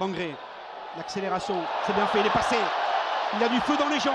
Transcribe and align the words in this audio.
Bangré, 0.00 0.34
l'accélération, 0.96 1.56
c'est 1.86 1.92
bien 1.92 2.06
fait, 2.06 2.20
il 2.20 2.26
est 2.26 2.30
passé. 2.30 2.56
Il 3.36 3.44
a 3.44 3.48
du 3.50 3.60
feu 3.60 3.76
dans 3.76 3.90
les 3.90 4.00
jambes. 4.00 4.14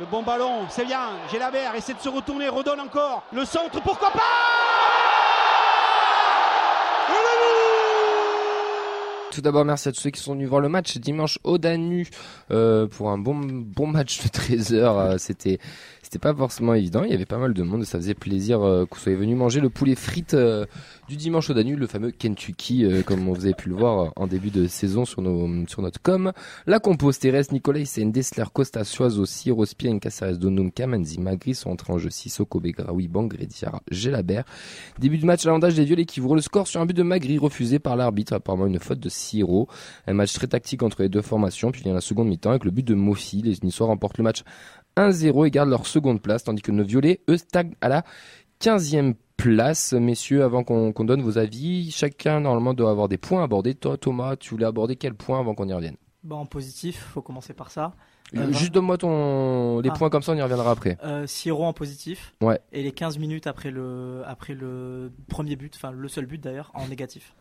Le 0.00 0.06
bon 0.06 0.24
ballon, 0.24 0.66
c'est 0.68 0.84
bien. 0.84 1.10
Gélabert 1.30 1.72
essaie 1.76 1.94
de 1.94 2.00
se 2.00 2.08
retourner, 2.08 2.48
redonne 2.48 2.80
encore. 2.80 3.22
Le 3.32 3.44
centre, 3.44 3.80
pourquoi 3.80 4.10
pas? 4.10 4.83
Tout 9.34 9.40
d'abord, 9.40 9.64
merci 9.64 9.88
à 9.88 9.92
tous 9.92 10.00
ceux 10.00 10.10
qui 10.10 10.20
sont 10.20 10.34
venus 10.34 10.48
voir 10.48 10.60
le 10.60 10.68
match 10.68 10.96
dimanche 10.98 11.40
au 11.42 11.58
Danu 11.58 12.06
euh, 12.52 12.86
pour 12.86 13.10
un 13.10 13.18
bon 13.18 13.34
bon 13.34 13.88
match 13.88 14.22
de 14.22 14.28
13 14.28 14.74
heures. 14.74 14.96
Euh, 14.96 15.16
c'était 15.18 15.58
c'était 16.02 16.20
pas 16.20 16.32
forcément 16.32 16.72
évident. 16.74 17.02
Il 17.02 17.10
y 17.10 17.14
avait 17.14 17.26
pas 17.26 17.38
mal 17.38 17.52
de 17.52 17.62
monde 17.64 17.82
et 17.82 17.84
ça 17.84 17.98
faisait 17.98 18.14
plaisir 18.14 18.62
euh, 18.62 18.84
que 18.86 18.94
vous 18.94 19.00
soyez 19.00 19.18
venus 19.18 19.36
manger 19.36 19.58
le 19.58 19.70
poulet 19.70 19.96
frites 19.96 20.34
euh, 20.34 20.66
du 21.08 21.16
dimanche 21.16 21.50
au 21.50 21.54
Danube, 21.54 21.80
le 21.80 21.88
fameux 21.88 22.12
Kentucky, 22.12 22.86
comme 23.04 23.28
vous 23.28 23.44
avez 23.44 23.54
pu 23.54 23.68
le 23.68 23.74
voir 23.74 24.12
en 24.14 24.28
début 24.28 24.50
de 24.50 24.68
saison 24.68 25.04
sur 25.04 25.20
nos 25.20 25.66
sur 25.66 25.82
notre 25.82 26.00
com. 26.00 26.32
La 26.66 26.78
compose 26.78 27.18
Thérèse, 27.18 27.50
Nicolas, 27.50 27.84
c'est 27.86 28.04
Dessler, 28.04 28.44
Costa, 28.52 28.84
Soiseau, 28.84 29.26
Siro, 29.26 29.66
Spien, 29.66 29.98
Caceres, 29.98 30.38
Donum, 30.38 30.70
Kamanzi, 30.70 31.20
Magri 31.20 31.56
sont 31.56 31.70
entrés 31.70 31.92
en 31.92 31.98
jeu. 31.98 32.10
Sissoko, 32.10 32.60
Begraoui, 32.60 33.08
Bangré, 33.08 33.46
Diarra, 33.46 33.82
Gelabert. 33.90 34.44
Début 35.00 35.18
de 35.18 35.26
match, 35.26 35.44
l'avantage 35.44 35.74
des 35.74 35.84
violets 35.84 36.06
qui 36.06 36.20
ouvrent 36.20 36.36
le 36.36 36.40
score 36.40 36.68
sur 36.68 36.80
un 36.80 36.86
but 36.86 36.96
de 36.96 37.02
Magri 37.02 37.36
refusé 37.36 37.80
par 37.80 37.96
l'arbitre, 37.96 38.34
apparemment 38.34 38.66
une 38.66 38.78
faute 38.78 39.00
de 39.00 39.08
Siro. 39.24 39.68
Un 40.06 40.14
match 40.14 40.32
très 40.32 40.46
tactique 40.46 40.82
entre 40.82 41.02
les 41.02 41.08
deux 41.08 41.22
formations, 41.22 41.70
puis 41.70 41.82
il 41.82 41.88
y 41.88 41.90
a 41.90 41.94
la 41.94 42.00
seconde 42.00 42.28
mi-temps 42.28 42.50
avec 42.50 42.64
le 42.64 42.70
but 42.70 42.86
de 42.86 42.94
Mofi. 42.94 43.42
Les 43.42 43.56
Niçois 43.62 43.86
remportent 43.86 44.18
le 44.18 44.24
match 44.24 44.42
1-0 44.96 45.46
et 45.46 45.50
gardent 45.50 45.70
leur 45.70 45.86
seconde 45.86 46.20
place, 46.20 46.44
tandis 46.44 46.62
que 46.62 46.72
nos 46.72 46.84
violets, 46.84 47.20
eux, 47.28 47.36
stagnent 47.36 47.74
à 47.80 47.88
la 47.88 48.04
15e 48.60 49.14
place. 49.36 49.92
Messieurs, 49.92 50.44
avant 50.44 50.64
qu'on 50.64 50.92
donne 51.04 51.22
vos 51.22 51.38
avis, 51.38 51.90
chacun 51.90 52.40
normalement 52.40 52.74
doit 52.74 52.90
avoir 52.90 53.08
des 53.08 53.18
points 53.18 53.40
à 53.40 53.44
aborder. 53.44 53.74
Toi, 53.74 53.96
Thomas, 53.96 54.36
tu 54.36 54.50
voulais 54.50 54.66
aborder 54.66 54.96
quel 54.96 55.14
point 55.14 55.40
avant 55.40 55.54
qu'on 55.54 55.68
y 55.68 55.72
revienne? 55.72 55.96
En 56.30 56.46
positif, 56.46 56.98
faut 57.12 57.22
commencer 57.22 57.52
par 57.52 57.70
ça. 57.70 57.94
Euh, 58.36 58.52
Juste 58.52 58.72
donne-moi 58.72 58.98
ton... 58.98 59.80
les 59.80 59.90
ah. 59.90 59.94
points 59.96 60.10
comme 60.10 60.22
ça, 60.22 60.32
on 60.32 60.36
y 60.36 60.42
reviendra 60.42 60.70
après. 60.70 60.96
Euh, 61.04 61.26
Siro 61.26 61.64
en 61.64 61.72
positif. 61.72 62.34
Ouais. 62.40 62.58
Et 62.72 62.82
les 62.82 62.92
15 62.92 63.18
minutes 63.18 63.46
après 63.46 63.70
le, 63.70 64.22
après 64.26 64.54
le 64.54 65.12
premier 65.28 65.56
but, 65.56 65.74
enfin 65.76 65.92
le 65.92 66.08
seul 66.08 66.26
but 66.26 66.42
d'ailleurs, 66.42 66.70
en 66.74 66.88
négatif. 66.88 67.34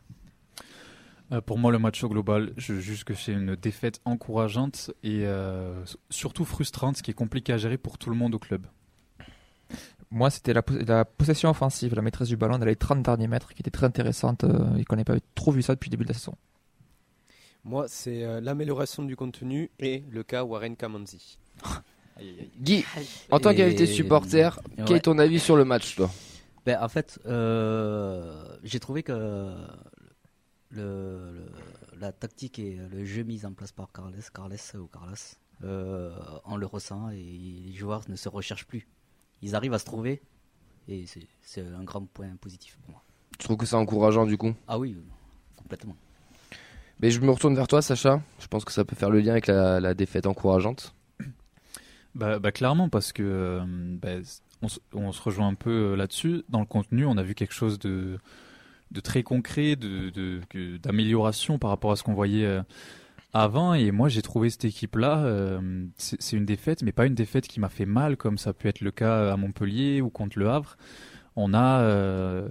Euh, 1.34 1.42
pour 1.42 1.58
moi, 1.58 1.72
le 1.72 1.80
match 1.80 2.03
au 2.03 2.09
global, 2.09 2.53
je 2.58 2.80
juge 2.80 3.03
que 3.03 3.14
c'est 3.14 3.31
une 3.34 3.56
défaite 3.56 4.00
encourageante 4.06 4.92
et 5.03 5.26
euh, 5.26 5.84
surtout 6.09 6.45
frustrante, 6.45 6.98
ce 6.98 7.03
qui 7.03 7.12
est 7.12 7.16
compliqué 7.16 7.53
à 7.53 7.58
gérer 7.58 7.78
pour 7.78 7.98
tout 7.98 8.09
le 8.09 8.16
monde 8.16 8.36
au 8.36 8.40
club. 8.40 8.67
Moi, 10.12 10.30
c'était 10.30 10.53
la, 10.53 10.62
possession 11.06 11.50
offensive, 11.50 11.95
la 11.95 12.03
maîtrise 12.03 12.28
du 12.28 12.38
ballon 12.38 12.59
dans 12.59 12.66
les 12.66 12.75
30 12.75 13.02
derniers 13.02 13.28
mètres 13.28 13.53
qui 13.53 13.64
était 13.64 13.72
très 13.72 13.88
intéressante 13.88 14.44
euh, 14.44 14.75
et 14.78 14.86
qu'on 14.86 14.95
n'a 14.95 15.03
pas 15.03 15.16
trop 15.34 15.52
vu 15.52 15.64
ça 15.64 15.73
depuis 15.73 15.90
le 15.90 15.92
début 15.92 16.03
de 16.03 16.09
la 16.09 16.14
saison. 16.14 16.36
Moi, 17.64 17.86
c'est 17.88 18.42
l'amélioration 18.42 19.03
du 19.03 19.16
contenu 19.16 19.72
et 19.80 20.03
le 20.12 20.22
cas 20.23 20.44
Warren 20.44 20.75
Kamanzi. 20.75 21.40
Guy, 22.59 22.86
en 23.31 23.40
tant 23.40 23.56
qu'invité 23.56 23.88
supporter, 23.88 24.59
quel 24.86 24.97
est 24.97 25.02
ton 25.02 25.18
avis 25.18 25.40
sur 25.40 25.56
le 25.56 25.66
match, 25.66 25.95
toi? 25.95 26.12
Ben, 26.66 26.78
En 26.80 26.90
fait, 26.90 27.20
j'ai 28.64 28.80
trouvé 28.80 29.02
que 29.02 29.50
le, 30.76 31.46
la 32.00 32.12
tactique 32.12 32.60
et 32.60 32.78
le 32.92 33.06
jeu 33.06 33.24
mis 33.24 33.46
en 33.46 33.54
place 33.54 33.72
par 33.72 33.92
Carles, 33.92 34.14
Carles 34.34 34.58
ou 34.76 34.88
Carlos, 34.88 35.16
euh, 35.64 36.12
on 36.46 36.58
le 36.58 36.66
ressent 36.66 37.10
et 37.10 37.62
les 37.66 37.74
joueurs 37.74 38.04
ne 38.10 38.16
se 38.16 38.30
recherchent 38.30 38.66
plus. 38.66 38.88
Ils 39.42 39.56
arrivent 39.56 39.74
à 39.74 39.80
se 39.80 39.86
trouver 39.86 40.22
et 40.88 41.06
c'est 41.42 41.62
un 41.62 41.84
grand 41.84 42.06
point 42.06 42.36
positif 42.40 42.78
pour 42.82 42.92
moi. 42.92 43.04
Tu 43.38 43.46
trouves 43.46 43.58
que 43.58 43.66
c'est 43.66 43.76
encourageant 43.76 44.26
du 44.26 44.38
coup? 44.38 44.54
Ah 44.68 44.78
oui, 44.78 44.98
complètement. 45.58 45.96
Mais 47.00 47.12
je 47.12 47.20
me 47.20 47.32
retourne 47.32 47.56
vers 47.56 47.68
toi, 47.68 47.82
Sacha. 47.82 48.22
Je 48.40 48.48
pense 48.48 48.64
que 48.64 48.72
ça 48.72 48.86
peut 48.86 48.96
faire 48.96 49.10
le 49.10 49.20
lien 49.20 49.32
avec 49.32 49.48
la, 49.48 49.94
défaite 49.94 50.26
encourageante. 50.26 50.96
Bah, 52.16 52.38
bah, 52.38 52.52
clairement, 52.52 52.90
parce 52.90 53.12
que 53.12 53.24
euh, 53.24 53.64
bah, 53.66 54.22
on, 54.62 54.68
on, 54.94 55.12
se 55.12 55.20
rejoint 55.20 55.48
un 55.48 55.56
peu 55.56 55.72
euh, 55.72 55.96
là-dessus. 55.96 56.44
Dans 56.47 56.59
le 56.59 56.68
contenu, 56.68 57.08
on 57.08 57.18
a 57.18 57.24
vu 57.24 57.34
quelque 57.34 57.56
chose 57.56 57.80
de, 57.80 58.20
de 58.94 59.00
très 59.00 59.24
concret, 59.24 59.76
de, 59.76 60.12
d'amélioration 60.78 61.58
par 61.58 61.70
rapport 61.70 61.92
à 61.92 61.96
ce 61.96 62.04
qu'on 62.04 62.14
voyait 62.14 62.46
euh, 62.46 62.62
avant. 63.34 63.74
Et 63.74 63.92
moi, 63.92 64.09
j'ai 64.09 64.22
trouvé 64.22 64.50
cette 64.50 64.66
équipe-là, 64.66 65.24
euh, 65.26 65.86
c'est 65.98 66.38
une 66.38 66.46
défaite, 66.46 66.84
mais 66.84 66.92
pas 66.92 67.06
une 67.06 67.16
défaite 67.16 67.48
qui 67.48 67.59
m'a 67.59 67.70
fait 67.70 67.86
mal, 67.86 68.18
comme 68.18 68.38
ça 68.38 68.53
peut 68.53 68.70
être 68.70 68.82
le 68.82 68.92
cas 68.92 69.34
à 69.34 69.38
Montpellier 69.38 70.02
ou 70.02 70.09
contre 70.09 70.40
le 70.40 70.50
Havre 70.50 70.78
on 71.36 71.54
a, 71.54 71.82
euh, 71.82 72.48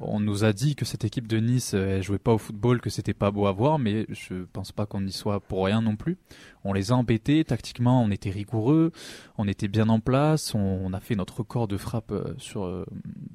on 0.00 0.20
nous 0.20 0.44
a 0.44 0.52
dit 0.52 0.76
que 0.76 0.84
cette 0.84 1.04
équipe 1.04 1.26
de 1.26 1.38
Nice 1.38 1.74
elle 1.74 2.02
jouait 2.02 2.18
pas 2.18 2.32
au 2.32 2.38
football, 2.38 2.80
que 2.80 2.90
c'était 2.90 3.14
pas 3.14 3.30
beau 3.30 3.46
à 3.46 3.52
voir, 3.52 3.78
mais 3.78 4.06
je 4.10 4.44
pense 4.52 4.72
pas 4.72 4.86
qu'on 4.86 5.04
y 5.04 5.12
soit 5.12 5.40
pour 5.40 5.64
rien 5.64 5.80
non 5.80 5.96
plus. 5.96 6.16
On 6.64 6.72
les 6.72 6.92
a 6.92 6.94
embêtés 6.94 7.44
tactiquement, 7.44 8.02
on 8.02 8.10
était 8.10 8.30
rigoureux, 8.30 8.92
on 9.38 9.48
était 9.48 9.68
bien 9.68 9.88
en 9.88 10.00
place, 10.00 10.54
on, 10.54 10.92
a 10.92 11.00
fait 11.00 11.16
notre 11.16 11.38
record 11.38 11.68
de 11.68 11.76
frappe 11.76 12.12
euh, 12.12 12.34
sur 12.38 12.64
euh, 12.64 12.84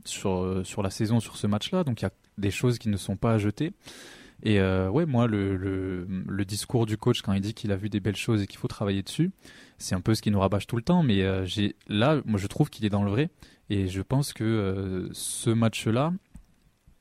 sur 0.06 0.62
sur 0.66 0.82
la 0.82 0.90
saison 0.90 1.20
sur 1.20 1.38
ce 1.38 1.48
match-là, 1.48 1.84
donc 1.84 2.02
il 2.02 2.06
y 2.06 2.08
a 2.08 2.12
des 2.38 2.52
choses 2.52 2.78
qui 2.78 2.90
ne 2.90 2.98
sont 2.98 3.18
pas 3.18 3.34
à 3.34 3.38
jeter. 3.38 3.74
Et 4.44 4.59
ouais, 4.59 5.06
moi, 5.06 5.28
le, 5.28 5.56
le, 5.56 6.46
discours 6.46 6.85
du 6.85 6.97
coach 6.97 7.22
quand 7.22 7.34
il 7.34 7.41
dit 7.41 7.53
qu'il 7.53 7.72
a 7.72 7.75
vu 7.75 7.90
des 7.90 8.00
belles 8.00 8.16
choses 8.16 8.41
et 8.41 8.47
qu'il 8.47 8.57
faut 8.57 8.68
travailler 8.68 9.03
dessus, 9.03 9.31
c'est 9.78 9.94
un 9.94 10.02
peu 10.02 10.16
ce 10.16 10.22
qui 10.22 10.31
nous 10.31 10.40
rabâche 10.40 10.66
tout 10.66 10.78
le 10.78 10.81
temps. 10.81 11.03
Mais 11.03 11.46
j'ai 11.46 11.75
là, 11.88 12.22
moi, 12.25 12.40
je 12.40 12.47
trouve 12.47 12.69
qu'il 12.69 12.84
est 12.85 12.90
dans 12.90 13.03
le 13.03 13.12
vrai. 13.12 13.29
Et 13.72 13.88
je 13.88 14.02
pense 14.02 14.34
que 14.34 14.44
euh, 14.44 15.07
ce 15.13 15.50
match-là 15.50 16.12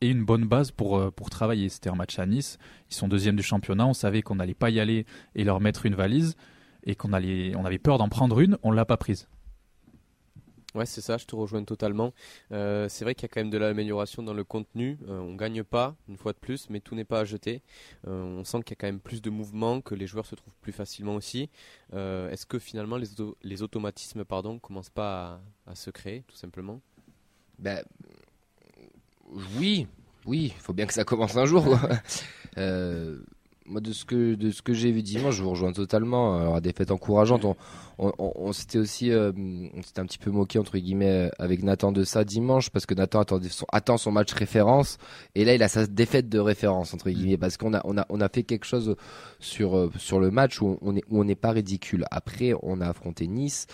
est 0.01 0.09
une 0.09 0.25
bonne 0.25 0.45
base 0.45 0.71
pour, 0.71 0.97
euh, 0.97 1.11
pour 1.11 1.28
travailler. 1.28 1.69
C'était 1.69 1.91
un 1.91 1.97
match 1.97 2.17
à 2.21 2.27
Nice. 2.27 2.59
Ils 2.89 2.95
sont 2.95 3.09
deuxième 3.09 3.34
du 3.34 3.43
championnat. 3.43 3.89
On 3.89 3.93
savait 3.93 4.22
qu'on 4.22 4.37
n'allait 4.37 4.55
pas 4.55 4.71
y 4.71 4.78
aller 4.78 5.05
et 5.34 5.43
leur 5.43 5.61
mettre 5.61 5.84
une 5.84 5.97
valise 5.97 6.37
et 6.84 6.95
qu'on 6.95 7.12
allait, 7.12 7.57
on 7.57 7.65
avait 7.65 7.81
peur 7.81 7.99
d'en 7.99 8.09
prendre 8.09 8.39
une. 8.39 8.57
On 8.62 8.71
l'a 8.71 8.84
pas 8.84 8.97
prise. 8.97 9.27
Ouais, 10.75 10.87
c'est 10.87 11.01
ça, 11.01 11.17
je 11.17 11.25
te 11.25 11.35
rejoins 11.35 11.65
totalement. 11.65 12.13
Euh, 12.53 12.89
c'est 12.89 13.05
vrai 13.05 13.17
qu'il 13.17 13.25
y 13.25 13.27
a 13.27 13.29
quand 13.29 13.41
même 13.41 13.51
de 13.51 13.59
l'amélioration 13.59 14.23
dans 14.23 14.35
le 14.35 14.45
contenu. 14.45 14.99
On 15.09 15.31
on 15.31 15.35
gagne 15.35 15.63
pas, 15.63 15.95
une 16.09 16.17
fois 16.17 16.33
de 16.33 16.39
plus, 16.39 16.69
mais 16.71 16.81
tout 16.81 16.95
n'est 16.95 17.05
pas 17.05 17.21
à 17.21 17.25
jeter. 17.25 17.63
on 18.07 18.45
sent 18.45 18.59
qu'il 18.63 18.71
y 18.71 18.73
a 18.73 18.77
quand 18.77 18.87
même 18.89 19.01
plus 19.01 19.23
de 19.23 19.31
mouvements, 19.31 19.81
que 19.81 19.95
les 19.95 20.07
joueurs 20.07 20.27
se 20.27 20.35
trouvent 20.35 20.57
plus 20.61 20.73
facilement 20.73 21.15
aussi. 21.15 21.49
Est-ce 21.93 22.47
que 22.47 22.59
finalement 22.59 22.97
les, 22.97 23.09
les 23.43 23.63
automatismes 23.63 24.25
pardon, 24.25 24.59
commencent 24.59 24.91
pas 24.91 25.41
à, 25.67 25.75
se 25.75 25.91
créer, 25.91 26.25
tout 26.27 26.37
simplement? 26.37 26.81
Ben, 27.59 27.83
Oui, 29.57 29.87
oui, 30.27 30.53
il 30.55 30.61
faut 30.61 30.73
bien 30.73 30.87
que 30.87 30.95
ça 30.95 31.05
commence 31.05 31.37
un 31.37 31.47
jour. 31.47 31.65
moi 33.71 33.81
de 33.81 33.93
ce 33.93 34.05
que 34.05 34.35
de 34.35 34.51
ce 34.51 34.63
que 34.63 34.73
j'ai 34.75 34.91
vu 34.91 35.03
dimanche, 35.03 35.37
je 35.37 35.43
vous 35.43 35.51
rejoins 35.51 35.73
totalement. 35.73 36.37
Alors 36.39 36.61
des 36.61 36.73
fêtes 36.73 36.91
encourageantes, 36.91 37.45
on, 37.45 37.55
on, 38.19 38.53
s'était 38.53 38.79
aussi 38.79 39.11
euh, 39.11 39.33
on 39.75 39.83
s'était 39.83 40.01
un 40.01 40.07
petit 40.07 40.19
peu 40.19 40.31
moqué 40.31 40.59
entre 40.59 40.77
guillemets 40.79 41.31
avec 41.39 41.63
Nathan 41.63 41.93
de 41.93 42.05
ça 42.05 42.25
dimanche 42.25 42.71
parce 42.71 42.87
que 42.87 42.95
Nathan 42.95 43.21
attendait 43.21 43.49
son, 43.49 43.67
attend 43.73 43.97
son 43.97 44.11
match 44.11 44.33
référence 44.33 44.99
et 45.35 45.45
là 45.45 45.55
il 45.55 45.63
a 45.63 45.69
sa 45.69 45.87
défaite 45.87 46.29
de 46.29 46.39
référence 46.39 46.93
entre 46.95 47.11
guillemets 47.11 47.39
parce 47.39 47.57
qu'on 47.57 47.75
a 47.75 47.81
on 47.85 47.97
a 47.97 48.07
on 48.09 48.21
a 48.21 48.29
fait 48.29 48.43
quelque 48.43 48.65
chose 48.65 48.97
sur 49.39 49.77
euh, 49.77 49.91
sur 49.97 50.19
le 50.19 50.31
match 50.31 50.61
où 50.61 50.79
on 50.83 50.97
est 50.97 51.05
où 51.09 51.21
on 51.21 51.25
n'est 51.25 51.35
pas 51.37 51.53
ridicule. 51.53 52.05
Après 52.11 52.53
on 52.63 52.81
a 52.81 52.89
affronté 52.89 53.27
Nice. 53.27 53.67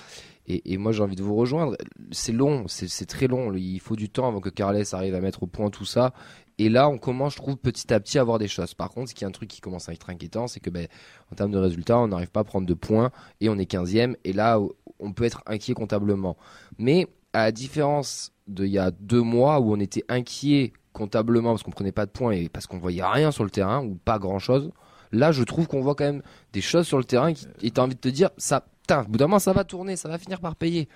Et, 0.49 0.73
et 0.73 0.78
moi 0.78 0.93
j'ai 0.93 1.03
envie 1.03 1.17
de 1.17 1.23
vous 1.23 1.34
rejoindre. 1.34 1.77
C'est 2.13 2.33
long, 2.33 2.67
c'est 2.69 3.07
très 3.07 3.27
long. 3.27 3.53
Il 3.55 3.81
faut 3.81 3.97
du 3.97 4.09
temps 4.09 4.28
avant 4.28 4.41
que 4.41 4.49
Carles 4.49 4.84
arrive 4.93 5.15
à 5.15 5.21
mettre 5.21 5.43
au 5.43 5.47
point 5.47 5.71
tout 5.71 5.84
ça. 5.84 6.13
Et 6.59 6.69
là, 6.71 6.89
on 6.89 6.97
commence, 6.97 7.34
je 7.34 7.39
trouve, 7.39 7.56
petit 7.56 7.93
à 7.93 8.00
petit 8.00 8.19
à 8.19 8.25
voir 8.25 8.39
des 8.39 8.49
choses. 8.49 8.72
Par 8.72 8.91
contre, 8.91 9.11
ce 9.11 9.15
qui 9.15 9.25
est 9.25 9.27
un 9.27 9.31
truc 9.31 9.49
qui 9.49 9.61
commence 9.61 9.89
à 9.89 9.93
être 9.93 10.09
inquiétant, 10.09 10.47
c'est 10.47 10.61
que, 10.61 10.71
ben, 10.71 10.89
en 11.31 11.34
termes 11.34 11.50
de 11.50 11.59
résultats, 11.59 11.99
on 11.99 12.09
n'arrive 12.09 12.31
pas 12.31 12.41
à 12.41 12.44
prendre 12.44 12.67
de 12.67 12.75
points 12.75 13.11
et 13.41 13.49
on 13.50 13.59
est 13.59 13.71
15e. 13.71 14.17
Et 14.25 14.33
là, 14.33 14.59
on 14.99 15.12
peut 15.12 15.25
être 15.25 15.43
inquiet 15.47 15.75
comptablement. 15.75 16.37
Mais 16.78 17.09
à 17.34 17.45
la 17.45 17.53
différence 17.53 18.33
d'il 18.47 18.69
y 18.69 18.78
a 18.78 18.91
deux 18.91 19.21
mois 19.21 19.61
où 19.61 19.72
on 19.72 19.81
était 19.81 20.05
inquiet 20.09 20.72
comptablement 20.95 21.50
parce 21.50 21.62
qu'on 21.62 21.72
prenait 21.72 21.93
pas 21.93 22.06
de 22.06 22.11
points 22.11 22.33
et 22.33 22.49
parce 22.49 22.66
qu'on 22.66 22.78
voyait 22.78 23.05
rien 23.05 23.31
sur 23.31 23.45
le 23.45 23.50
terrain 23.50 23.84
ou 23.84 23.97
pas 23.97 24.19
grand 24.19 24.39
chose, 24.39 24.71
là, 25.12 25.33
je 25.33 25.43
trouve 25.43 25.66
qu'on 25.66 25.83
voit 25.83 25.95
quand 25.95 26.05
même 26.05 26.22
des 26.54 26.63
choses 26.63 26.86
sur 26.86 26.97
le 26.97 27.04
terrain 27.04 27.34
qui, 27.34 27.47
et 27.60 27.71
t'as 27.71 27.83
envie 27.83 27.97
de 27.97 28.01
te 28.01 28.09
dire, 28.09 28.30
ça, 28.39 28.65
putain, 28.80 29.03
au 29.03 29.09
bout 29.09 29.19
d'un 29.19 29.27
moment, 29.27 29.39
ça 29.39 29.53
va 29.53 29.65
tourner, 29.65 29.97
ça 29.97 30.09
va 30.09 30.16
finir 30.16 30.41
par 30.41 30.57
payer. 30.57 30.89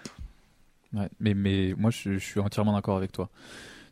Ouais, 0.94 1.08
mais, 1.20 1.34
mais 1.34 1.74
moi, 1.76 1.90
je 1.90 2.18
suis 2.18 2.40
entièrement 2.40 2.72
d'accord 2.72 2.96
avec 2.96 3.12
toi 3.12 3.28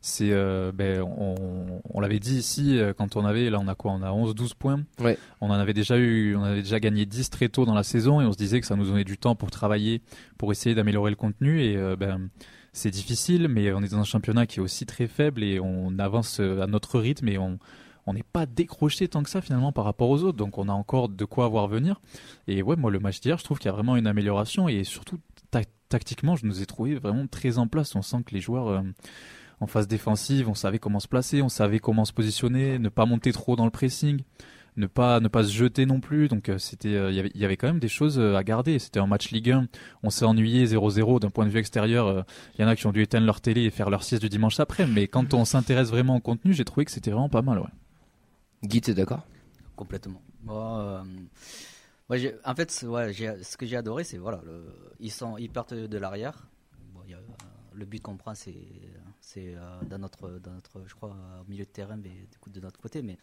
c'est 0.00 0.30
euh, 0.30 0.70
ben, 0.72 1.02
on, 1.02 1.80
on 1.92 2.00
l'avait 2.00 2.20
dit 2.20 2.36
ici 2.36 2.78
euh, 2.78 2.92
quand 2.92 3.16
on 3.16 3.24
avait 3.24 3.50
là 3.50 3.58
on 3.60 3.66
a 3.66 3.74
quoi? 3.74 3.92
On 3.92 4.02
a 4.02 4.12
11 4.12 4.34
12 4.34 4.54
points. 4.54 4.82
Ouais. 5.00 5.18
on 5.40 5.50
en 5.50 5.54
avait 5.54 5.74
déjà 5.74 5.96
eu 5.98 6.36
on 6.36 6.44
avait 6.44 6.62
déjà 6.62 6.78
gagné 6.78 7.04
10 7.04 7.30
très 7.30 7.48
tôt 7.48 7.64
dans 7.64 7.74
la 7.74 7.82
saison 7.82 8.20
et 8.20 8.24
on 8.24 8.32
se 8.32 8.36
disait 8.36 8.60
que 8.60 8.66
ça 8.66 8.76
nous 8.76 8.86
donnait 8.86 9.04
du 9.04 9.18
temps 9.18 9.34
pour 9.34 9.50
travailler 9.50 10.00
pour 10.36 10.52
essayer 10.52 10.74
d'améliorer 10.74 11.10
le 11.10 11.16
contenu 11.16 11.62
et 11.62 11.76
euh, 11.76 11.96
ben 11.96 12.28
c'est 12.72 12.90
difficile 12.90 13.48
mais 13.48 13.72
on 13.72 13.82
est 13.82 13.90
dans 13.90 13.98
un 13.98 14.04
championnat 14.04 14.46
qui 14.46 14.60
est 14.60 14.62
aussi 14.62 14.86
très 14.86 15.08
faible 15.08 15.42
et 15.42 15.58
on 15.58 15.98
avance 15.98 16.38
à 16.38 16.66
notre 16.66 17.00
rythme 17.00 17.28
et 17.28 17.38
on 17.38 17.58
on 18.06 18.14
n'est 18.14 18.22
pas 18.22 18.46
décroché 18.46 19.06
tant 19.08 19.22
que 19.22 19.28
ça 19.28 19.42
finalement 19.42 19.70
par 19.70 19.84
rapport 19.84 20.08
aux 20.08 20.22
autres. 20.22 20.38
Donc 20.38 20.56
on 20.56 20.70
a 20.70 20.72
encore 20.72 21.10
de 21.10 21.24
quoi 21.26 21.46
voir 21.48 21.68
venir. 21.68 22.00
Et 22.46 22.62
ouais 22.62 22.74
moi 22.74 22.90
le 22.90 23.00
match 23.00 23.20
d'hier 23.20 23.36
je 23.36 23.44
trouve 23.44 23.58
qu'il 23.58 23.66
y 23.66 23.68
a 23.68 23.72
vraiment 23.72 23.96
une 23.96 24.06
amélioration 24.06 24.66
et 24.66 24.84
surtout 24.84 25.18
tactiquement 25.90 26.36
je 26.36 26.46
nous 26.46 26.62
ai 26.62 26.66
trouvé 26.66 26.94
vraiment 26.94 27.26
très 27.26 27.58
en 27.58 27.66
place. 27.66 27.94
On 27.96 28.02
sent 28.02 28.18
que 28.24 28.34
les 28.34 28.40
joueurs 28.40 28.82
en 29.60 29.66
phase 29.66 29.88
défensive, 29.88 30.48
on 30.48 30.54
savait 30.54 30.78
comment 30.78 31.00
se 31.00 31.08
placer, 31.08 31.42
on 31.42 31.48
savait 31.48 31.78
comment 31.80 32.04
se 32.04 32.12
positionner, 32.12 32.78
ne 32.78 32.88
pas 32.88 33.06
monter 33.06 33.32
trop 33.32 33.56
dans 33.56 33.64
le 33.64 33.70
pressing, 33.70 34.22
ne 34.76 34.86
pas 34.86 35.18
ne 35.18 35.26
pas 35.28 35.42
se 35.42 35.52
jeter 35.52 35.84
non 35.86 35.98
plus. 36.00 36.28
Donc 36.28 36.48
euh, 36.48 36.58
c'était 36.58 36.94
euh, 36.94 37.10
il 37.10 37.16
y 37.16 37.20
avait 37.20 37.30
il 37.34 37.40
y 37.40 37.44
avait 37.44 37.56
quand 37.56 37.66
même 37.66 37.80
des 37.80 37.88
choses 37.88 38.18
euh, 38.18 38.36
à 38.36 38.44
garder. 38.44 38.78
C'était 38.78 39.00
un 39.00 39.06
match 39.08 39.30
Ligue 39.32 39.50
1. 39.50 39.66
On 40.04 40.10
s'est 40.10 40.24
ennuyé 40.24 40.64
0-0 40.66 41.18
d'un 41.20 41.30
point 41.30 41.44
de 41.44 41.50
vue 41.50 41.58
extérieur. 41.58 42.06
euh, 42.06 42.22
Il 42.58 42.62
y 42.62 42.64
en 42.64 42.68
a 42.68 42.76
qui 42.76 42.86
ont 42.86 42.92
dû 42.92 43.02
éteindre 43.02 43.26
leur 43.26 43.40
télé 43.40 43.62
et 43.62 43.70
faire 43.70 43.90
leur 43.90 44.04
sieste 44.04 44.22
du 44.22 44.28
dimanche 44.28 44.60
après. 44.60 44.86
Mais 44.86 45.08
quand 45.08 45.34
on 45.34 45.44
s'intéresse 45.44 45.88
vraiment 45.90 46.16
au 46.16 46.20
contenu, 46.20 46.52
j'ai 46.54 46.64
trouvé 46.64 46.84
que 46.84 46.90
c'était 46.92 47.10
vraiment 47.10 47.28
pas 47.28 47.42
mal. 47.42 47.58
Ouais. 47.58 47.68
Guy, 48.62 48.80
t'es 48.80 48.94
d'accord? 48.94 49.26
Complètement. 49.74 50.22
Moi, 50.44 51.02
euh, 52.10 52.36
en 52.44 52.54
fait, 52.54 52.84
ouais, 52.88 53.12
ce 53.42 53.56
que 53.56 53.66
j'ai 53.66 53.76
adoré, 53.76 54.04
c'est 54.04 54.18
voilà, 54.18 54.40
le- 54.46 54.64
ils 55.00 55.10
sont, 55.12 55.36
ils 55.38 55.50
partent 55.50 55.74
de 55.74 55.98
l'arrière. 55.98 56.46
Bon, 56.94 57.00
il 57.04 57.10
y 57.10 57.14
a, 57.14 57.18
euh, 57.18 57.67
le 57.78 57.84
but 57.86 58.00
qu'on 58.02 58.16
prend, 58.16 58.34
c'est, 58.34 58.56
c'est 59.20 59.54
euh, 59.54 59.80
dans 59.88 59.98
notre, 59.98 60.28
dans 60.38 60.52
notre, 60.52 60.84
je 60.86 60.94
crois, 60.94 61.16
au 61.40 61.48
milieu 61.50 61.64
de 61.64 61.70
terrain, 61.70 61.96
mais 61.96 62.26
de 62.46 62.60
notre 62.60 62.80
côté. 62.80 63.02
Mais 63.02 63.16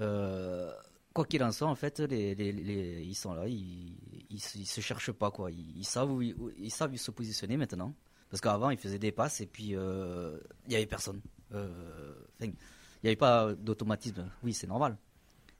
euh, 0.00 0.72
quoi 1.12 1.24
qu'il 1.24 1.42
en 1.42 1.52
soit, 1.52 1.68
en 1.68 1.74
fait, 1.74 1.98
ils 2.08 3.14
sont 3.16 3.34
là, 3.34 3.46
ils, 3.48 3.96
ils, 4.30 4.40
se- 4.40 4.80
cherchent 4.80 5.12
pas 5.12 5.30
quoi. 5.30 5.50
Ils, 5.50 5.84
savent 5.84 6.10
où, 6.12 6.22
ils- 6.22 6.70
savent 6.70 6.94
se 6.96 7.10
positionner 7.10 7.56
maintenant. 7.56 7.94
Parce 8.30 8.40
qu'avant, 8.42 8.70
ils 8.70 8.76
faisaient 8.78 8.98
des 8.98 9.12
passes 9.12 9.40
et 9.40 9.46
puis 9.46 9.74
euh, 9.74 10.38
il 10.66 10.72
y 10.72 10.76
avait 10.76 10.86
personne. 10.86 11.20
Euh, 11.54 12.14
il 12.40 12.48
n'y 13.02 13.08
avait 13.08 13.16
pas 13.16 13.54
d'automatisme. 13.54 14.30
Oui, 14.42 14.52
c'est 14.52 14.66
normal. 14.66 14.96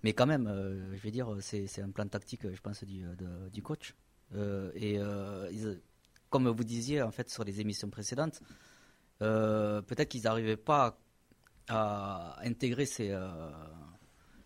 Mais 0.02 0.12
quand 0.12 0.26
même, 0.26 0.46
euh, 0.46 0.94
je 0.94 1.00
vais 1.00 1.10
dire, 1.10 1.34
c'est 1.40 1.80
un 1.80 1.90
plan 1.90 2.06
tactique, 2.06 2.42
je 2.52 2.60
pense, 2.60 2.84
du, 2.84 3.02
du 3.52 3.62
coach. 3.62 3.94
Euh, 4.34 4.70
et 4.74 4.98
euh, 4.98 5.48
ils- 5.50 5.80
comme 6.30 6.48
vous 6.48 6.64
disiez, 6.64 7.02
en 7.02 7.10
fait, 7.10 7.30
sur 7.30 7.44
les 7.44 7.60
émissions 7.60 7.88
précédentes, 7.90 8.40
euh, 9.22 9.82
peut-être 9.82 10.08
qu'ils 10.08 10.22
n'arrivaient 10.22 10.56
pas 10.56 10.98
à 11.68 12.36
intégrer 12.44 12.86
ces, 12.86 13.10
euh, 13.10 13.28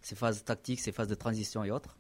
ces 0.01 0.15
phases 0.15 0.45
tactiques, 0.45 0.81
ces 0.81 0.93
phases 0.93 1.09
de 1.09 1.15
transition 1.15 1.65
et 1.65 1.71
autres. 1.71 1.97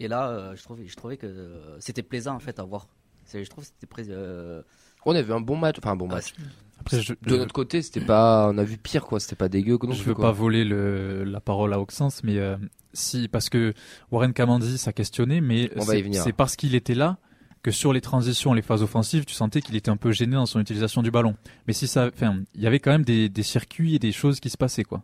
Et 0.00 0.08
là, 0.08 0.28
euh, 0.30 0.56
je, 0.56 0.62
trouvais, 0.62 0.86
je 0.86 0.96
trouvais 0.96 1.16
que 1.16 1.26
euh, 1.26 1.78
c'était 1.80 2.02
plaisant, 2.02 2.34
en 2.34 2.40
fait, 2.40 2.58
à 2.58 2.64
voir. 2.64 2.88
Je 3.32 3.48
trouve 3.48 3.64
que 3.64 3.70
c'était 3.80 4.10
euh, 4.10 4.62
On 5.06 5.14
a 5.14 5.22
vu 5.22 5.32
un 5.32 5.40
bon 5.40 5.56
match, 5.56 5.76
enfin 5.78 5.92
un 5.92 5.96
bon 5.96 6.08
match. 6.08 6.34
Après, 6.78 7.00
je, 7.00 7.14
De 7.22 7.36
notre 7.36 7.54
côté, 7.54 7.80
c'était 7.80 8.04
pas, 8.04 8.50
on 8.52 8.58
a 8.58 8.64
vu 8.64 8.76
pire 8.76 9.06
quoi, 9.06 9.18
c'était 9.20 9.36
pas 9.36 9.48
dégueu 9.48 9.78
non 9.82 9.92
je 9.92 10.02
plus, 10.02 10.08
veux 10.08 10.14
quoi. 10.14 10.26
pas 10.26 10.32
voler 10.32 10.64
le, 10.64 11.24
la 11.24 11.40
parole 11.40 11.72
à 11.72 11.80
Auxence, 11.80 12.22
mais 12.22 12.36
euh, 12.38 12.56
si 12.92 13.28
parce 13.28 13.48
que 13.48 13.72
Warren 14.10 14.34
Kamandi 14.34 14.76
ça 14.76 14.92
questionnait, 14.92 15.40
mais 15.40 15.70
c'est 16.12 16.32
parce 16.34 16.56
qu'il 16.56 16.74
était 16.74 16.94
là 16.94 17.16
que 17.64 17.70
sur 17.72 17.92
les 17.94 18.00
transitions, 18.02 18.52
les 18.52 18.62
phases 18.62 18.82
offensives, 18.82 19.24
tu 19.24 19.32
sentais 19.34 19.60
qu'il 19.62 19.74
était 19.74 19.90
un 19.90 19.96
peu 19.96 20.12
gêné 20.12 20.34
dans 20.36 20.44
son 20.46 20.60
utilisation 20.60 21.02
du 21.02 21.10
ballon. 21.10 21.34
Mais 21.66 21.72
si 21.72 21.86
ça, 21.88 22.10
enfin, 22.14 22.40
il 22.54 22.60
y 22.60 22.66
avait 22.66 22.78
quand 22.78 22.90
même 22.92 23.04
des, 23.04 23.28
des 23.30 23.42
circuits 23.42 23.94
et 23.96 23.98
des 23.98 24.12
choses 24.12 24.38
qui 24.38 24.50
se 24.50 24.56
passaient 24.58 24.84
quoi. 24.84 25.02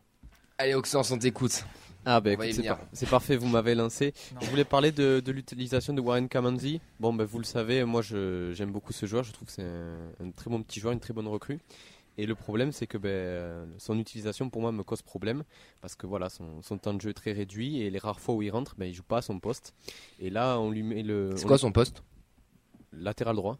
Allez, 0.58 0.74
Oxens, 0.74 1.10
on 1.10 1.18
t'écoute. 1.18 1.64
Ah 2.04 2.20
ben 2.20 2.32
écoute, 2.32 2.46
c'est 2.92 3.06
par- 3.06 3.10
parfait, 3.10 3.36
vous 3.36 3.46
m'avez 3.48 3.74
lancé. 3.74 4.12
Je 4.42 4.46
voulais 4.48 4.64
parler 4.64 4.92
de, 4.92 5.20
de 5.24 5.32
l'utilisation 5.32 5.92
de 5.94 6.00
Warren 6.00 6.28
Kamanzi. 6.28 6.80
Bon 6.98 7.12
ben 7.14 7.24
vous 7.24 7.38
le 7.38 7.44
savez, 7.44 7.82
moi 7.84 8.02
j'aime 8.02 8.70
beaucoup 8.72 8.92
ce 8.92 9.04
joueur, 9.06 9.22
je 9.24 9.32
trouve 9.32 9.48
que 9.48 9.52
c'est 9.54 9.62
un, 9.64 10.26
un 10.26 10.30
très 10.30 10.50
bon 10.50 10.62
petit 10.62 10.80
joueur, 10.80 10.92
une 10.92 11.00
très 11.00 11.12
bonne 11.14 11.28
recrue. 11.28 11.58
Et 12.18 12.26
le 12.26 12.34
problème 12.34 12.72
c'est 12.72 12.86
que 12.86 12.98
ben, 12.98 13.68
son 13.78 13.98
utilisation 13.98 14.50
pour 14.50 14.60
moi 14.60 14.72
me 14.72 14.82
cause 14.82 15.00
problème 15.00 15.44
parce 15.80 15.94
que 15.94 16.06
voilà 16.06 16.28
son, 16.28 16.60
son 16.62 16.76
temps 16.76 16.92
de 16.92 17.00
jeu 17.00 17.10
est 17.10 17.14
très 17.14 17.32
réduit 17.32 17.80
et 17.80 17.88
les 17.90 17.98
rares 17.98 18.20
fois 18.20 18.34
où 18.34 18.42
il 18.42 18.50
rentre, 18.50 18.74
ben, 18.76 18.86
il 18.86 18.94
joue 18.94 19.02
pas 19.02 19.18
à 19.18 19.22
son 19.22 19.38
poste. 19.38 19.74
Et 20.20 20.28
là 20.28 20.58
on 20.58 20.70
lui 20.70 20.82
met 20.82 21.02
le 21.02 21.30
C'est 21.36 21.46
quoi 21.46 21.56
lui- 21.56 21.60
son 21.60 21.72
poste? 21.72 22.02
Latéral 22.92 23.36
droit. 23.36 23.58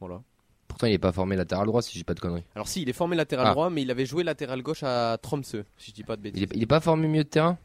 Voilà. 0.00 0.20
Pourtant, 0.68 0.86
il 0.86 0.94
est 0.94 0.98
pas 0.98 1.12
formé 1.12 1.36
latéral 1.36 1.66
droit 1.66 1.82
si 1.82 1.96
j'ai 1.98 2.04
pas 2.04 2.14
de 2.14 2.20
conneries. 2.20 2.44
Alors 2.54 2.66
si, 2.68 2.82
il 2.82 2.88
est 2.88 2.92
formé 2.94 3.14
latéral 3.16 3.46
Ah. 3.48 3.52
droit, 3.52 3.70
mais 3.70 3.82
il 3.82 3.90
avait 3.90 4.06
joué 4.06 4.22
latéral 4.24 4.62
gauche 4.62 4.82
à 4.82 5.18
Tromsø, 5.20 5.64
si 5.76 5.90
je 5.90 5.94
dis 5.94 6.02
pas 6.04 6.16
de 6.16 6.20
Il 6.26 6.32
bêtises. 6.32 6.48
il 6.54 6.62
est 6.62 6.66
pas 6.66 6.80
formé 6.80 7.06
milieu 7.08 7.24
de 7.24 7.28
terrain? 7.28 7.58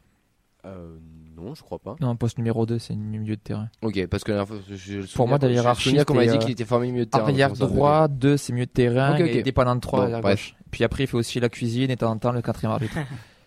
Euh, 0.66 0.98
non, 1.36 1.54
je 1.54 1.62
crois 1.62 1.78
pas. 1.78 1.96
Non, 2.00 2.14
poste 2.16 2.36
numéro 2.36 2.66
2, 2.66 2.78
c'est 2.78 2.94
milieu 2.94 3.36
de 3.36 3.40
terrain. 3.40 3.68
Ok, 3.80 4.06
parce 4.08 4.24
que 4.24 4.32
la 4.32 4.38
dernière 4.44 4.48
fois, 4.62 4.74
je- 4.76 5.00
je- 5.00 5.14
Pour 5.14 5.26
moi, 5.28 5.38
dans 5.38 5.46
la 5.46 5.52
je- 5.52 5.56
je 5.56 5.62
hiérarchie, 5.62 6.04
qu'on 6.04 6.14
m'a 6.14 6.26
dit 6.26 6.38
qu'il 6.38 6.50
était 6.50 6.64
formé 6.64 6.90
milieu 6.92 7.06
de 7.06 7.10
terrain. 7.10 7.24
Arrière 7.24 7.52
droit, 7.52 8.08
2 8.08 8.36
c'est 8.36 8.52
milieu 8.52 8.66
de 8.66 8.70
terrain, 8.70 9.14
Ok, 9.14 9.20
ok. 9.22 9.26
et 9.28 9.42
dépendant 9.42 9.76
de 9.76 9.80
3 9.80 10.08
Bon, 10.08 10.20
gauche. 10.20 10.54
Puis 10.70 10.84
après, 10.84 11.04
il 11.04 11.06
fait 11.06 11.16
aussi 11.16 11.40
la 11.40 11.48
cuisine 11.48 11.84
et 11.90 11.94
de 11.94 12.00
temps 12.00 12.10
en 12.10 12.18
temps 12.18 12.32
le 12.32 12.42
quatrième 12.42 12.72
arbitre. 12.72 12.94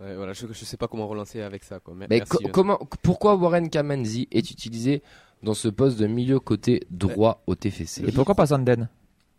Ouais, 0.00 0.14
voilà, 0.14 0.34
je, 0.34 0.46
je 0.50 0.64
sais 0.66 0.76
pas 0.76 0.88
comment 0.88 1.06
relancer 1.08 1.40
avec 1.40 1.64
ça. 1.64 1.80
Quoi. 1.80 1.94
Mais 1.96 2.06
Mais 2.10 2.18
merci, 2.18 2.30
co- 2.30 2.38
Vincent. 2.40 2.52
comment, 2.52 2.78
pourquoi 3.02 3.34
Warren 3.34 3.70
Kamenzi 3.70 4.28
est 4.30 4.50
utilisé 4.50 5.02
dans 5.42 5.54
ce 5.54 5.68
poste 5.68 5.98
de 5.98 6.06
milieu 6.06 6.40
côté 6.40 6.86
droit 6.90 7.42
au 7.46 7.54
TFC 7.54 8.02
et 8.08 8.12
pourquoi 8.12 8.34
pas 8.34 8.46
Zanden 8.46 8.88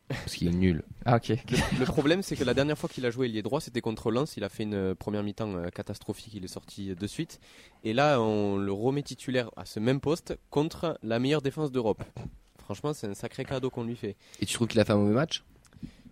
Parce 0.08 0.36
qu'il 0.36 0.48
est 0.48 0.52
nul. 0.52 0.84
Ah, 1.06 1.18
ok. 1.18 1.34
Le 1.80 1.86
problème, 1.86 2.22
c'est 2.24 2.36
que 2.38 2.44
la 2.46 2.54
dernière 2.54 2.78
fois 2.78 2.88
qu'il 2.88 3.06
a 3.06 3.12
joué 3.12 3.26
ailier 3.28 3.42
droit, 3.42 3.60
c'était 3.60 3.82
contre 3.82 4.10
Lens. 4.10 4.38
Il 4.38 4.44
a 4.46 4.50
fait 4.50 4.64
une 4.64 4.96
première 4.96 5.22
mi-temps 5.24 5.54
euh, 5.56 5.70
catastrophique. 5.70 6.34
Il 6.34 6.46
est 6.46 6.48
sorti 6.50 6.92
euh, 6.92 6.96
de 6.96 7.08
suite. 7.08 7.40
Et 7.84 7.94
là, 7.94 8.22
on 8.22 8.56
le 8.58 8.72
remet 8.72 9.02
titulaire 9.04 9.50
à 9.58 9.66
ce 9.66 9.80
même 9.82 10.00
poste 10.00 10.38
contre 10.50 10.98
la 11.04 11.20
meilleure 11.20 11.42
défense 11.42 11.72
d'Europe. 11.74 12.04
Franchement, 12.60 12.94
c'est 12.94 13.08
un 13.08 13.14
sacré 13.16 13.44
cadeau 13.44 13.70
qu'on 13.70 13.84
lui 13.84 13.96
fait. 13.98 14.16
Et 14.40 14.46
tu 14.46 14.54
trouves 14.54 14.68
qu'il 14.68 14.80
a 14.80 14.86
fait 14.86 14.94
un 14.94 14.98
mauvais 14.98 15.14
match? 15.14 15.44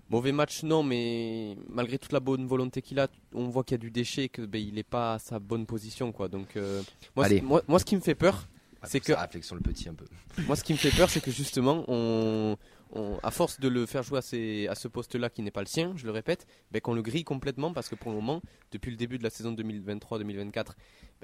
Mauvais 0.10 0.32
match, 0.34 0.64
non, 0.64 0.84
mais 0.84 1.58
malgré 1.70 1.98
toute 1.98 2.12
la 2.12 2.20
bonne 2.20 2.46
volonté 2.46 2.82
qu'il 2.82 3.00
a, 3.00 3.08
on 3.34 3.48
voit 3.48 3.64
qu'il 3.64 3.74
y 3.76 3.80
a 3.80 3.82
du 3.82 3.92
déchet 3.92 4.26
et 4.26 4.30
que 4.30 4.42
ben, 4.44 4.62
il 4.62 4.76
n'est 4.76 4.84
pas 4.84 5.14
à 5.14 5.20
sa 5.20 5.40
bonne 5.40 5.66
position, 5.66 6.12
quoi. 6.12 6.28
Donc, 6.28 6.58
euh, 6.58 6.82
moi, 7.16 7.26
Allez. 7.26 7.38
c'est- 7.38 7.42
moi, 7.42 7.64
moi, 7.68 7.80
ce 7.80 7.86
qui 7.86 7.96
me 7.96 8.02
fait 8.02 8.14
peur, 8.14 8.48
C'est 8.88 9.00
que- 9.00 9.14
réflexion 9.14 9.56
le 9.56 9.62
petit 9.62 9.90
un 9.90 9.94
peu. 9.94 10.06
Moi, 10.48 10.56
ce 10.56 10.64
qui 10.64 10.74
me 10.74 10.78
fait 10.78 10.92
peur, 10.96 11.10
c'est 11.10 11.22
que 11.22 11.32
justement, 11.32 11.84
on, 11.88 12.58
on- 12.94 13.18
à 13.24 13.32
force 13.32 13.60
de 13.60 13.68
le 13.68 13.86
faire 13.86 14.04
jouer 14.04 14.20
à, 14.20 14.22
ces- 14.22 14.68
à 14.68 14.76
ce 14.76 14.88
poste-là 14.88 15.30
qui 15.30 15.42
n'est 15.42 15.52
pas 15.52 15.62
le 15.62 15.68
sien, 15.68 15.94
je 15.96 16.06
le 16.06 16.12
répète, 16.12 16.46
ben, 16.72 16.80
qu'on 16.82 16.94
le 16.94 17.02
grille 17.02 17.24
complètement 17.24 17.74
parce 17.74 17.90
que 17.90 17.96
pour 17.96 18.12
le 18.12 18.18
moment, 18.18 18.42
depuis 18.72 18.92
le 18.92 18.98
début 18.98 19.18
de 19.18 19.24
la 19.24 19.30
saison 19.30 19.54
2023-2024, 19.54 20.54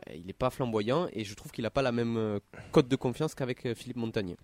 ben, 0.06 0.16
il 0.16 0.25
n'est 0.25 0.34
pas 0.34 0.50
flamboyant 0.50 1.08
et 1.13 1.24
je 1.24 1.34
trouve 1.36 1.52
qu'il 1.52 1.63
n'a 1.63 1.69
pas 1.72 1.81
la 1.81 1.92
même 1.92 2.18
euh, 2.18 2.40
cote 2.72 2.88
de 2.88 2.96
confiance 2.96 3.36
qu'avec 3.36 3.66
euh, 3.66 3.75
Philippe 3.75 3.98
Montagnier. 3.98 4.38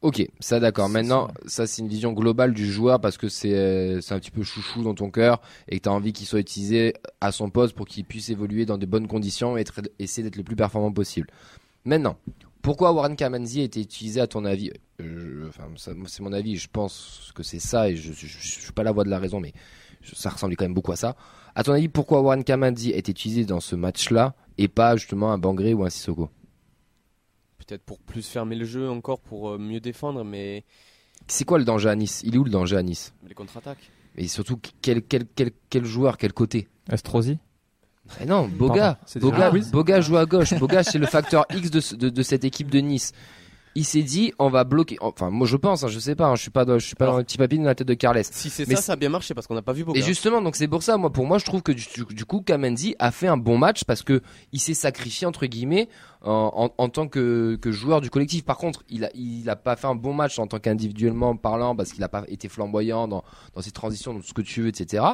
Ok, 0.00 0.26
ça 0.40 0.58
d'accord. 0.58 0.88
Maintenant, 0.88 1.28
ça 1.46 1.68
c'est 1.68 1.80
une 1.80 1.86
vision 1.86 2.12
globale 2.12 2.52
du 2.54 2.66
joueur 2.72 3.00
parce 3.00 3.16
que 3.16 3.28
c'est 3.28 3.54
euh, 3.54 4.00
c'est 4.00 4.12
un 4.14 4.18
petit 4.18 4.32
peu 4.32 4.42
chouchou 4.42 4.82
dans 4.82 4.94
ton 4.96 5.12
cœur 5.12 5.40
et 5.68 5.78
que 5.78 5.82
tu 5.84 5.88
as 5.88 5.92
envie 5.92 6.12
qu'il 6.12 6.26
soit 6.26 6.40
utilisé 6.40 6.94
à 7.20 7.30
son 7.30 7.50
poste 7.50 7.76
pour 7.76 7.86
qu'il 7.86 8.04
puisse 8.04 8.28
évoluer 8.28 8.66
dans 8.66 8.78
de 8.78 8.86
bonnes 8.86 9.06
conditions 9.06 9.56
et 9.56 9.60
être, 9.60 9.80
essayer 10.00 10.24
d'être 10.24 10.34
le 10.34 10.42
plus 10.42 10.56
performant 10.56 10.90
possible. 10.90 11.28
Maintenant, 11.84 12.16
pourquoi 12.62 12.92
Warren 12.92 13.16
Kamanzi 13.16 13.60
a 13.60 13.64
été 13.64 13.80
utilisé 13.80 14.20
à 14.20 14.26
ton 14.26 14.44
avis 14.44 14.70
Euh, 15.00 15.48
Enfin, 15.48 15.64
c'est 16.06 16.20
mon 16.22 16.32
avis. 16.32 16.56
Je 16.56 16.68
pense 16.68 17.32
que 17.34 17.42
c'est 17.42 17.58
ça 17.58 17.90
et 17.90 17.96
je, 17.96 18.12
je 18.12 18.26
suis 18.26 18.72
pas 18.72 18.82
la 18.84 18.92
voix 18.92 19.04
de 19.04 19.10
la 19.10 19.18
raison, 19.18 19.40
mais 19.40 19.52
je- 20.00 20.14
ça 20.14 20.30
ressemblait 20.30 20.54
quand 20.56 20.64
même 20.64 20.74
beaucoup 20.74 20.92
à 20.92 20.96
ça. 20.96 21.16
À 21.54 21.64
ton 21.64 21.72
avis, 21.72 21.88
pourquoi 21.88 22.20
Warren 22.22 22.44
Kamanzi 22.44 22.92
a 22.92 22.96
été 22.96 23.10
utilisé 23.10 23.44
dans 23.44 23.60
ce 23.60 23.74
match-là 23.76 24.34
et 24.58 24.68
pas 24.68 24.96
justement 24.96 25.32
un 25.32 25.38
Bangré 25.38 25.74
ou 25.74 25.84
un 25.84 25.90
Sissoko? 25.90 26.30
Peut-être 27.58 27.82
pour 27.82 27.98
plus 27.98 28.26
fermer 28.26 28.56
le 28.56 28.64
jeu 28.64 28.88
encore, 28.88 29.20
pour 29.20 29.50
euh, 29.50 29.58
mieux 29.58 29.80
défendre, 29.80 30.24
mais 30.24 30.64
C'est 31.26 31.44
quoi 31.44 31.58
le 31.58 31.64
danger 31.64 31.88
à 31.88 31.96
Nice? 31.96 32.22
Il 32.24 32.34
est 32.34 32.38
où 32.38 32.44
le 32.44 32.50
danger 32.50 32.76
à 32.76 32.82
Nice? 32.82 33.12
Les 33.26 33.34
contre-attaques. 33.34 33.90
Et 34.16 34.28
surtout, 34.28 34.58
quel, 34.82 35.02
quel, 35.02 35.26
quel, 35.34 35.50
quel 35.70 35.84
joueur, 35.84 36.16
quel 36.18 36.32
côté? 36.32 36.68
Estrosi? 36.90 37.38
Eh 38.20 38.26
non, 38.26 38.48
Boga. 38.48 38.98
Boga, 39.16 39.50
Boga 39.72 40.00
joue 40.00 40.16
à 40.16 40.26
gauche. 40.26 40.54
Boga, 40.54 40.82
c'est 40.82 40.98
le 40.98 41.06
facteur 41.06 41.44
X 41.54 41.70
de, 41.70 41.80
ce- 41.80 41.94
de, 41.94 42.08
de 42.08 42.22
cette 42.22 42.44
équipe 42.44 42.70
de 42.70 42.78
Nice. 42.80 43.12
Il 43.74 43.86
s'est 43.86 44.02
dit, 44.02 44.34
on 44.38 44.50
va 44.50 44.64
bloquer. 44.64 44.98
Enfin, 45.00 45.30
moi, 45.30 45.46
je 45.46 45.56
pense, 45.56 45.82
hein, 45.82 45.88
je 45.88 45.98
sais 45.98 46.14
pas, 46.14 46.26
hein, 46.26 46.34
je 46.34 46.42
suis 46.42 46.50
pas, 46.50 46.66
dans- 46.66 46.78
je 46.78 46.84
suis 46.84 46.94
pas 46.94 47.04
Alors- 47.06 47.14
dans 47.14 47.18
le 47.20 47.24
petit 47.24 47.38
papier 47.38 47.56
dans 47.58 47.64
la 47.64 47.74
tête 47.74 47.88
de 47.88 47.94
Carles. 47.94 48.20
Si 48.22 48.50
c'est 48.50 48.68
Mais 48.68 48.74
ça, 48.74 48.82
ça 48.82 48.92
a 48.92 48.96
bien 48.96 49.08
marché 49.08 49.32
parce 49.32 49.46
qu'on 49.46 49.54
n'a 49.54 49.62
pas 49.62 49.72
vu 49.72 49.82
Boga. 49.84 49.98
Et 49.98 50.02
justement, 50.02 50.42
donc 50.42 50.56
c'est 50.56 50.68
pour 50.68 50.82
ça, 50.82 50.98
moi, 50.98 51.10
pour 51.10 51.26
moi, 51.26 51.38
je 51.38 51.46
trouve 51.46 51.62
que 51.62 51.72
du, 51.72 51.86
du- 52.10 52.24
coup, 52.26 52.42
Kamenzi 52.42 52.94
a 52.98 53.10
fait 53.10 53.28
un 53.28 53.38
bon 53.38 53.56
match 53.56 53.84
parce 53.84 54.02
que 54.02 54.20
il 54.52 54.60
s'est 54.60 54.74
sacrifié 54.74 55.26
entre 55.26 55.46
guillemets 55.46 55.88
en, 56.24 56.88
tant 56.88 57.08
que, 57.08 57.58
joueur 57.64 58.00
du 58.00 58.10
collectif. 58.10 58.44
Par 58.44 58.56
contre, 58.56 58.84
il 58.88 59.04
a, 59.04 59.10
il 59.14 59.48
a 59.50 59.56
pas 59.56 59.76
fait 59.76 59.86
un 59.86 59.94
bon 59.94 60.14
match 60.14 60.38
en 60.38 60.46
tant 60.46 60.58
qu'individuellement 60.58 61.36
parlant 61.36 61.74
parce 61.74 61.92
qu'il 61.92 62.02
a 62.04 62.08
pas 62.08 62.24
été 62.28 62.48
flamboyant 62.48 63.08
dans, 63.08 63.24
ses 63.60 63.72
transitions, 63.72 64.14
dans 64.14 64.22
ce 64.22 64.32
que 64.32 64.42
tu 64.42 64.62
veux, 64.62 64.68
etc. 64.68 65.04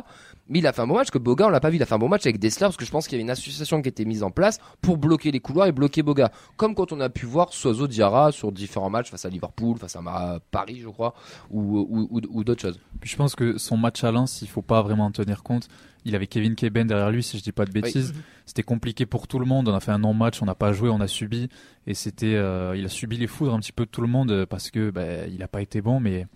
Mais 0.49 0.59
il 0.61 0.67
a 0.67 0.73
fait 0.73 0.83
un 0.83 0.87
bon 0.87 0.97
match 0.97 1.11
que 1.11 1.19
Boga, 1.19 1.47
on 1.47 1.51
l'a 1.51 1.61
pas 1.61 1.71
vu. 1.71 1.77
Il 1.77 1.83
a 1.83 1.87
fait 1.87 1.95
un 1.95 1.99
bon 1.99 2.09
match 2.09 2.27
avec 2.27 2.39
Dessler 2.39 2.67
parce 2.67 2.77
que 2.77 2.85
je 2.85 2.91
pense 2.91 3.07
qu'il 3.07 3.17
y 3.17 3.17
avait 3.17 3.23
une 3.23 3.31
association 3.31 3.81
qui 3.83 3.89
était 3.89 4.05
mise 4.05 4.23
en 4.23 4.31
place 4.31 4.59
pour 4.81 4.99
bloquer 4.99 5.31
les 5.31 5.41
couloirs 5.41 5.67
et 5.67 5.73
bloquer 5.73 6.03
Boga. 6.03 6.31
Comme 6.57 6.75
quand 6.75 6.93
on 6.93 7.01
a 7.01 7.09
pu 7.09 7.27
voir 7.27 7.53
Soiseau 7.53 7.87
Diarra 7.87 8.33
sur 8.33 8.53
différents 8.53 8.91
matchs 8.91 9.11
face 9.11 9.25
à 9.25 9.29
Liverpool, 9.29 9.79
face 9.79 9.97
à 9.97 10.41
Paris, 10.51 10.81
je 10.83 10.89
crois, 10.89 11.15
ou 11.51 12.45
d'autres 12.45 12.63
choses. 12.63 12.81
Puis 13.01 13.11
je 13.11 13.17
pense 13.17 13.35
que 13.35 13.59
son 13.59 13.77
match 13.77 14.05
à 14.05 14.11
Lens, 14.11 14.43
il 14.43 14.49
faut 14.49 14.63
pas 14.63 14.83
vraiment 14.83 15.07
en 15.07 15.11
tenir 15.11 15.43
compte. 15.43 15.69
Il 16.05 16.15
avait 16.15 16.27
Kevin 16.27 16.55
Keben 16.55 16.87
derrière 16.87 17.11
lui, 17.11 17.23
si 17.23 17.39
je 17.39 17.43
dis 17.43 17.53
pas 17.53 17.65
de 17.65 17.73
bêtises. 17.73 18.15
C'était 18.47 18.63
compliqué 18.63 19.07
pour 19.07 19.29
tout 19.29 19.39
le 19.39 19.47
monde. 19.47 19.69
On 19.69 19.75
a 19.75 19.81
fait 19.81 19.93
un 19.93 19.99
non-match, 19.99 20.41
on 20.43 20.47
n'a 20.47 20.55
pas 20.55 20.73
joué, 20.73 20.89
on 20.89 21.01
a 21.01 21.07
subi. 21.07 21.49
Et 21.87 21.95
c'était, 21.95 22.35
euh, 22.35 22.77
il 22.77 22.85
a 22.85 22.89
subi 22.89 23.17
les 23.17 23.27
foudres 23.27 23.55
un 23.55 23.61
petit 23.61 23.73
peu 23.73 23.85
de 23.85 23.91
tout 23.91 24.01
le 24.01 24.09
monde 24.09 24.47
parce 24.47 24.71
que 24.71 24.91
ben, 24.91 25.31
il 25.33 25.43
a 25.43 25.49
pas 25.49 25.61
été 25.61 25.81
bon, 25.81 26.01
mais 26.01 26.27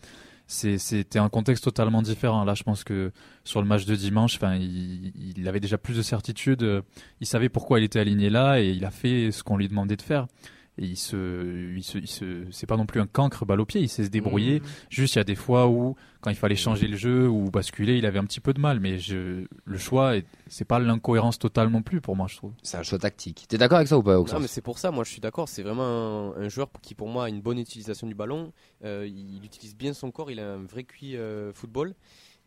c'était 0.46 1.18
un 1.18 1.28
contexte 1.28 1.64
totalement 1.64 2.02
différent. 2.02 2.44
Là, 2.44 2.54
je 2.54 2.62
pense 2.62 2.84
que 2.84 3.12
sur 3.44 3.62
le 3.62 3.66
match 3.66 3.86
de 3.86 3.96
dimanche, 3.96 4.36
enfin, 4.36 4.56
il, 4.56 5.12
il 5.36 5.48
avait 5.48 5.60
déjà 5.60 5.78
plus 5.78 5.96
de 5.96 6.02
certitude. 6.02 6.82
Il 7.20 7.26
savait 7.26 7.48
pourquoi 7.48 7.80
il 7.80 7.84
était 7.84 8.00
aligné 8.00 8.30
là 8.30 8.60
et 8.60 8.70
il 8.70 8.84
a 8.84 8.90
fait 8.90 9.30
ce 9.30 9.42
qu'on 9.42 9.56
lui 9.56 9.68
demandait 9.68 9.96
de 9.96 10.02
faire. 10.02 10.26
Et 10.78 10.86
il 10.86 10.96
se, 10.96 11.74
il 11.76 11.82
se, 11.84 11.98
il 11.98 12.06
se, 12.08 12.46
c'est 12.50 12.66
pas 12.66 12.78
non 12.78 12.86
plus 12.86 12.98
un 13.00 13.06
cancre 13.06 13.44
balle 13.44 13.60
au 13.60 13.66
pied. 13.66 13.82
Il 13.82 13.90
sait 13.90 14.04
se 14.04 14.08
débrouiller. 14.08 14.60
Mmh. 14.60 14.64
Juste, 14.88 15.14
il 15.14 15.18
y 15.18 15.20
a 15.20 15.24
des 15.24 15.34
fois 15.34 15.68
où, 15.68 15.96
quand 16.22 16.30
il 16.30 16.36
fallait 16.36 16.56
changer 16.56 16.88
le 16.88 16.96
jeu 16.96 17.28
ou 17.28 17.50
basculer, 17.50 17.98
il 17.98 18.06
avait 18.06 18.18
un 18.18 18.24
petit 18.24 18.40
peu 18.40 18.54
de 18.54 18.60
mal. 18.60 18.80
Mais 18.80 18.98
je, 18.98 19.44
le 19.66 19.78
choix, 19.78 20.16
est- 20.16 20.24
c'est 20.46 20.64
pas 20.64 20.78
l'incohérence 20.78 21.38
totale 21.38 21.68
non 21.68 21.82
plus 21.82 22.00
pour 22.00 22.16
moi, 22.16 22.26
je 22.26 22.36
trouve. 22.36 22.52
C'est 22.62 22.78
un 22.78 22.82
choix 22.82 22.98
tactique. 22.98 23.44
T'es 23.48 23.58
d'accord 23.58 23.76
avec 23.76 23.88
ça 23.88 23.98
ou 23.98 24.02
pas 24.02 24.18
Oxford 24.18 24.38
Non, 24.38 24.42
mais 24.42 24.48
c'est 24.48 24.62
pour 24.62 24.78
ça, 24.78 24.90
moi 24.90 25.04
je 25.04 25.10
suis 25.10 25.20
d'accord, 25.20 25.46
c'est 25.46 25.62
vraiment 25.62 26.32
un, 26.34 26.40
un 26.42 26.48
joueur 26.48 26.70
qui 26.80 26.94
pour 26.94 27.08
moi 27.08 27.26
a 27.26 27.28
une 27.28 27.42
bonne 27.42 27.58
utilisation 27.58 28.06
du 28.06 28.14
ballon, 28.14 28.50
Euh, 28.84 29.06
il 29.06 29.44
utilise 29.44 29.76
bien 29.76 29.92
son 29.92 30.10
corps, 30.10 30.30
il 30.30 30.40
a 30.40 30.54
un 30.54 30.64
vrai 30.64 30.84
QI 30.84 31.16
euh, 31.16 31.52
football. 31.52 31.94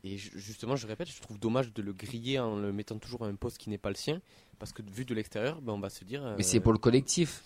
Et 0.04 0.18
ju- 0.18 0.32
justement, 0.36 0.76
je 0.76 0.88
répète, 0.88 1.10
je 1.10 1.22
trouve 1.22 1.40
dommage 1.40 1.74
de 1.74 1.82
le 1.84 1.94
griller 1.94 2.40
en 2.40 2.56
le 2.58 2.72
mettant 2.72 2.98
toujours 2.98 3.24
à 3.24 3.28
un 3.28 3.36
poste 3.36 3.58
qui 3.60 3.70
n'est 3.70 3.78
pas 3.78 3.90
le 3.90 3.96
sien, 3.96 4.20
parce 4.60 4.72
que 4.72 4.82
vu 4.92 5.06
de 5.06 5.14
l'extérieur, 5.14 5.62
ben, 5.62 5.74
on 5.74 5.80
va 5.80 5.90
se 5.90 6.04
dire... 6.06 6.22
Mais 6.24 6.30
euh, 6.30 6.36
c'est 6.42 6.60
pour 6.60 6.74
le 6.74 6.80
collectif. 6.80 7.44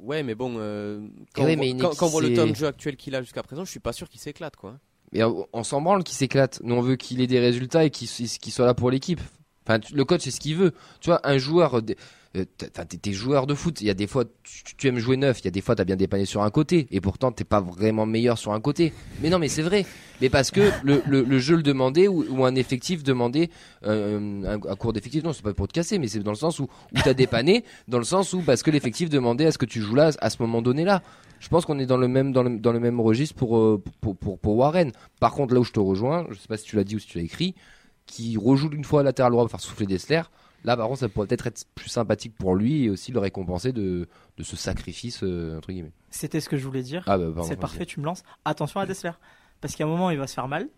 Ouais, 0.00 0.22
mais 0.22 0.34
bon, 0.34 0.54
euh, 0.58 1.00
quand, 1.34 1.46
Eh 1.46 1.56
on, 1.56 1.58
mais 1.58 1.76
quand, 1.76 2.02
on 2.02 2.06
voit 2.06 2.22
le 2.22 2.34
temps 2.34 2.46
de 2.46 2.54
jeu 2.54 2.66
actuel 2.66 2.96
qu'il 2.96 3.14
a 3.14 3.22
jusqu'à 3.22 3.42
présent, 3.42 3.64
je 3.64 3.70
suis 3.70 3.80
pas 3.80 3.92
sûr 3.92 4.08
qu'il 4.08 4.20
s'éclate, 4.20 4.56
quoi. 4.56 4.78
Mais 5.12 5.24
on, 5.24 5.46
on 5.52 5.64
s'en 5.64 5.80
branle 5.80 6.04
qu'il 6.04 6.16
s'éclate. 6.16 6.60
Nous, 6.62 6.74
on 6.74 6.80
veut 6.80 6.96
qu'il 6.96 7.20
ait 7.20 7.26
des 7.26 7.40
résultats 7.40 7.84
et 7.84 7.90
qu'il 7.90 8.08
qu'il 8.08 8.52
soit 8.52 8.66
là 8.66 8.74
pour 8.74 8.90
l'équipe. 8.90 9.20
Le 9.92 10.04
coach, 10.04 10.22
c'est 10.22 10.30
ce 10.30 10.40
qu'il 10.40 10.56
veut. 10.56 10.72
Tu 11.00 11.10
vois, 11.10 11.20
un 11.24 11.38
joueur, 11.38 11.78
euh, 11.78 11.82
euh, 12.36 12.44
enfin, 12.62 12.84
t'es 12.84 13.12
joueur 13.12 13.46
de 13.46 13.54
foot. 13.54 13.80
Il 13.80 13.86
y 13.86 13.90
a 13.90 13.94
des 13.94 14.06
fois, 14.06 14.24
tu, 14.44 14.88
aimes 14.88 14.98
jouer 14.98 15.16
neuf. 15.16 15.40
Il 15.40 15.44
y 15.46 15.48
a 15.48 15.50
des 15.50 15.60
fois, 15.60 15.74
t'as 15.74 15.84
bien 15.84 15.96
dépanné 15.96 16.24
sur 16.24 16.42
un 16.42 16.50
côté. 16.50 16.86
Et 16.90 17.00
pourtant, 17.00 17.32
t'es 17.32 17.44
pas 17.44 17.60
vraiment 17.60 18.06
meilleur 18.06 18.38
sur 18.38 18.52
un 18.52 18.60
côté. 18.60 18.92
Mais 19.22 19.30
non, 19.30 19.38
mais 19.38 19.48
c'est 19.48 19.62
vrai. 19.62 19.86
Mais 20.20 20.28
parce 20.28 20.50
que 20.50 20.70
le, 20.82 21.38
jeu 21.38 21.56
le 21.56 21.62
demandait 21.62 22.08
ou, 22.08 22.44
un 22.44 22.54
effectif 22.54 23.02
demandait 23.02 23.50
euh, 23.84 24.44
un, 24.44 24.76
cours 24.76 24.92
d'effectif. 24.92 25.22
Non, 25.22 25.32
c'est 25.32 25.42
pas 25.42 25.54
pour 25.54 25.68
te 25.68 25.72
casser, 25.72 25.98
mais 25.98 26.08
c'est 26.08 26.20
dans 26.20 26.32
le 26.32 26.36
sens 26.36 26.58
où, 26.58 26.64
où 26.64 26.98
t'as 27.02 27.14
dépanné, 27.14 27.64
dans 27.86 27.98
le 27.98 28.04
sens 28.04 28.32
où 28.32 28.40
parce 28.40 28.62
que 28.62 28.70
l'effectif 28.70 29.08
demandait 29.08 29.46
à 29.46 29.52
ce 29.52 29.58
que 29.58 29.66
tu 29.66 29.80
joues 29.80 29.94
là 29.94 30.10
à 30.20 30.30
ce 30.30 30.42
moment 30.42 30.62
donné 30.62 30.84
là. 30.84 31.02
Je 31.40 31.48
pense 31.48 31.64
qu'on 31.64 31.78
est 31.78 31.86
dans 31.86 31.96
le 31.96 32.08
même 32.08 32.32
dans 32.32 32.42
le, 32.42 32.80
même 32.80 33.00
registre 33.00 33.36
pour, 33.36 33.58
euh, 33.58 33.80
pour, 34.00 34.16
pour, 34.16 34.38
pour 34.38 34.56
Warren. 34.56 34.90
Par 35.20 35.32
contre, 35.32 35.54
là 35.54 35.60
où 35.60 35.64
je 35.64 35.72
te 35.72 35.78
rejoins, 35.80 36.26
je 36.30 36.34
sais 36.34 36.48
pas 36.48 36.56
si 36.56 36.64
tu 36.64 36.76
l'as 36.76 36.84
dit 36.84 36.96
ou 36.96 36.98
si 36.98 37.06
tu 37.06 37.18
l'as 37.18 37.24
écrit, 37.24 37.54
qui 38.08 38.36
rejoue 38.36 38.70
une 38.72 38.84
fois 38.84 39.02
latéral 39.04 39.30
droit 39.32 39.44
pour 39.44 39.50
faire 39.52 39.60
souffler 39.60 39.86
Dessler. 39.86 40.22
Là, 40.64 40.76
par 40.76 40.88
contre, 40.88 40.98
ça 41.00 41.08
pourrait 41.08 41.28
peut-être 41.28 41.46
être 41.46 41.64
plus 41.76 41.88
sympathique 41.88 42.34
pour 42.36 42.56
lui 42.56 42.84
et 42.84 42.90
aussi 42.90 43.12
le 43.12 43.20
récompenser 43.20 43.72
de, 43.72 44.08
de 44.36 44.42
ce 44.42 44.56
sacrifice, 44.56 45.20
euh, 45.22 45.58
entre 45.58 45.68
guillemets. 45.70 45.92
C'était 46.10 46.40
ce 46.40 46.48
que 46.48 46.56
je 46.56 46.64
voulais 46.66 46.82
dire. 46.82 47.04
Ah, 47.06 47.16
bah, 47.16 47.42
c'est 47.44 47.54
parfait, 47.56 47.86
tu 47.86 48.00
me 48.00 48.04
lances. 48.06 48.24
Attention 48.44 48.80
à 48.80 48.86
Dessler. 48.86 49.12
Parce 49.60 49.76
qu'à 49.76 49.84
un 49.84 49.86
moment, 49.86 50.10
il 50.10 50.18
va 50.18 50.26
se 50.26 50.34
faire 50.34 50.48
mal. 50.48 50.68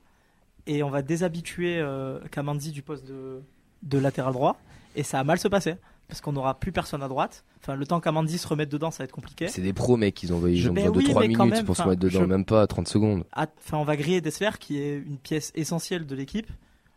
Et 0.67 0.83
on 0.83 0.91
va 0.91 1.01
déshabituer 1.01 1.79
euh, 1.79 2.19
Kamandi 2.31 2.73
du 2.73 2.83
poste 2.83 3.07
de, 3.07 3.41
de 3.83 3.99
latéral 3.99 4.35
droit. 4.35 4.61
Et 4.97 5.03
ça 5.03 5.17
va 5.19 5.25
mal 5.25 5.39
se 5.39 5.49
passer. 5.49 5.77
Parce 6.09 6.21
qu'on 6.21 6.33
n'aura 6.33 6.59
plus 6.59 6.73
personne 6.73 7.03
à 7.03 7.09
droite. 7.09 7.45
Enfin, 7.63 7.77
le 7.77 7.87
temps 7.87 8.01
qu'Amandi 8.01 8.37
se 8.37 8.49
remette 8.49 8.69
dedans, 8.69 8.91
ça 8.91 8.99
va 8.99 9.05
être 9.05 9.13
compliqué. 9.13 9.47
C'est 9.49 9.63
des 9.63 9.73
pros, 9.73 9.97
mec, 9.97 10.23
ils 10.23 10.33
ont, 10.33 10.45
ils 10.47 10.69
ont 10.69 10.73
besoin 10.75 10.91
oui, 10.91 11.05
de 11.05 11.11
3 11.11 11.23
mais 11.23 11.33
quand 11.35 11.45
minutes 11.45 11.57
même, 11.59 11.65
pour 11.67 11.77
se 11.77 11.85
mettre 11.85 12.01
dedans, 12.01 12.21
je- 12.21 12.25
même 12.27 12.45
pas 12.45 12.67
30 12.67 12.89
secondes. 12.89 13.25
At- 13.33 13.47
Enfin, 13.65 13.79
on 13.79 13.85
va 13.85 13.97
griller 13.97 14.21
Dessler, 14.21 14.51
qui 14.59 14.79
est 14.79 14.97
une 14.99 15.19
pièce 15.19 15.53
essentielle 15.55 16.07
de 16.07 16.15
l'équipe. 16.17 16.49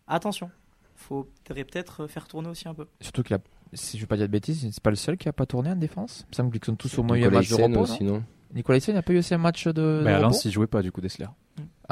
Attention. 0.07 0.49
Faudrait 0.95 1.63
peut-être 1.63 2.07
faire 2.07 2.27
tourner 2.27 2.49
aussi 2.49 2.67
un 2.67 2.73
peu. 2.73 2.85
Surtout 3.01 3.23
qu'il 3.23 3.35
a, 3.35 3.39
si 3.73 3.97
je 3.97 4.03
veux 4.03 4.07
pas 4.07 4.17
dire 4.17 4.27
de 4.27 4.31
bêtises, 4.31 4.67
c'est 4.71 4.83
pas 4.83 4.89
le 4.89 4.95
seul 4.95 5.17
qui 5.17 5.27
a 5.27 5.33
pas 5.33 5.45
tourné 5.45 5.69
en 5.71 5.75
défense. 5.75 6.25
Il 6.27 6.31
me 6.31 6.35
semble 6.35 6.51
qu'ils 6.51 6.65
sont 6.65 6.75
tous 6.75 6.97
au 6.99 7.03
moins 7.03 7.17
eu 7.17 7.25
un 7.25 7.29
match 7.29 7.49
de 7.49 7.55
repos. 7.55 7.79
aussi, 7.81 8.03
non? 8.03 8.13
Non 8.15 8.23
Nicolas 8.53 8.77
Hyssen 8.77 8.93
n'a 8.93 9.01
pas 9.01 9.13
eu 9.13 9.17
aussi 9.17 9.33
un 9.33 9.39
match 9.39 9.67
de, 9.67 10.01
Mais 10.03 10.19
Lens, 10.19 10.45
il 10.45 10.51
jouait 10.51 10.67
pas 10.67 10.83
du 10.83 10.91
coup 10.91 11.01
Dessler. 11.01 11.25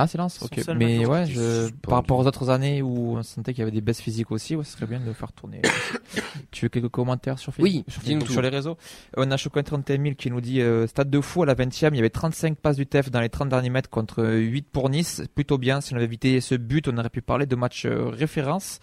Ah, 0.03 0.07
Son 0.07 0.45
ok. 0.45 0.59
Mais 0.75 1.05
ouais, 1.05 1.25
je, 1.25 1.69
par 1.81 1.95
rapport 1.95 2.19
aux 2.19 2.27
autres 2.27 2.49
années 2.49 2.81
où 2.81 3.17
on 3.17 3.23
sentait 3.23 3.53
qu'il 3.53 3.59
y 3.59 3.63
avait 3.63 3.71
des 3.71 3.81
baisses 3.81 4.01
physiques 4.01 4.31
aussi, 4.31 4.55
ouais, 4.55 4.63
ce 4.63 4.73
serait 4.73 4.85
bien 4.85 4.99
de 4.99 5.05
le 5.05 5.13
faire 5.13 5.31
tourner. 5.31 5.61
tu 6.51 6.65
veux 6.65 6.69
quelques 6.69 6.89
commentaires 6.89 7.39
sur 7.39 7.53
Facebook 7.53 7.71
Oui, 7.71 7.83
sur, 7.87 8.01
Facebook, 8.01 8.29
sur 8.29 8.41
les 8.41 8.49
réseaux? 8.49 8.77
On 9.17 9.29
a 9.29 9.37
Chocolat 9.37 9.63
31 9.63 10.01
000 10.01 10.15
qui 10.15 10.31
nous 10.31 10.41
dit 10.41 10.61
euh, 10.61 10.87
Stade 10.87 11.09
de 11.09 11.21
fou 11.21 11.43
à 11.43 11.45
la 11.45 11.53
20 11.53 11.65
e 11.65 11.89
il 11.91 11.95
y 11.95 11.99
avait 11.99 12.09
35 12.09 12.57
passes 12.57 12.77
du 12.77 12.87
TEF 12.87 13.11
dans 13.11 13.21
les 13.21 13.29
30 13.29 13.49
derniers 13.49 13.69
mètres 13.69 13.89
contre 13.89 14.21
euh, 14.23 14.37
8 14.37 14.67
pour 14.71 14.89
Nice. 14.89 15.23
Plutôt 15.35 15.57
bien, 15.57 15.81
si 15.81 15.93
on 15.93 15.97
avait 15.97 16.05
évité 16.05 16.41
ce 16.41 16.55
but, 16.55 16.87
on 16.87 16.97
aurait 16.97 17.09
pu 17.09 17.21
parler 17.21 17.45
de 17.45 17.55
match 17.55 17.85
euh, 17.85 18.09
référence. 18.09 18.79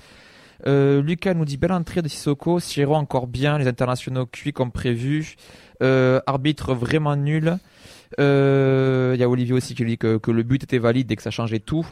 Euh, 0.67 1.03
Lucas 1.03 1.35
nous 1.35 1.45
dit 1.45 1.57
belle 1.57 1.73
entrée 1.73 2.03
de 2.03 2.09
Sissoko, 2.09 2.59
Siro 2.59 2.95
encore 2.95 3.29
bien, 3.29 3.59
les 3.59 3.69
internationaux 3.69 4.27
cuits 4.27 4.53
comme 4.53 4.73
prévu, 4.73 5.37
Euh, 5.81 6.21
arbitre 6.27 6.75
vraiment 6.75 7.15
nul. 7.15 7.57
Euh, 8.19 9.13
Il 9.15 9.21
y 9.21 9.23
a 9.25 9.29
Olivier 9.29 9.55
aussi 9.55 9.75
qui 9.75 9.85
dit 9.85 9.99
que, 9.99 10.17
que 10.19 10.31
le 10.31 10.43
but 10.43 10.63
était 10.63 10.79
valide 10.79 11.11
et 11.11 11.17
que 11.17 11.23
ça 11.23 11.31
changeait 11.31 11.61
tout. 11.61 11.87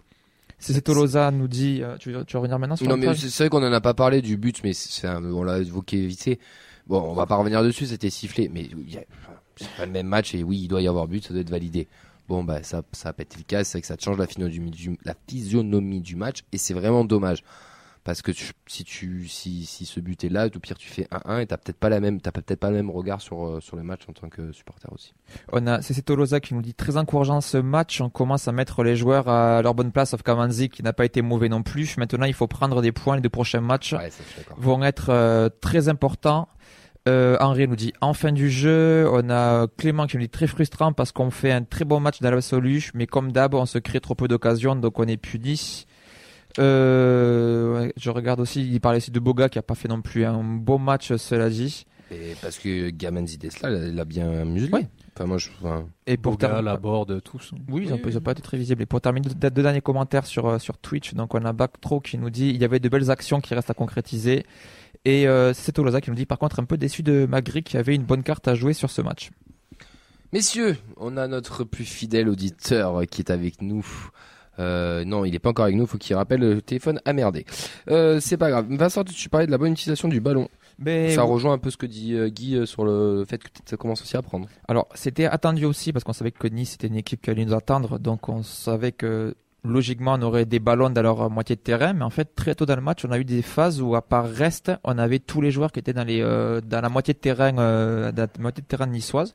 C'est 0.58 0.80
Tolosa 0.80 1.30
nous 1.30 1.48
dit, 1.48 1.80
euh, 1.82 1.96
tu, 1.98 2.12
veux- 2.12 2.24
tu 2.24 2.32
veux 2.32 2.38
revenir 2.38 2.58
maintenant 2.58 2.76
sur 2.76 2.88
Non, 2.88 2.96
mais 2.96 3.14
c'est 3.14 3.44
vrai 3.44 3.48
qu'on 3.50 3.62
en 3.62 3.72
a 3.72 3.80
pas 3.80 3.92
parlé 3.94 4.22
du 4.22 4.36
but, 4.38 4.62
mais 4.64 4.72
un- 5.04 5.24
on 5.32 5.42
l'a 5.42 5.58
évoqué 5.58 6.06
vite 6.06 6.22
fait. 6.22 6.38
Bon, 6.86 7.00
on 7.02 7.14
va 7.14 7.26
pas 7.26 7.36
revenir 7.36 7.62
dessus, 7.62 7.86
c'était 7.86 8.10
sifflé, 8.10 8.48
mais 8.52 8.70
c'est 9.56 9.68
pas 9.76 9.84
le 9.86 9.92
même 9.92 10.06
match 10.06 10.34
et 10.34 10.42
oui, 10.42 10.60
il 10.62 10.68
doit 10.68 10.80
y 10.80 10.88
avoir 10.88 11.08
but, 11.08 11.24
ça 11.24 11.32
doit 11.34 11.42
être 11.42 11.50
validé. 11.50 11.88
Bon, 12.28 12.42
bah, 12.42 12.62
ça, 12.62 12.82
ça 12.92 13.10
a 13.10 13.12
pas 13.12 13.22
été 13.22 13.36
le 13.36 13.44
cas, 13.44 13.64
c'est 13.64 13.72
vrai 13.72 13.80
que 13.82 13.86
ça 13.86 13.96
change 13.98 14.18
la 14.18 14.26
physionomie 14.26 14.70
du, 14.70 14.96
la 15.04 15.14
physionomie 15.28 16.00
du 16.00 16.16
match 16.16 16.40
et 16.52 16.58
c'est 16.58 16.74
vraiment 16.74 17.04
dommage. 17.04 17.42
Parce 18.06 18.22
que 18.22 18.30
tu- 18.30 18.52
si 18.68 18.84
tu, 18.84 19.26
si, 19.26 19.66
si 19.66 19.84
ce 19.84 19.98
but 19.98 20.22
est 20.22 20.28
là, 20.28 20.46
au 20.46 20.58
pire 20.60 20.78
tu 20.78 20.88
fais 20.88 21.08
1-1 21.10 21.40
et 21.40 21.46
t'as 21.46 21.56
peut-être 21.56 21.76
pas 21.76 21.88
la 21.88 21.98
même, 21.98 22.20
t'as 22.20 22.30
peut-être 22.30 22.60
pas 22.60 22.70
le 22.70 22.76
même 22.76 22.88
regard 22.88 23.20
sur, 23.20 23.44
euh, 23.44 23.60
sur 23.60 23.76
le 23.76 23.82
match 23.82 24.02
en 24.08 24.12
tant 24.12 24.28
que 24.28 24.52
supporter 24.52 24.86
aussi. 24.92 25.12
On 25.52 25.66
a 25.66 25.82
c'est 25.82 26.00
Tolosa 26.02 26.38
qui 26.38 26.54
nous 26.54 26.62
dit 26.62 26.72
très 26.72 26.96
encourageant 26.96 27.40
ce 27.40 27.58
match. 27.58 28.00
On 28.00 28.08
commence 28.08 28.46
à 28.46 28.52
mettre 28.52 28.84
les 28.84 28.94
joueurs 28.94 29.28
à 29.28 29.60
leur 29.60 29.74
bonne 29.74 29.90
place, 29.90 30.10
sauf 30.10 30.22
Kamanzi 30.22 30.68
qui 30.68 30.84
n'a 30.84 30.92
pas 30.92 31.04
été 31.04 31.20
mauvais 31.20 31.48
non 31.48 31.64
plus. 31.64 31.96
Maintenant, 31.96 32.26
il 32.26 32.32
faut 32.34 32.46
prendre 32.46 32.80
des 32.80 32.92
points. 32.92 33.16
Les 33.16 33.22
deux 33.22 33.28
prochains 33.28 33.60
matchs 33.60 33.94
Ouais, 33.94 34.10
ça, 34.10 34.22
vont 34.56 34.84
être 34.84 35.10
euh, 35.10 35.48
très 35.60 35.88
importants. 35.88 36.48
Euh, 37.08 37.36
Henri 37.40 37.66
nous 37.66 37.74
dit 37.74 37.92
en 38.00 38.14
fin 38.14 38.30
du 38.30 38.50
jeu. 38.50 39.08
On 39.12 39.30
a 39.30 39.66
Clément 39.78 40.06
qui 40.06 40.16
nous 40.16 40.22
dit 40.22 40.28
très 40.28 40.46
frustrant 40.46 40.92
parce 40.92 41.10
qu'on 41.10 41.30
fait 41.32 41.50
un 41.50 41.64
très 41.64 41.84
bon 41.84 41.98
match 41.98 42.20
dans 42.20 42.30
l'absolu, 42.30 42.90
mais 42.94 43.06
comme 43.08 43.32
d'hab, 43.32 43.54
on 43.54 43.66
se 43.66 43.78
crée 43.78 43.98
trop 44.00 44.14
peu 44.14 44.28
d'occasions, 44.28 44.76
donc 44.76 44.96
on 45.00 45.04
est 45.08 45.16
puni. 45.16 45.86
Euh, 46.58 47.74
ouais, 47.80 47.92
je 47.96 48.10
regarde 48.10 48.40
aussi, 48.40 48.66
il 48.66 48.80
parlait 48.80 48.98
aussi 48.98 49.10
de 49.10 49.20
Boga 49.20 49.48
qui 49.48 49.58
a 49.58 49.62
pas 49.62 49.74
fait 49.74 49.88
non 49.88 50.02
plus 50.02 50.24
un 50.24 50.42
bon 50.42 50.78
match, 50.78 51.14
cela 51.16 51.50
dit. 51.50 51.86
Et 52.10 52.34
parce 52.40 52.58
que 52.58 52.90
Gamanzi 52.90 53.36
Desla, 53.36 53.70
il 53.88 53.98
a 53.98 54.04
bien 54.04 54.44
muselé. 54.44 54.72
Ouais. 54.72 54.88
Enfin, 55.14 55.26
moi, 55.26 55.38
je, 55.38 55.48
enfin, 55.60 55.86
Et 56.06 56.16
pour 56.16 56.32
Boga, 56.32 56.48
terminer- 56.48 56.64
la 56.66 56.76
borde, 56.76 57.22
tous. 57.22 57.52
Oui, 57.68 57.84
ils 57.86 57.92
ont, 57.92 58.00
ils 58.06 58.16
ont 58.16 58.20
pas 58.20 58.32
été 58.32 58.42
très 58.42 58.56
visibles. 58.58 58.82
Et 58.82 58.86
pour 58.86 59.00
terminer, 59.00 59.28
deux, 59.34 59.50
deux 59.50 59.62
derniers 59.62 59.80
commentaires 59.80 60.26
sur, 60.26 60.46
euh, 60.46 60.58
sur 60.58 60.78
Twitch. 60.78 61.14
Donc, 61.14 61.34
on 61.34 61.44
a 61.44 61.52
Backtro 61.52 62.00
qui 62.00 62.16
nous 62.18 62.30
dit 62.30 62.50
il 62.50 62.58
y 62.60 62.64
avait 62.64 62.78
de 62.80 62.88
belles 62.88 63.10
actions 63.10 63.40
qui 63.40 63.54
restent 63.54 63.70
à 63.70 63.74
concrétiser. 63.74 64.44
Et 65.04 65.26
euh, 65.26 65.52
c'est 65.52 65.72
Tolosa 65.72 66.00
qui 66.00 66.10
nous 66.10 66.16
dit 66.16 66.26
par 66.26 66.38
contre 66.38 66.60
un 66.60 66.64
peu 66.64 66.76
déçu 66.76 67.02
de 67.02 67.26
Magri 67.28 67.62
qui 67.62 67.76
avait 67.76 67.94
une 67.94 68.02
bonne 68.04 68.22
carte 68.22 68.46
à 68.48 68.54
jouer 68.54 68.72
sur 68.72 68.90
ce 68.90 69.02
match. 69.02 69.30
Messieurs, 70.32 70.76
on 70.96 71.16
a 71.16 71.28
notre 71.28 71.64
plus 71.64 71.84
fidèle 71.84 72.28
auditeur 72.28 73.02
qui 73.10 73.22
est 73.22 73.30
avec 73.30 73.62
nous. 73.62 73.86
Euh, 74.58 75.04
non, 75.04 75.24
il 75.24 75.34
est 75.34 75.38
pas 75.38 75.50
encore 75.50 75.64
avec 75.66 75.76
nous, 75.76 75.86
faut 75.86 75.98
qu'il 75.98 76.16
rappelle 76.16 76.40
le 76.40 76.62
téléphone 76.62 77.00
merdé. 77.12 77.44
Euh, 77.90 78.20
c'est 78.20 78.36
pas 78.36 78.50
grave. 78.50 78.66
Vincent, 78.70 79.04
tu 79.04 79.28
parlais 79.28 79.46
de 79.46 79.50
la 79.50 79.58
bonne 79.58 79.72
utilisation 79.72 80.08
du 80.08 80.20
ballon. 80.20 80.48
Mais 80.78 81.14
Ça 81.14 81.22
rejoint 81.22 81.54
un 81.54 81.58
peu 81.58 81.70
ce 81.70 81.76
que 81.76 81.86
dit 81.86 82.14
euh, 82.14 82.28
Guy 82.28 82.54
euh, 82.54 82.66
sur 82.66 82.84
le 82.84 83.24
fait 83.26 83.38
que 83.38 83.48
ça 83.64 83.76
commence 83.76 84.02
aussi 84.02 84.16
à 84.16 84.22
prendre. 84.22 84.46
alors, 84.68 84.88
c'était 84.94 85.24
attendu 85.24 85.64
aussi 85.64 85.92
parce 85.92 86.04
qu'on 86.04 86.12
savait 86.12 86.32
que 86.32 86.46
Nice 86.48 86.74
était 86.74 86.88
une 86.88 86.96
équipe 86.96 87.22
qui 87.22 87.30
allait 87.30 87.44
nous 87.44 87.54
attendre. 87.54 87.98
Donc, 87.98 88.28
on 88.28 88.42
savait 88.42 88.92
que 88.92 89.34
logiquement, 89.64 90.14
on 90.18 90.22
aurait 90.22 90.44
des 90.44 90.58
ballons 90.58 90.90
dans 90.90 91.02
leur 91.02 91.30
moitié 91.30 91.56
de 91.56 91.60
terrain. 91.62 91.94
Mais 91.94 92.04
en 92.04 92.10
fait, 92.10 92.34
très 92.34 92.54
tôt 92.54 92.66
dans 92.66 92.76
le 92.76 92.82
match, 92.82 93.04
on 93.06 93.10
a 93.10 93.18
eu 93.18 93.24
des 93.24 93.40
phases 93.42 93.80
où, 93.80 93.94
à 93.94 94.02
part 94.02 94.28
Reste, 94.28 94.70
on 94.84 94.98
avait 94.98 95.18
tous 95.18 95.40
les 95.40 95.50
joueurs 95.50 95.72
qui 95.72 95.78
étaient 95.78 95.94
dans, 95.94 96.04
les, 96.04 96.20
euh, 96.20 96.60
dans 96.60 96.82
la 96.82 96.90
moitié 96.90 97.14
de 97.14 97.18
terrain, 97.18 97.52
dans 97.52 98.12
la 98.14 98.28
moitié 98.38 98.62
de 98.62 98.66
terrain 98.66 98.86
niçoise. 98.86 99.34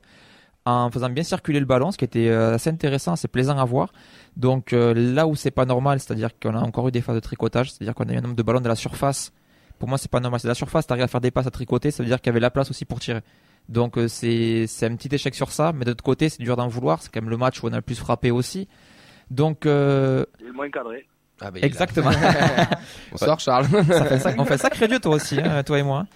En 0.64 0.90
faisant 0.90 1.08
bien 1.10 1.22
circuler 1.24 1.58
le 1.60 1.66
ballon, 1.66 1.90
ce 1.90 1.98
qui 1.98 2.04
était 2.04 2.28
euh, 2.28 2.54
assez 2.54 2.70
intéressant, 2.70 3.12
assez 3.12 3.28
plaisant 3.28 3.58
à 3.58 3.64
voir. 3.64 3.92
Donc 4.36 4.72
euh, 4.72 4.94
là 4.94 5.26
où 5.26 5.34
c'est 5.34 5.50
pas 5.50 5.64
normal, 5.64 5.98
c'est-à-dire 6.00 6.30
qu'on 6.40 6.54
a 6.54 6.60
encore 6.60 6.88
eu 6.88 6.92
des 6.92 7.00
phases 7.00 7.16
de 7.16 7.20
tricotage, 7.20 7.72
c'est-à-dire 7.72 7.94
qu'on 7.94 8.04
a 8.08 8.12
eu 8.12 8.16
un 8.16 8.20
nombre 8.20 8.36
de 8.36 8.42
ballons 8.42 8.60
de 8.60 8.68
la 8.68 8.76
surface. 8.76 9.32
Pour 9.78 9.88
moi, 9.88 9.98
c'est 9.98 10.10
pas 10.10 10.20
normal. 10.20 10.38
C'est 10.38 10.46
de 10.46 10.50
la 10.50 10.54
surface, 10.54 10.86
t'arrives 10.86 11.02
à 11.04 11.08
faire 11.08 11.20
des 11.20 11.32
passes 11.32 11.46
à 11.46 11.50
tricoter, 11.50 11.90
ça 11.90 12.02
veut 12.02 12.08
dire 12.08 12.20
qu'il 12.20 12.28
y 12.28 12.32
avait 12.32 12.40
la 12.40 12.50
place 12.50 12.70
aussi 12.70 12.84
pour 12.84 13.00
tirer. 13.00 13.20
Donc 13.68 13.98
euh, 13.98 14.06
c'est 14.08 14.66
c'est 14.68 14.86
un 14.86 14.94
petit 14.96 15.12
échec 15.14 15.34
sur 15.34 15.50
ça, 15.52 15.72
mais 15.72 15.84
de 15.84 15.90
l'autre 15.90 16.04
côté, 16.04 16.28
c'est 16.28 16.42
dur 16.42 16.56
d'en 16.56 16.68
vouloir. 16.68 17.02
C'est 17.02 17.12
quand 17.12 17.20
même 17.20 17.30
le 17.30 17.36
match 17.36 17.62
où 17.62 17.66
on 17.66 17.72
a 17.72 17.76
le 17.76 17.82
plus 17.82 17.98
frappé 17.98 18.30
aussi. 18.30 18.68
Donc 19.30 19.66
euh, 19.66 20.24
Il 20.40 20.44
est 20.44 20.48
le 20.48 20.54
moins 20.54 20.70
cadré. 20.70 21.06
Ah, 21.40 21.50
bah, 21.50 21.58
exactement. 21.62 22.10
Bonsoir 23.10 23.40
Charles. 23.40 23.66
Ça 23.88 24.04
fait 24.04 24.18
ça- 24.20 24.34
on 24.38 24.44
fait 24.44 24.58
sacré 24.58 24.86
Dieu 24.88 25.00
toi 25.00 25.16
aussi, 25.16 25.40
hein, 25.40 25.62
toi 25.64 25.78
et 25.78 25.82
moi. 25.82 26.06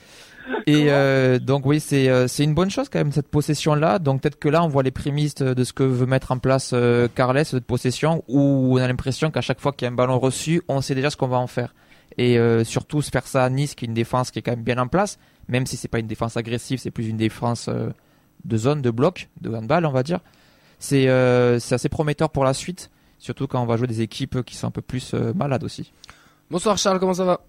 Et 0.67 0.87
euh, 0.89 1.39
donc 1.39 1.67
oui, 1.67 1.81
c'est 1.81 2.09
euh, 2.09 2.29
c'est 2.29 2.45
une 2.45 2.55
bonne 2.55 2.71
chose 2.71 2.89
quand 2.89 2.99
même 2.99 3.13
cette 3.13 3.29
possession 3.29 3.75
là. 3.75 3.99
Donc 3.99 4.21
peut-être 4.21 4.39
que 4.39 4.49
là 4.49 4.63
on 4.65 4.69
voit 4.69 4.83
les 4.83 4.91
prémices 4.91 5.37
de 5.37 5.65
ce 5.65 5.73
que 5.73 5.83
veut 5.83 6.07
mettre 6.07 6.33
en 6.33 6.39
place 6.39 6.71
euh, 6.73 7.09
Carles 7.13 7.45
cette 7.45 7.65
possession 7.65 8.25
où 8.29 8.75
on 8.75 8.83
a 8.83 8.87
l'impression 8.87 9.31
qu'à 9.31 9.41
chaque 9.41 9.61
fois 9.61 9.73
qu'il 9.73 9.87
y 9.87 9.89
a 9.89 9.93
un 9.93 9.95
ballon 9.95 10.19
reçu, 10.19 10.63
on 10.69 10.81
sait 10.81 10.95
déjà 10.95 11.11
ce 11.11 11.17
qu'on 11.17 11.29
va 11.29 11.39
en 11.39 11.47
faire. 11.47 11.75
Et 12.19 12.39
euh, 12.39 12.65
surtout 12.65 13.03
se 13.03 13.11
faire 13.11 13.27
ça 13.27 13.45
à 13.45 13.51
Nice 13.51 13.75
qui 13.75 13.85
est 13.85 13.89
une 13.89 13.95
défense 13.95 14.31
qui 14.31 14.39
est 14.39 14.43
quand 14.43 14.53
même 14.53 14.63
bien 14.63 14.79
en 14.79 14.89
place, 14.89 15.19
même 15.49 15.67
si 15.67 15.77
c'est 15.77 15.89
pas 15.89 15.99
une 15.99 16.07
défense 16.07 16.37
agressive, 16.37 16.79
c'est 16.79 16.91
plus 16.91 17.09
une 17.09 17.17
défense 17.17 17.69
de 18.45 18.57
zone, 18.57 18.83
de 18.83 18.91
bloc, 18.91 19.29
de 19.41 19.55
handball 19.55 19.85
on 19.87 19.93
va 19.93 20.03
dire. 20.03 20.21
C'est 20.79 21.05
c'est 21.61 21.75
assez 21.75 21.89
prometteur 21.89 22.31
pour 22.31 22.45
la 22.45 22.55
suite, 22.55 22.91
surtout 23.19 23.47
quand 23.47 23.63
on 23.63 23.67
va 23.67 23.77
jouer 23.77 23.87
des 23.87 24.01
équipes 24.01 24.43
qui 24.43 24.57
sont 24.57 24.69
un 24.69 24.73
peu 24.73 24.83
plus 24.83 25.15
malades 25.35 25.65
aussi. 25.65 25.93
Bonsoir 26.51 26.79
Charles, 26.79 27.01
comment 27.01 27.15
ça 27.15 27.25
va? 27.25 27.41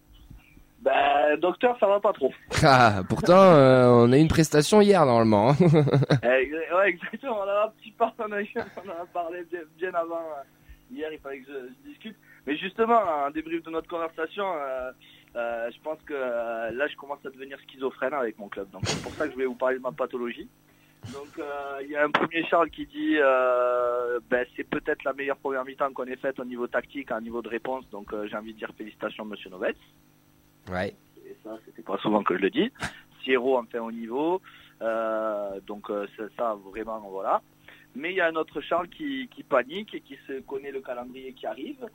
Ben, 0.88 1.38
docteur, 1.40 1.78
ça 1.80 1.88
va 1.88 2.00
pas 2.00 2.14
trop. 2.14 2.32
Ah, 2.64 3.02
pourtant, 3.10 3.34
euh, 3.34 3.90
on 3.90 4.12
a 4.14 4.18
eu 4.18 4.22
une 4.22 4.28
prestation 4.30 4.80
hier 4.82 5.06
normalement. 5.06 5.52
Eh, 6.24 6.52
ouais, 6.76 6.90
exactement. 6.90 7.40
On 7.44 7.48
a 7.50 7.66
un 7.66 7.70
petit 7.70 7.92
pas, 7.92 8.14
on, 8.20 8.32
a, 8.32 8.38
on 8.38 8.90
a 9.02 9.06
parlé 9.14 9.44
bien, 9.52 9.60
bien 9.78 9.94
avant. 9.94 10.16
euh, 10.38 10.44
Hier, 10.90 11.10
il 11.12 11.20
fallait 11.20 11.40
que 11.42 11.48
je, 11.48 11.68
je 11.68 11.90
discute. 11.90 12.16
Mais 12.46 12.56
justement, 12.56 13.02
un 13.26 13.32
débrief 13.32 13.62
de 13.64 13.70
notre 13.70 13.90
conversation, 13.90 14.46
euh, 14.56 14.92
euh, 15.36 15.70
je 15.76 15.82
pense 15.82 16.02
que 16.06 16.14
euh, 16.14 16.72
là, 16.72 16.88
je 16.88 16.96
commence 16.96 17.20
à 17.26 17.30
devenir 17.30 17.58
schizophrène 17.68 18.14
avec 18.14 18.40
mon 18.40 18.48
club. 18.48 18.70
Donc, 18.72 18.84
c'est 18.86 19.02
pour 19.04 19.12
ça 19.12 19.26
que 19.28 19.34
je 19.34 19.38
vais 19.38 19.46
vous 19.46 19.56
parler 19.56 19.76
de 19.78 19.82
ma 19.82 19.92
pathologie. 19.92 20.48
Donc, 21.14 21.28
euh, 21.40 21.44
il 21.84 21.90
y 21.92 21.96
a 21.98 22.04
un 22.06 22.10
premier 22.12 22.46
Charles 22.46 22.70
qui 22.70 22.86
dit 22.86 23.18
euh, 23.18 24.20
ben, 24.30 24.46
c'est 24.56 24.64
peut-être 24.64 25.04
la 25.04 25.12
meilleure 25.14 25.38
première 25.38 25.66
mi-temps 25.66 25.92
qu'on 25.92 26.06
ait 26.06 26.16
faite 26.16 26.40
au 26.40 26.46
niveau 26.46 26.68
tactique, 26.68 27.12
au 27.12 27.20
niveau 27.22 27.42
de 27.42 27.50
réponse. 27.50 27.84
Donc, 27.90 28.14
euh, 28.14 28.26
j'ai 28.30 28.38
envie 28.38 28.54
de 28.54 28.58
dire 28.60 28.72
félicitations, 28.78 29.26
monsieur 29.26 29.50
Novets. 29.50 29.76
Et 31.26 31.36
ça, 31.44 31.58
c'était 31.66 31.82
pas 31.82 31.98
souvent 31.98 32.24
que 32.24 32.36
je 32.36 32.42
le 32.42 32.50
dis. 32.50 32.72
Sierro 33.24 33.58
enfin 33.58 33.80
au 33.80 33.92
niveau. 33.92 34.42
Euh, 34.82 35.60
donc 35.66 35.90
euh, 35.90 36.08
c'est 36.16 36.34
ça, 36.36 36.56
vraiment, 36.72 37.00
voilà. 37.10 37.42
Mais 37.98 38.12
il 38.12 38.18
y 38.18 38.22
a 38.22 38.28
un 38.28 38.36
autre 38.36 38.62
Charles 38.62 38.90
qui, 38.90 39.28
qui 39.34 39.44
panique 39.44 39.94
et 39.96 40.02
qui 40.02 40.16
se 40.28 40.40
connaît 40.42 40.72
le 40.72 40.82
calendrier 40.82 41.34
qui 41.34 41.46
arrive, 41.48 41.86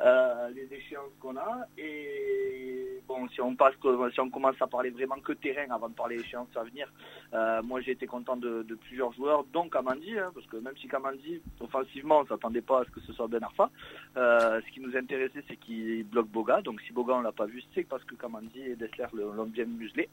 euh, 0.00 0.48
les 0.50 0.72
échéances 0.76 1.12
qu'on 1.20 1.36
a. 1.36 1.66
Et 1.78 3.00
bon, 3.06 3.28
si 3.28 3.40
on 3.40 3.54
passe, 3.54 3.74
si 4.12 4.20
on 4.20 4.30
commence 4.30 4.60
à 4.60 4.66
parler 4.66 4.90
vraiment 4.90 5.20
que 5.20 5.32
terrain 5.32 5.70
avant 5.70 5.88
de 5.88 5.94
parler 5.94 6.16
échéances 6.16 6.54
à 6.56 6.64
venir, 6.64 6.92
euh, 7.32 7.62
moi 7.62 7.80
j'ai 7.80 7.92
été 7.92 8.06
content 8.06 8.36
de, 8.36 8.62
plusieurs 8.86 9.12
joueurs, 9.12 9.44
dont 9.52 9.68
Kamandi, 9.68 10.18
hein, 10.18 10.30
parce 10.34 10.46
que 10.46 10.56
même 10.56 10.76
si 10.78 10.88
Kamandi, 10.88 11.40
offensivement, 11.60 12.20
on 12.20 12.26
s'attendait 12.26 12.60
pas 12.62 12.80
à 12.80 12.84
ce 12.84 12.90
que 12.90 13.00
ce 13.00 13.12
soit 13.12 13.28
Ben 13.28 13.42
Arfa, 13.42 13.70
euh, 14.16 14.60
ce 14.66 14.72
qui 14.72 14.80
nous 14.80 14.96
intéressait, 14.96 15.44
c'est 15.48 15.56
qu'il 15.56 16.04
bloque 16.04 16.28
Boga. 16.28 16.60
Donc 16.62 16.80
si 16.82 16.92
Boga 16.92 17.14
on 17.14 17.20
l'a 17.20 17.32
pas 17.32 17.46
vu, 17.46 17.62
c'est 17.74 17.84
parce 17.84 18.02
que 18.04 18.14
Kamandi 18.16 18.60
et 18.60 18.76
Dessler 18.76 19.06
le- 19.12 19.32
l'ont 19.36 19.46
bien 19.46 19.66
muselé. 19.66 20.08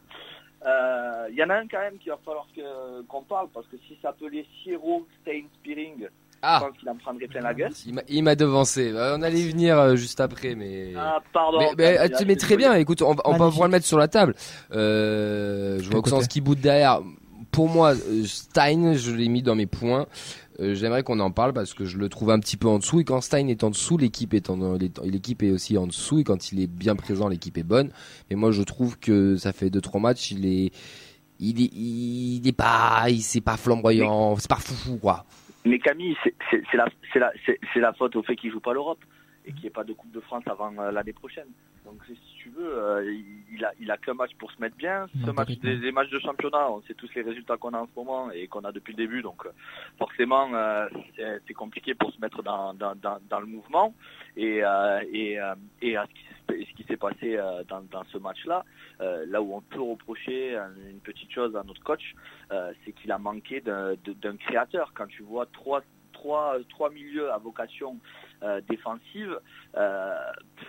Euh, 0.65 1.27
Il 1.31 1.35
y 1.37 1.43
en 1.43 1.49
a 1.49 1.55
un 1.55 1.67
quand 1.67 1.79
même 1.79 1.97
qu'il 1.99 2.11
va 2.11 2.17
falloir 2.25 2.47
que- 2.55 3.01
qu'on 3.03 3.21
parle, 3.23 3.47
parce 3.53 3.67
que 3.67 3.77
si 3.87 3.95
ça 4.01 4.09
s'appelait 4.09 4.45
Sierro 4.63 5.05
Stein 5.21 5.43
Spearing, 5.59 6.07
Ah. 6.41 6.59
je 6.61 6.67
pense 6.67 6.77
qu'il 6.79 6.89
en 6.89 6.95
prendrait 6.95 7.27
plein 7.27 7.41
la 7.41 7.53
gueule. 7.53 7.71
Il 7.85 7.93
m'a- 7.93 8.01
Il 8.09 8.23
m'a 8.23 8.35
devancé. 8.35 8.91
Euh, 8.93 9.15
On 9.17 9.21
allait 9.21 9.39
y 9.39 9.49
venir 9.49 9.77
euh, 9.79 9.95
juste 9.95 10.19
après, 10.19 10.55
mais. 10.55 10.93
Ah, 10.97 11.19
pardon. 11.33 11.59
Mais, 11.59 11.71
mais, 11.77 11.97
ah, 11.97 12.23
mais 12.25 12.35
très 12.35 12.57
bien, 12.57 12.73
écoute, 12.75 13.01
on, 13.01 13.13
va- 13.13 13.21
on 13.25 13.31
va 13.31 13.37
Magnifique. 13.37 13.51
pouvoir 13.53 13.67
le 13.67 13.71
mettre 13.73 13.85
sur 13.85 13.97
la 13.99 14.07
table. 14.07 14.33
Euh, 14.71 15.79
je 15.81 15.89
vois. 15.89 15.99
Oxens 15.99 16.27
qui 16.27 16.41
bout 16.41 16.55
derrière. 16.55 17.01
Pour 17.51 17.67
moi, 17.69 17.93
euh, 17.93 18.23
Stein, 18.25 18.93
je 18.93 19.11
l'ai 19.11 19.27
mis 19.27 19.41
dans 19.41 19.55
mes 19.55 19.65
points. 19.65 20.07
Euh, 20.59 20.75
J'aimerais 20.75 21.03
qu'on 21.03 21.19
en 21.19 21.31
parle 21.31 21.53
parce 21.53 21.73
que 21.73 21.85
je 21.85 21.97
le 21.97 22.09
trouve 22.09 22.31
un 22.31 22.39
petit 22.39 22.57
peu 22.57 22.67
en 22.67 22.79
dessous. 22.79 22.99
Et 22.99 23.03
quand 23.03 23.21
Stein 23.21 23.47
est 23.47 23.63
en 23.63 23.69
dessous, 23.69 23.97
l'équipe 23.97 24.33
est 24.33 24.49
en, 24.49 24.77
l'équipe 25.03 25.43
est 25.43 25.51
aussi 25.51 25.77
en 25.77 25.87
dessous. 25.87 26.19
Et 26.19 26.23
quand 26.23 26.51
il 26.51 26.61
est 26.61 26.67
bien 26.67 26.95
présent, 26.95 27.27
l'équipe 27.27 27.57
est 27.57 27.63
bonne. 27.63 27.91
Mais 28.29 28.35
moi, 28.35 28.51
je 28.51 28.61
trouve 28.63 28.99
que 28.99 29.35
ça 29.37 29.53
fait 29.53 29.69
deux 29.69 29.81
trois 29.81 30.01
matchs, 30.01 30.31
il 30.31 30.45
est, 30.45 30.71
il 31.39 31.61
est, 31.61 31.71
il 31.73 32.47
est 32.47 32.51
pas, 32.55 33.05
il 33.09 33.21
c'est 33.21 33.41
pas 33.41 33.57
flamboyant, 33.57 34.35
c'est 34.37 34.49
pas 34.49 34.55
foufou 34.57 34.97
quoi. 34.97 35.25
Mais 35.65 35.79
Camille, 35.79 36.15
c'est 36.49 36.77
la, 36.77 36.87
la, 37.15 37.31
la 37.75 37.93
faute 37.93 38.15
au 38.15 38.23
fait 38.23 38.35
qu'il 38.35 38.51
joue 38.51 38.59
pas 38.59 38.73
l'Europe 38.73 38.99
et 39.45 39.51
qu'il 39.51 39.61
n'y 39.61 39.67
ait 39.67 39.71
pas 39.71 39.83
de 39.83 39.93
Coupe 39.93 40.11
de 40.11 40.19
France 40.19 40.43
avant 40.47 40.71
euh, 40.79 40.91
l'année 40.91 41.13
prochaine. 41.13 41.47
Donc 41.85 41.97
tu 42.49 42.55
veux, 42.55 42.77
euh, 42.77 43.13
il, 43.51 43.63
a, 43.65 43.71
il 43.79 43.89
a 43.91 43.97
qu'un 43.97 44.13
match 44.13 44.31
pour 44.37 44.51
se 44.51 44.59
mettre 44.61 44.75
bien. 44.75 45.07
Ce 45.25 45.31
match, 45.31 45.49
des, 45.59 45.77
des 45.77 45.91
matchs 45.91 46.09
de 46.09 46.19
championnat, 46.19 46.69
on 46.71 46.81
sait 46.83 46.93
tous 46.93 47.09
les 47.15 47.21
résultats 47.21 47.57
qu'on 47.57 47.73
a 47.73 47.79
en 47.79 47.87
ce 47.87 47.95
moment 47.95 48.31
et 48.31 48.47
qu'on 48.47 48.63
a 48.65 48.71
depuis 48.71 48.93
le 48.93 48.97
début. 48.97 49.21
Donc 49.21 49.45
euh, 49.45 49.49
forcément, 49.97 50.53
euh, 50.53 50.87
c'est 51.47 51.53
compliqué 51.53 51.93
pour 51.95 52.11
se 52.13 52.19
mettre 52.19 52.41
dans, 52.43 52.73
dans, 52.73 52.95
dans, 52.95 53.19
dans 53.29 53.39
le 53.39 53.45
mouvement. 53.47 53.93
Et, 54.37 54.61
et, 55.11 55.39
et 55.81 55.97
à 55.97 56.05
ce 56.05 56.13
qui, 56.13 56.23
s'est- 56.47 56.65
ce 56.69 56.75
qui 56.77 56.83
s'est 56.83 56.97
passé 56.97 57.35
euh, 57.37 57.63
dans, 57.67 57.81
dans 57.81 58.03
ce 58.05 58.17
match-là, 58.17 58.63
euh, 59.01 59.25
là 59.27 59.41
où 59.41 59.53
on 59.55 59.61
peut 59.61 59.81
reprocher 59.81 60.55
une 60.89 60.99
petite 60.99 61.31
chose 61.31 61.55
à 61.55 61.63
notre 61.63 61.83
coach, 61.83 62.13
euh, 62.51 62.71
c'est 62.83 62.93
qu'il 62.93 63.11
a 63.11 63.17
manqué 63.17 63.61
d'un 63.61 64.37
créateur. 64.37 64.91
Quand 64.95 65.07
tu 65.07 65.23
vois 65.23 65.45
trois, 65.47 65.81
trois, 66.13 66.57
trois 66.69 66.89
milieux 66.89 67.31
à 67.31 67.37
vocation 67.37 67.97
défensive, 68.69 69.37
pff, 69.73 70.67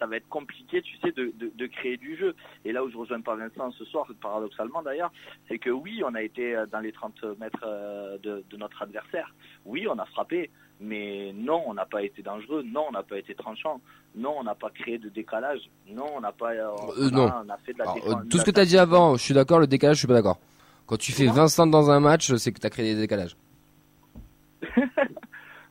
ça 0.00 0.06
va 0.06 0.16
être 0.16 0.28
compliqué, 0.28 0.82
tu 0.82 0.96
sais, 0.98 1.12
de, 1.12 1.32
de, 1.38 1.52
de 1.54 1.66
créer 1.66 1.96
du 1.98 2.16
jeu. 2.16 2.34
Et 2.64 2.72
là 2.72 2.82
où 2.82 2.90
je 2.90 2.96
rejoins 2.96 3.20
pas 3.20 3.36
Vincent 3.36 3.70
ce 3.72 3.84
soir, 3.84 4.06
paradoxalement 4.20 4.82
d'ailleurs, 4.82 5.12
c'est 5.46 5.58
que 5.58 5.70
oui, 5.70 6.02
on 6.04 6.14
a 6.16 6.22
été 6.22 6.56
euh, 6.56 6.66
dans 6.66 6.80
les 6.80 6.90
30 6.90 7.22
mètres 7.38 7.62
euh, 7.64 8.18
de, 8.18 8.42
de 8.50 8.56
notre 8.56 8.82
adversaire. 8.82 9.32
Oui, 9.64 9.86
on 9.88 9.98
a 9.98 10.06
frappé. 10.06 10.50
Mais 10.82 11.32
non, 11.34 11.62
on 11.66 11.74
n'a 11.74 11.84
pas 11.84 12.02
été 12.02 12.22
dangereux. 12.22 12.62
Non, 12.64 12.86
on 12.88 12.92
n'a 12.92 13.02
pas 13.02 13.18
été 13.18 13.34
tranchant. 13.34 13.82
Non, 14.16 14.36
on 14.38 14.44
n'a 14.44 14.54
pas 14.54 14.70
créé 14.70 14.96
de 14.96 15.10
décalage. 15.10 15.60
Non, 15.86 16.06
on 16.16 16.20
n'a 16.22 16.32
pas. 16.32 16.52
euh, 16.52 16.70
on, 16.74 16.90
Euh, 17.02 17.10
non. 17.10 17.30
on 17.44 17.48
a 17.50 17.58
fait 17.58 17.74
de 17.74 17.78
la 17.78 17.84
Alors, 17.90 18.08
euh, 18.08 18.14
tout 18.30 18.38
ce 18.38 18.44
que 18.46 18.50
tu 18.50 18.60
as 18.60 18.64
dit 18.64 18.78
avant, 18.78 19.14
je 19.16 19.22
suis 19.22 19.34
d'accord, 19.34 19.58
le 19.60 19.66
décalage, 19.66 19.96
je 19.96 20.00
suis 20.00 20.08
pas 20.08 20.14
d'accord. 20.14 20.38
Quand 20.86 20.96
tu 20.96 21.12
fais 21.12 21.24
Comment 21.26 21.42
20 21.42 21.48
centres 21.48 21.70
dans 21.70 21.90
un 21.90 22.00
match, 22.00 22.34
c'est 22.36 22.50
que 22.50 22.58
tu 22.60 22.66
as 22.66 22.70
créé 22.70 22.94
des 22.94 23.00
décalages. 23.02 23.36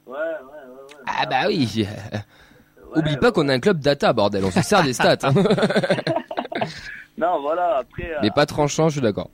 Ouais, 0.06 0.15
ouais, 0.15 0.17
ouais. 0.17 0.95
ouais. 0.97 1.04
Ah 1.06 1.25
bah 1.27 1.43
oui. 1.47 1.86
Ouais, 2.91 2.97
Oublie 2.99 3.17
pas 3.17 3.32
qu'on 3.32 3.47
a 3.49 3.54
un 3.54 3.60
club 3.60 3.80
data, 3.80 4.12
bordel, 4.13 4.43
on 4.45 4.52
se 4.52 4.62
sert 4.62 4.84
des 4.84 4.93
stats. 4.93 5.17
hein. 5.23 5.34
Non, 7.17 7.41
voilà. 7.41 7.78
Après. 7.80 8.12
Mais 8.21 8.30
euh, 8.30 8.34
pas 8.34 8.45
tranchant, 8.45 8.88
je 8.89 8.93
suis 8.93 9.02
d'accord. 9.02 9.30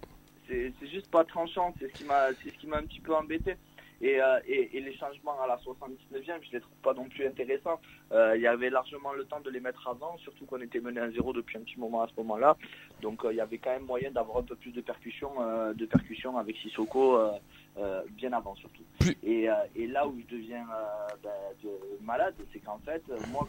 c'est 0.47 0.73
c'est 0.79 0.87
juste 0.89 1.09
pas 1.11 1.23
tranchant, 1.23 1.73
c'est 1.79 1.87
ce 1.87 1.93
qui 1.93 2.03
m'a 2.05 2.27
c'est 2.43 2.49
ce 2.51 2.57
qui 2.57 2.67
m'a 2.67 2.77
un 2.77 2.83
petit 2.83 2.99
peu 2.99 3.15
embêté. 3.15 3.55
Et, 4.07 4.21
euh, 4.21 4.39
et, 4.45 4.77
et 4.77 4.81
les 4.81 4.95
changements 5.01 5.39
à 5.41 5.47
la 5.47 5.57
79e, 5.57 6.39
je 6.45 6.51
les 6.53 6.59
trouve 6.61 6.77
pas 6.83 6.93
non 6.93 7.05
plus 7.09 7.25
intéressants. 7.25 7.79
Euh, 8.11 8.35
Il 8.37 8.41
y 8.41 8.47
avait 8.47 8.69
largement 8.69 9.13
le 9.13 9.25
temps 9.25 9.39
de 9.39 9.49
les 9.49 9.59
mettre 9.59 9.87
avant, 9.87 10.15
surtout 10.19 10.45
qu'on 10.45 10.61
était 10.61 10.79
mené 10.79 10.99
à 11.01 11.09
zéro 11.11 11.33
depuis 11.33 11.57
un 11.57 11.61
petit 11.61 11.79
moment 11.79 12.01
à 12.03 12.07
ce 12.07 12.13
moment-là. 12.17 12.55
Donc 13.01 13.23
euh, 13.25 13.33
il 13.33 13.37
y 13.37 13.41
avait 13.41 13.57
quand 13.57 13.71
même 13.71 13.85
moyen 13.93 14.11
d'avoir 14.11 14.37
un 14.39 14.43
peu 14.43 14.55
plus 14.55 14.71
de 14.71 14.81
percussion, 14.81 15.31
de 15.81 15.85
percussion 15.85 16.37
avec 16.37 16.55
Sissoko 16.57 17.01
bien 18.21 18.31
avant 18.33 18.55
surtout. 18.55 18.83
Et, 19.23 19.47
et 19.75 19.87
là 19.87 20.07
où 20.07 20.13
je 20.19 20.35
deviens 20.35 20.65
ben, 21.23 21.31
de- 21.63 22.03
malade, 22.05 22.35
c'est 22.53 22.59
qu'en 22.59 22.79
fait, 22.85 23.03
moi, 23.27 23.47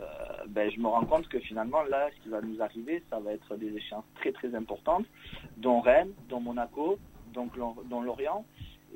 euh, 0.00 0.04
ben, 0.48 0.70
je 0.70 0.78
me 0.80 0.88
rends 0.88 1.04
compte 1.04 1.28
que 1.28 1.38
finalement, 1.40 1.82
là, 1.84 2.08
ce 2.16 2.22
qui 2.22 2.28
va 2.30 2.40
nous 2.40 2.60
arriver, 2.62 3.02
ça 3.10 3.18
va 3.20 3.32
être 3.32 3.56
des 3.56 3.74
échéances 3.76 4.04
très 4.16 4.32
très 4.32 4.54
importantes, 4.54 5.06
dont 5.58 5.80
Rennes, 5.80 6.12
dont 6.30 6.40
Monaco, 6.40 6.98
Lor- 7.34 7.82
dont 7.90 8.00
Lorient. 8.00 8.44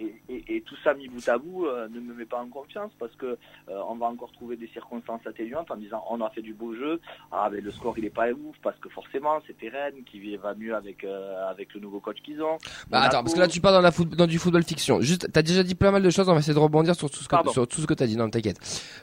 Et, 0.01 0.15
et- 0.31 0.57
et 0.57 0.61
tout 0.63 0.77
ça 0.83 0.95
mis 0.95 1.09
bout 1.09 1.29
à 1.29 1.37
bout 1.37 1.67
euh, 1.67 1.87
ne 1.89 2.01
me 2.01 2.15
met 2.15 2.25
pas 2.25 2.41
en 2.41 2.49
confiance 2.49 2.91
parce 2.99 3.15
que 3.17 3.27
euh, 3.27 3.81
on 3.89 3.97
va 3.97 4.07
encore 4.07 4.33
trouver 4.33 4.57
des 4.57 4.69
circonstances 4.69 5.21
atténuantes 5.27 5.71
en 5.71 5.77
disant 5.77 6.03
on 6.09 6.21
a 6.23 6.31
fait 6.31 6.41
du 6.41 6.55
beau 6.55 6.75
jeu, 6.75 7.01
ah 7.31 7.51
mais 7.53 7.61
le 7.61 7.71
score 7.71 7.99
il 7.99 8.07
est 8.07 8.11
pas 8.11 8.31
ouf 8.31 8.57
parce 8.63 8.79
que 8.79 8.89
forcément 8.89 9.39
c'était 9.47 9.69
Rennes 9.69 10.03
qui 10.11 10.35
va 10.37 10.55
mieux 10.55 10.75
avec 10.75 11.05
euh, 11.05 11.47
avec 11.51 11.75
le 11.75 11.81
nouveau 11.81 12.01
coach 12.01 12.17
qu'ils 12.25 12.41
ont. 12.43 12.57
Bah 12.89 13.03
attends, 13.03 13.23
parce 13.23 13.35
que 13.35 13.41
là 13.41 13.47
tu 13.49 13.61
pars 13.61 13.73
dans, 13.73 13.83
la 13.83 13.93
foot- 13.93 14.17
dans 14.17 14.27
du 14.27 14.39
football 14.39 14.63
fiction. 14.65 15.01
Juste, 15.03 15.31
t'as 15.33 15.43
déjà 15.43 15.63
dit 15.63 15.75
pas 15.75 15.91
mal 15.91 16.03
de 16.03 16.09
choses, 16.11 16.29
on 16.31 16.33
va 16.33 16.39
essayer 16.39 16.55
de 16.55 16.59
rebondir 16.59 16.95
sur 16.95 17.11
tout 17.11 17.19
ce 17.19 17.25
que, 17.29 17.31
Pardon. 17.37 17.53
sur 17.53 17.69
tout 17.69 17.83
ce 17.83 17.87
que 17.87 17.95
t'as 17.95 18.07
dit, 18.07 18.17
non 18.17 18.31
t'inquiète. 18.31 18.59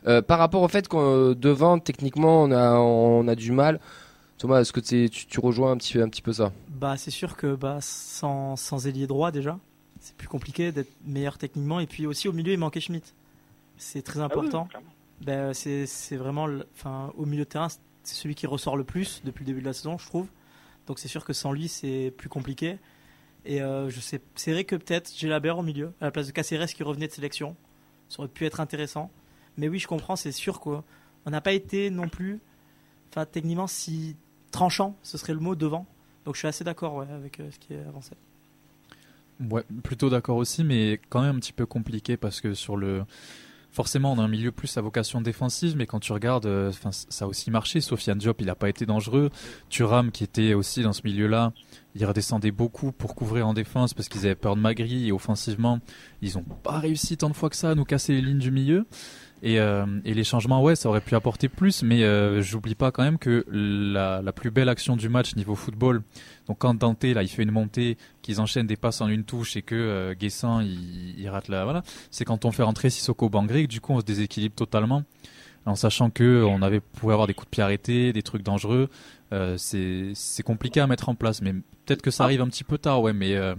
Euh, 0.08 0.24
par 0.24 0.40
rapport 0.40 0.64
au 0.64 0.68
fait 0.68 0.88
qu'on 0.88 1.34
devant, 1.34 1.78
techniquement, 1.78 2.42
on 2.44 2.52
a, 2.52 2.74
on 2.80 3.28
a 3.28 3.36
du 3.36 3.52
mal. 3.52 3.80
Thomas, 4.40 4.62
est-ce 4.62 4.72
que 4.74 4.80
tu, 4.80 5.10
tu 5.10 5.40
rejoins 5.40 5.72
un 5.72 5.78
petit, 5.78 6.00
un 6.00 6.10
petit 6.10 6.22
peu 6.22 6.32
ça? 6.34 6.52
Bah, 6.70 6.96
c'est 6.98 7.10
sûr 7.12 7.36
que 7.38 7.56
bah, 7.56 7.78
sans, 7.82 8.56
sans 8.56 8.86
ailier 8.88 9.08
droit 9.08 9.32
déjà, 9.32 9.58
c'est 10.08 10.16
plus 10.16 10.28
compliqué 10.30 10.72
d'être 10.72 10.92
meilleur 11.06 11.38
techniquement. 11.38 11.80
Et 11.80 11.88
puis 11.88 12.06
aussi 12.08 12.28
au 12.28 12.34
milieu, 12.34 12.54
il 12.54 12.60
manquait 12.60 12.80
Schmitt. 12.80 13.14
C'est 13.78 14.02
très 14.02 14.20
Ah 14.20 14.24
oui, 14.24 14.26
important. 14.26 14.68
Ben, 15.22 15.54
c'est 15.54 16.16
vraiment, 16.16 16.48
enfin, 16.74 17.12
au 17.18 17.26
milieu 17.26 17.44
de 17.44 17.50
terrain, 17.50 17.68
c'est 18.04 18.16
celui 18.16 18.36
qui 18.36 18.48
ressort 18.48 18.78
le 18.78 18.84
plus 18.84 19.22
depuis 19.26 19.44
le 19.44 19.48
début 19.48 19.62
de 19.62 19.66
la 19.66 19.74
saison, 19.74 19.98
je 19.98 20.06
trouve. 20.06 20.28
Donc 20.88 21.00
c'est 21.00 21.10
sûr 21.10 21.26
que 21.26 21.34
sans 21.34 21.52
lui, 21.52 21.68
c'est 21.68 22.14
plus 22.16 22.30
compliqué. 22.30 22.78
Et 23.46 23.62
euh, 23.62 23.90
je 23.90 24.00
sais, 24.00 24.22
c'est 24.36 24.52
vrai 24.52 24.64
que 24.64 24.76
peut-être 24.76 25.12
la 25.24 25.56
au 25.56 25.62
milieu, 25.62 25.92
à 26.00 26.06
la 26.06 26.12
place 26.12 26.28
de 26.28 26.32
Caceres 26.32 26.68
qui 26.68 26.84
revenait 26.84 27.08
de 27.08 27.14
sélection. 27.14 27.56
Ça 28.08 28.20
aurait 28.20 28.30
pu 28.30 28.46
être 28.46 28.62
intéressant. 28.62 29.12
Mais 29.58 29.68
oui, 29.68 29.80
je 29.80 29.88
comprends, 29.88 30.16
c'est 30.16 30.32
sûr 30.32 30.60
qu'on 30.62 30.84
n'a 31.26 31.42
pas 31.42 31.54
été 31.54 31.90
non 31.90 32.08
plus, 32.08 32.40
enfin, 33.10 33.26
techniquement, 33.26 33.68
si 33.68 34.16
tranchant, 34.52 34.96
ce 35.04 35.18
serait 35.18 35.34
le 35.34 35.40
mot 35.40 35.56
devant. 35.56 35.86
Donc 36.24 36.36
je 36.36 36.40
suis 36.40 36.48
assez 36.48 36.64
d'accord 36.64 36.96
ouais, 36.96 37.10
avec 37.12 37.40
euh, 37.40 37.50
ce 37.52 37.60
qui 37.60 37.74
est 37.74 37.84
avancé. 37.86 38.12
Ouais, 39.40 39.64
plutôt 39.84 40.10
d'accord 40.10 40.38
aussi, 40.38 40.64
mais 40.64 41.00
quand 41.10 41.22
même 41.22 41.36
un 41.36 41.40
petit 41.40 41.54
peu 41.54 41.66
compliqué 41.66 42.18
parce 42.18 42.42
que 42.42 42.54
sur 42.54 42.78
le. 42.78 43.04
Forcément, 43.70 44.14
on 44.14 44.18
a 44.18 44.24
un 44.24 44.28
milieu 44.28 44.52
plus 44.52 44.76
à 44.78 44.82
vocation 44.82 45.22
défensive, 45.22 45.76
mais 45.78 45.86
quand 45.86 46.00
tu 46.00 46.12
regardes, 46.12 46.48
euh, 46.48 46.72
ça 46.92 47.26
a 47.26 47.28
aussi 47.28 47.52
marché. 47.52 47.80
Sofiane 47.80 48.18
Diop, 48.18 48.42
il 48.42 48.48
n'a 48.48 48.56
pas 48.56 48.70
été 48.70 48.88
dangereux. 48.88 49.30
Thuram, 49.70 50.10
qui 50.10 50.24
était 50.24 50.56
aussi 50.56 50.82
dans 50.82 50.94
ce 50.94 51.02
milieu-là, 51.04 51.54
il 51.94 52.04
redescendait 52.04 52.50
beaucoup 52.50 52.92
pour 52.92 53.14
couvrir 53.14 53.48
en 53.48 53.54
défense 53.54 53.94
parce 53.94 54.10
qu'ils 54.10 54.26
avaient 54.26 54.36
peur 54.36 54.56
de 54.56 54.62
Magri 54.62 55.10
et 55.10 55.12
offensivement, 55.12 55.80
ils 56.24 56.36
n'ont 56.36 56.44
pas 56.44 56.80
réussi 56.80 57.18
tant 57.18 57.30
de 57.30 57.36
fois 57.36 57.52
que 57.52 57.56
ça 57.56 57.70
à 57.72 57.76
nous 57.76 57.84
casser 57.84 58.14
les 58.14 58.22
lignes 58.22 58.40
du 58.40 58.52
milieu. 58.52 58.88
Et, 59.44 59.60
euh, 59.60 59.86
et 60.04 60.16
les 60.16 60.24
changements, 60.24 60.64
ouais, 60.64 60.76
ça 60.76 60.90
aurait 60.90 61.02
pu 61.02 61.14
apporter 61.14 61.48
plus, 61.48 61.84
mais 61.84 62.04
euh, 62.04 62.42
j'oublie 62.42 62.74
pas 62.74 62.92
quand 62.92 63.04
même 63.04 63.20
que 63.20 63.46
la, 63.52 64.22
la 64.24 64.32
plus 64.32 64.50
belle 64.50 64.68
action 64.68 64.96
du 64.98 65.10
match 65.10 65.36
niveau 65.36 65.54
football, 65.54 66.02
donc 66.48 66.58
quand 66.58 66.74
Dante 66.74 67.04
là, 67.04 67.22
il 67.22 67.28
fait 67.28 67.44
une 67.44 67.52
montée, 67.52 67.98
qu'ils 68.24 68.42
enchaînent 68.42 68.66
des 68.66 68.78
passes 68.78 69.00
en 69.00 69.08
une 69.08 69.24
touche 69.26 69.56
et 69.56 69.62
que 69.62 69.76
euh, 69.76 70.16
Guessant 70.16 70.60
il, 70.62 71.20
il 71.20 71.30
rate 71.30 71.50
la, 71.50 71.66
voilà, 71.66 71.84
c'est 72.10 72.26
quand 72.26 72.46
on 72.46 72.52
fait 72.52 72.64
rentrer 72.64 72.90
Sissoko 72.90 73.30
Bangré, 73.30 73.68
du 73.68 73.80
coup 73.80 73.94
on 73.94 74.00
se 74.00 74.06
déséquilibre 74.06 74.56
totalement. 74.56 75.04
en 75.68 75.76
sachant 75.76 76.10
que 76.10 76.44
on 76.44 76.62
avait 76.62 76.80
pouvait 76.80 77.14
avoir 77.14 77.28
des 77.28 77.34
coups 77.34 77.48
de 77.48 77.52
pied 77.52 77.64
arrêtés, 77.64 78.14
des 78.14 78.24
trucs 78.24 78.44
dangereux. 78.44 78.90
Euh, 79.34 79.56
c'est 79.58 80.12
c'est 80.16 80.44
compliqué 80.44 80.80
à 80.80 80.88
mettre 80.88 81.10
en 81.10 81.16
place, 81.16 81.42
mais 81.42 81.54
peut-être 81.86 82.02
que 82.02 82.12
ça 82.12 82.24
arrive 82.24 82.42
un 82.42 82.48
petit 82.48 82.64
peu 82.64 82.78
tard, 82.78 83.02
ouais, 83.02 83.14
mais 83.14 83.36
euh, 83.36 83.56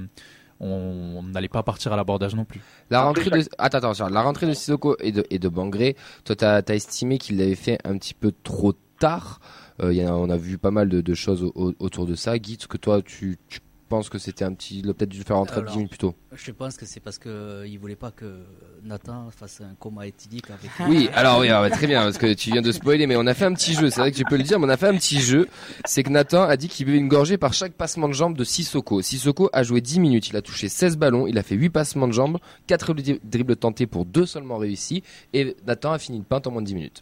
on 0.61 1.23
n'allait 1.23 1.49
pas 1.49 1.63
partir 1.63 1.93
à 1.93 1.97
l'abordage 1.97 2.35
non 2.35 2.45
plus. 2.45 2.61
La 2.91 3.03
rentrée 3.03 3.31
de 3.31 3.45
attends 3.59 3.79
attends 3.91 4.09
la 4.09 4.23
rentrée 4.23 4.47
de 4.47 4.53
Sissoko 4.55 4.97
et 5.01 5.13
de 5.13 5.25
et 5.31 5.39
de 5.39 5.49
Bangré, 5.49 5.97
toi 6.25 6.37
t'as 6.37 6.63
as 6.67 6.75
estimé 6.75 7.19
qu'il 7.19 7.39
l'avait 7.39 7.55
fait 7.55 7.79
un 7.85 7.97
petit 7.99 8.15
peu 8.15 8.33
trop 8.43 8.73
tard? 8.99 9.41
Euh, 9.81 9.93
y 9.93 10.03
a- 10.03 10.15
on 10.17 10.29
a 10.29 10.37
vu 10.37 10.59
pas 10.59 10.73
mal 10.73 10.89
de, 10.89 11.01
de 11.01 11.15
choses 11.15 11.45
au- 11.45 11.53
au- 11.55 11.75
autour 11.79 12.07
de 12.07 12.15
ça. 12.17 12.37
Guy, 12.39 12.57
que 12.59 12.77
toi 12.77 13.01
tu, 13.03 13.39
tu 13.49 13.61
penses 13.89 14.09
que 14.09 14.19
c'était 14.19 14.45
un 14.45 14.53
petit, 14.53 14.81
il 14.81 14.91
a 14.91 14.95
peut-être 14.95 15.11
dû 15.11 15.19
le 15.19 15.25
faire 15.25 15.37
rentrer 15.37 15.61
Alors, 15.61 15.73
10 15.73 15.77
minutes 15.77 15.91
plus 15.91 15.99
tôt. 15.99 16.15
Je 16.33 16.53
pense 16.53 16.77
que 16.77 16.87
c'est 16.87 17.01
parce 17.01 17.19
qu'il 17.19 17.79
voulait 17.81 17.97
pas 17.97 18.11
que 18.11 18.45
Nathan 18.85 19.31
fasse 19.31 19.61
un 19.61 19.75
coma 19.79 20.07
éthylique 20.07 20.51
avec. 20.51 20.71
Oui, 20.89 21.09
alors 21.15 21.41
oui, 21.41 21.49
alors, 21.49 21.69
très 21.71 21.87
bien, 21.87 22.03
parce 22.03 22.19
que 22.19 22.33
tu 22.35 22.53
viens 22.53 22.63
de 22.63 22.71
spoiler, 22.71 23.07
mais 23.07 23.17
on 23.17 23.27
a 23.27 23.35
fait 23.35 23.47
un 23.47 23.55
petit 23.55 23.75
jeu, 23.75 23.91
c'est 23.91 24.01
vrai 24.01 24.13
que 24.13 24.17
tu 24.17 24.25
peux 24.25 24.37
le 24.37 24.45
dire, 24.45 24.59
mais 24.61 24.67
on 24.67 24.71
a 24.71 24.77
fait 24.77 24.89
un 24.89 24.97
petit 24.97 25.21
jeu. 25.21 25.49
C'est 25.85 26.03
que 26.03 26.11
Nathan 26.11 26.43
a 26.43 26.57
dit 26.57 26.69
qu'il 26.69 26.87
buvait 26.87 26.99
une 26.99 27.09
gorgée 27.09 27.39
par 27.39 27.53
chaque 27.53 27.73
passement 27.73 28.09
de 28.09 28.15
jambe 28.15 28.37
de 28.37 28.45
Sissoko. 28.45 29.03
Sissoko 29.03 29.51
a 29.53 29.63
joué 29.63 29.81
10 29.81 30.01
minutes, 30.01 30.29
il 30.29 30.37
a 30.37 30.43
touché 30.43 30.69
16 30.69 30.97
ballons, 30.97 31.27
il 31.27 31.39
a 31.39 31.43
fait 31.43 31.57
8 31.57 31.71
passements 31.71 32.07
de 32.07 32.13
jambes, 32.13 32.39
4 32.67 32.95
dribbles 33.25 33.57
tentés 33.57 33.87
pour 33.87 34.05
2 34.05 34.27
seulement 34.27 34.59
réussis, 34.59 35.03
et 35.33 35.57
Nathan 35.67 35.93
a 35.93 35.99
fini 35.99 36.19
une 36.19 36.25
pinte 36.25 36.47
en 36.47 36.51
moins 36.51 36.63
de 36.63 36.67
10 36.67 36.75
minutes. 36.75 37.01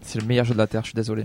C'est 0.00 0.20
le 0.20 0.26
meilleur 0.26 0.44
jeu 0.44 0.54
de 0.54 0.58
la 0.58 0.66
terre, 0.66 0.82
je 0.82 0.88
suis 0.88 0.96
désolé. 0.96 1.24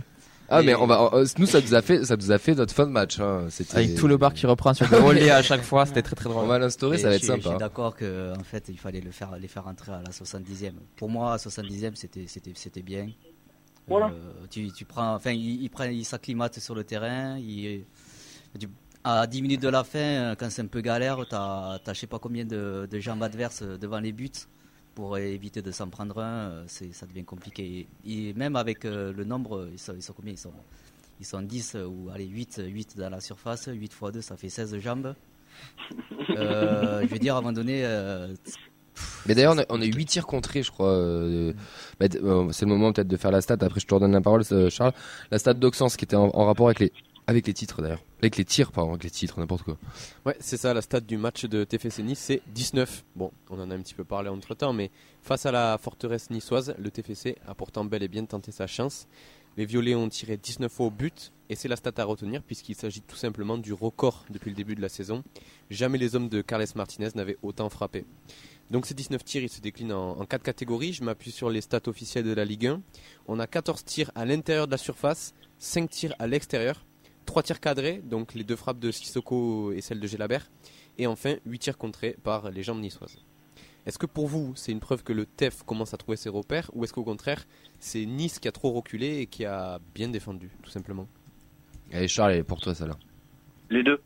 Ah, 0.49 0.62
Et- 0.62 0.65
mais 0.65 0.75
on 0.75 0.88
va, 0.88 1.09
euh, 1.13 1.25
nous, 1.38 1.45
ça 1.45 1.62
nous 1.62 1.75
a 1.75 1.81
fait, 1.81 2.03
ça 2.05 2.15
nous 2.15 2.31
a 2.31 2.38
fait 2.39 2.55
notre 2.55 2.73
fin 2.73 2.85
de 2.88 2.91
match, 2.91 3.19
hein. 3.19 3.45
C'était- 3.49 3.77
Avec 3.77 3.95
tout 3.95 4.07
le 4.07 4.17
bar 4.17 4.33
qui 4.33 4.45
reprend 4.47 4.73
sur 4.73 4.89
le 4.89 4.97
relais 4.97 5.29
à 5.29 5.41
chaque 5.43 5.62
fois, 5.62 5.85
c'était 5.85 6.01
très 6.01 6.15
très 6.15 6.27
On 6.29 6.33
drôle. 6.33 6.47
va 6.47 6.57
l'instaurer, 6.59 6.97
ça 6.97 7.09
va 7.09 7.15
être 7.15 7.19
suis- 7.23 7.27
Je 7.27 7.33
sympa. 7.41 7.49
suis 7.49 7.57
d'accord 7.59 7.95
que 7.95 8.33
en 8.38 8.43
fait, 8.43 8.65
il 8.69 8.79
fallait 8.79 9.01
le 9.01 9.12
faire, 9.12 9.35
les 9.38 9.47
faire 9.47 9.67
entrer 9.67 9.91
à 9.91 10.01
la 10.05 10.12
70e. 10.12 10.75
Pour 10.95 11.09
moi, 11.09 11.33
à 11.33 11.38
70e, 11.38 11.95
c'était 11.95 12.25
c'était 12.27 12.53
c'était 12.55 12.81
bien. 12.81 13.09
Voilà. 13.88 14.07
Euh, 14.07 14.45
tu, 14.49 14.71
tu 14.71 14.85
prends, 14.85 15.15
enfin, 15.15 15.31
il, 15.31 15.63
il 15.63 15.69
prend, 15.69 15.85
il 15.85 16.05
s'acclimate 16.05 16.59
sur 16.59 16.75
le 16.75 16.83
terrain. 16.83 17.38
Il, 17.39 17.85
tu- 18.59 18.69
à 19.03 19.25
10 19.27 19.41
minutes 19.41 19.62
de 19.62 19.69
la 19.69 19.83
fin, 19.83 19.99
euh, 19.99 20.35
quand 20.38 20.49
c'est 20.51 20.62
un 20.62 20.67
peu 20.67 20.81
galère, 20.81 21.25
t'as, 21.29 21.79
t'as 21.79 21.93
je 21.93 21.99
sais 22.01 22.07
pas 22.07 22.19
combien 22.19 22.43
de, 22.45 22.88
de 22.89 22.99
jambes 22.99 23.23
adverses 23.23 23.63
devant 23.63 23.99
les 23.99 24.12
buts 24.12 24.29
pour 24.99 25.17
éviter 25.17 25.62
de 25.62 25.71
s'en 25.71 25.88
prendre 25.88 26.19
un. 26.19 26.49
euh, 26.49 26.63
C'est, 26.67 26.91
ça 26.93 27.05
devient 27.05 27.23
compliqué. 27.23 27.88
Et, 28.05 28.33
même 28.33 28.57
avec 28.57 28.83
euh, 28.83 29.13
le 29.13 29.23
nombre, 29.23 29.69
ils 29.71 29.79
sont, 29.79 29.93
ils 29.95 30.01
sont 30.03 30.12
combien? 30.13 30.33
Ils 30.33 30.38
sont 30.38 30.51
ils 31.21 31.25
sont 31.25 31.41
10 31.41 31.75
euh, 31.75 31.85
ou 31.85 32.09
allez 32.13 32.25
8, 32.25 32.62
8 32.67 32.97
dans 32.97 33.09
la 33.09 33.21
surface, 33.21 33.69
8 33.71 33.85
x 33.85 34.12
2 34.13 34.21
ça 34.21 34.35
fait 34.35 34.49
16 34.49 34.77
jambes. 34.79 35.15
Euh, 36.38 37.01
je 37.01 37.07
veux 37.07 37.19
dire 37.19 37.35
à 37.35 37.38
un 37.38 37.41
moment 37.41 37.53
donné 37.53 37.81
euh, 37.85 38.33
Mais 39.25 39.35
d'ailleurs, 39.35 39.53
on 39.55 39.59
a, 39.59 39.65
on 39.69 39.81
a 39.81 39.85
eu 39.85 39.93
8 39.93 40.05
tirs 40.05 40.27
contrés, 40.27 40.63
je 40.63 40.71
crois. 40.71 40.91
euh, 40.91 41.53
bah, 41.99 42.07
euh, 42.15 42.49
c'est 42.51 42.65
le 42.65 42.71
moment 42.71 42.91
peut-être 42.91 43.07
de 43.07 43.17
faire 43.17 43.31
la 43.31 43.41
stat. 43.41 43.57
Après, 43.62 43.79
je 43.79 43.88
te 43.88 43.93
redonne 43.93 44.12
la 44.12 44.21
parole, 44.21 44.43
Charles. 44.69 44.93
La 45.31 45.39
stat 45.39 45.53
d'Oxens 45.55 45.95
qui 45.97 46.05
était 46.05 46.15
en, 46.17 46.29
en 46.33 46.45
rapport 46.45 46.67
avec 46.67 46.79
les, 46.79 46.91
avec 47.29 47.45
les 47.45 47.53
titres 47.53 47.83
d'ailleurs. 47.83 48.03
Avec 48.21 48.37
les 48.37 48.43
tirs, 48.43 48.71
pardon, 48.71 48.89
avec 48.89 49.03
les 49.03 49.11
titres, 49.11 49.39
n'importe 49.39 49.61
quoi. 49.61 49.77
Ouais, 50.25 50.35
c'est 50.39 50.57
ça, 50.57 50.73
la 50.73 50.81
stat 50.81 51.01
du 51.01 51.15
match 51.15 51.45
de 51.45 51.63
TFC 51.63 52.01
Nice, 52.01 52.17
c'est 52.17 52.41
19. 52.47 53.05
Bon, 53.15 53.31
on 53.51 53.59
en 53.59 53.69
a 53.69 53.75
un 53.75 53.81
petit 53.81 53.93
peu 53.93 54.03
parlé 54.03 54.29
entre 54.29 54.55
temps, 54.55 54.73
mais 54.73 54.89
face 55.21 55.45
à 55.45 55.51
la 55.51 55.77
forteresse 55.77 56.31
niçoise, 56.31 56.73
le 56.79 56.89
TFC 56.89 57.37
a 57.45 57.53
pourtant 57.53 57.85
bel 57.85 58.01
et 58.01 58.07
bien 58.07 58.25
tenté 58.25 58.51
sa 58.51 58.65
chance. 58.65 59.07
Les 59.57 59.67
Violets 59.67 59.93
ont 59.93 60.09
tiré 60.09 60.37
19 60.37 60.71
fois 60.71 60.87
au 60.87 60.89
but, 60.89 61.31
et 61.49 61.55
c'est 61.55 61.67
la 61.67 61.75
stat 61.75 61.91
à 61.97 62.03
retenir, 62.03 62.41
puisqu'il 62.41 62.75
s'agit 62.75 63.01
tout 63.01 63.15
simplement 63.15 63.59
du 63.59 63.73
record 63.73 64.25
depuis 64.31 64.49
le 64.49 64.55
début 64.55 64.73
de 64.73 64.81
la 64.81 64.89
saison. 64.89 65.23
Jamais 65.69 65.99
les 65.99 66.15
hommes 66.15 66.29
de 66.29 66.41
Carles 66.41 66.65
Martinez 66.73 67.09
n'avaient 67.13 67.37
autant 67.43 67.69
frappé. 67.69 68.05
Donc 68.71 68.87
ces 68.87 68.95
19 68.95 69.23
tirs, 69.23 69.43
ils 69.43 69.49
se 69.49 69.61
déclinent 69.61 69.93
en, 69.93 70.19
en 70.19 70.25
4 70.25 70.41
catégories. 70.41 70.93
Je 70.93 71.03
m'appuie 71.03 71.31
sur 71.31 71.51
les 71.51 71.61
stats 71.61 71.87
officielles 71.87 72.25
de 72.25 72.33
la 72.33 72.45
Ligue 72.45 72.67
1. 72.67 72.81
On 73.27 73.39
a 73.39 73.45
14 73.45 73.83
tirs 73.85 74.11
à 74.15 74.25
l'intérieur 74.25 74.65
de 74.65 74.71
la 74.71 74.77
surface, 74.77 75.33
5 75.59 75.89
tirs 75.89 76.15
à 76.19 76.25
l'extérieur, 76.27 76.85
3 77.25 77.43
tirs 77.43 77.60
cadrés, 77.60 78.01
donc 78.03 78.34
les 78.34 78.43
deux 78.43 78.55
frappes 78.55 78.79
de 78.79 78.91
Sissoko 78.91 79.71
et 79.71 79.82
celle 79.82 79.99
de 79.99 80.08
Gelabert, 80.08 80.49
et 80.97 81.08
enfin 81.08 81.36
8 81.45 81.60
tirs 81.60 81.77
contrés 81.77 82.17
par 82.23 82.51
les 82.51 82.63
jambes 82.63 82.79
niçoises. 82.79 83.17
Est-ce 83.86 83.97
que 83.97 84.05
pour 84.05 84.27
vous, 84.27 84.53
c'est 84.55 84.71
une 84.71 84.79
preuve 84.79 85.03
que 85.03 85.13
le 85.13 85.25
TEF 85.25 85.63
commence 85.63 85.93
à 85.93 85.97
trouver 85.97 86.17
ses 86.17 86.29
repères, 86.29 86.69
ou 86.73 86.84
est-ce 86.84 86.93
qu'au 86.93 87.03
contraire, 87.03 87.45
c'est 87.79 88.05
Nice 88.05 88.39
qui 88.39 88.47
a 88.47 88.51
trop 88.51 88.71
reculé 88.71 89.19
et 89.19 89.25
qui 89.25 89.45
a 89.45 89.79
bien 89.95 90.10
défendu, 90.10 90.51
tout 90.62 90.69
simplement? 90.69 91.08
Allez, 91.91 92.08
Charles, 92.08 92.34
elle 92.34 92.39
est 92.39 92.43
pour 92.43 92.60
toi, 92.60 92.75
celle-là. 92.75 92.97
Les 93.69 93.84
deux. 93.84 94.01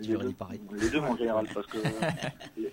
Les 0.00 0.16
deux, 0.16 0.28
dis 0.28 0.34
pareil. 0.34 0.60
les 0.72 0.90
deux, 0.90 1.00
mon 1.00 1.16
général, 1.16 1.46
parce 1.52 1.66
que 1.66 1.78
les, 2.56 2.72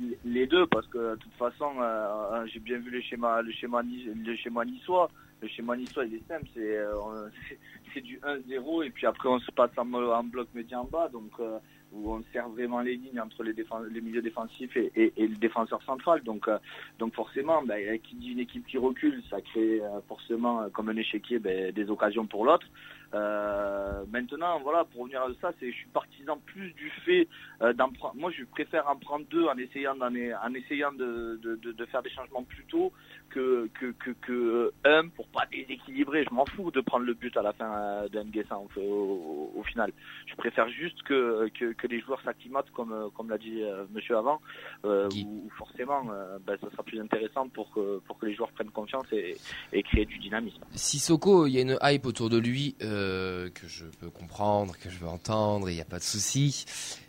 les- 0.00 0.18
les 0.24 0.46
deux, 0.46 0.66
parce 0.66 0.86
que 0.88 1.12
de 1.12 1.16
toute 1.16 1.32
façon, 1.34 1.72
euh, 1.80 2.44
j'ai 2.46 2.60
bien 2.60 2.78
vu 2.78 2.90
le 2.90 3.00
schéma, 3.00 3.42
le 3.42 3.52
schéma, 3.52 3.82
le 3.82 4.36
schéma 4.36 4.64
niçois. 4.64 5.10
Le 5.40 5.46
schéma 5.48 5.76
niçois, 5.76 6.04
il 6.04 6.14
est 6.16 6.26
simple, 6.28 6.46
c'est 6.52 6.76
euh, 6.78 7.28
c'est- 7.94 8.00
du 8.00 8.18
1-0 8.18 8.84
et 8.84 8.90
puis 8.90 9.06
après 9.06 9.28
on 9.28 9.38
se 9.40 9.50
passe 9.52 9.70
en, 9.76 9.92
en 9.92 10.24
bloc 10.24 10.48
médian 10.54 10.84
bas, 10.84 11.08
donc 11.08 11.30
euh, 11.40 11.58
où 11.92 12.12
on 12.12 12.22
sert 12.32 12.48
vraiment 12.48 12.80
les 12.80 12.96
lignes 12.96 13.20
entre 13.20 13.42
les, 13.42 13.54
les 13.54 14.00
milieux 14.00 14.22
défensifs 14.22 14.76
et, 14.76 14.90
et- 14.94 15.12
et 15.16 15.26
le 15.26 15.36
défenseur 15.36 15.82
central. 15.84 16.22
Donc, 16.22 16.48
euh, 16.48 16.58
donc 16.98 17.14
forcément, 17.14 17.62
ben, 17.62 17.98
qui 18.00 18.14
dit 18.16 18.30
une 18.32 18.40
équipe 18.40 18.66
qui 18.66 18.78
recule, 18.78 19.22
ça 19.30 19.40
crée 19.40 19.80
euh, 19.80 20.00
forcément, 20.06 20.62
euh, 20.62 20.68
comme 20.68 20.88
un 20.90 20.96
échiquier, 20.96 21.38
ben, 21.38 21.72
des 21.72 21.90
occasions 21.90 22.26
pour 22.26 22.44
l'autre. 22.44 22.66
Euh, 23.14 24.04
maintenant, 24.10 24.60
voilà, 24.60 24.84
pour 24.84 25.00
revenir 25.02 25.22
à 25.22 25.28
ça, 25.40 25.52
c'est 25.58 25.70
je 25.70 25.76
suis 25.76 25.88
partisan 25.88 26.38
plus 26.44 26.72
du 26.74 26.90
fait 27.06 27.26
euh, 27.62 27.72
d'en 27.72 27.90
prendre. 27.90 28.14
Moi, 28.16 28.30
je 28.30 28.44
préfère 28.44 28.86
en 28.88 28.96
prendre 28.96 29.24
deux 29.30 29.44
en 29.46 29.56
essayant 29.56 29.94
d'en- 29.94 30.08
en 30.08 30.54
essayant 30.54 30.92
de, 30.92 31.40
de, 31.42 31.56
de, 31.56 31.84
faire 31.86 32.02
des 32.02 32.10
changements 32.10 32.42
plus 32.44 32.64
tôt 32.66 32.92
que 33.30 33.68
que 33.80 33.92
que, 33.92 34.10
que 34.10 34.32
euh, 34.32 34.70
un 34.84 35.08
pour 35.08 35.26
pas 35.28 35.46
déséquilibrer. 35.50 36.24
Je 36.28 36.34
m'en 36.34 36.44
fous 36.44 36.70
de 36.70 36.82
prendre 36.82 37.06
le 37.06 37.14
but 37.14 37.34
à 37.38 37.42
la 37.42 37.54
fin 37.54 37.72
euh, 37.72 38.08
d'un 38.10 38.24
Nguessin 38.24 38.56
au, 38.76 38.80
au, 38.82 39.52
au 39.56 39.62
final. 39.62 39.90
Je 40.26 40.34
préfère 40.36 40.68
juste 40.68 41.02
que 41.04 41.48
que, 41.58 41.72
que 41.78 41.86
les 41.86 42.00
joueurs 42.00 42.20
s'acclimatent 42.22 42.70
comme 42.72 42.92
euh, 42.92 43.08
comme 43.16 43.30
l'a 43.30 43.38
dit 43.38 43.62
euh, 43.62 43.84
Monsieur 43.94 44.16
avant, 44.18 44.40
euh, 44.84 45.08
où, 45.24 45.44
où 45.46 45.50
forcément, 45.56 46.02
euh, 46.10 46.38
ben, 46.46 46.56
ça 46.60 46.70
sera 46.70 46.82
plus 46.82 47.00
intéressant 47.00 47.48
pour 47.48 47.70
que 47.72 47.98
pour 48.06 48.18
que 48.18 48.26
les 48.26 48.34
joueurs 48.34 48.50
prennent 48.52 48.70
confiance 48.70 49.06
et, 49.12 49.36
et 49.72 49.82
créer 49.82 50.04
du 50.04 50.18
dynamisme. 50.18 50.60
Sissoko, 50.74 51.46
il 51.46 51.52
y 51.52 51.58
a 51.58 51.62
une 51.62 51.78
hype 51.82 52.04
autour 52.06 52.28
de 52.30 52.38
lui 52.38 52.74
euh, 52.82 53.48
que 53.50 53.66
je 53.66 53.84
peux 54.00 54.10
comprendre, 54.10 54.74
que 54.78 54.90
je 54.90 54.98
veux 54.98 55.08
entendre, 55.08 55.70
il 55.70 55.74
n'y 55.76 55.80
a 55.80 55.84
pas 55.86 55.98
de 55.98 56.02
souci. 56.04 56.64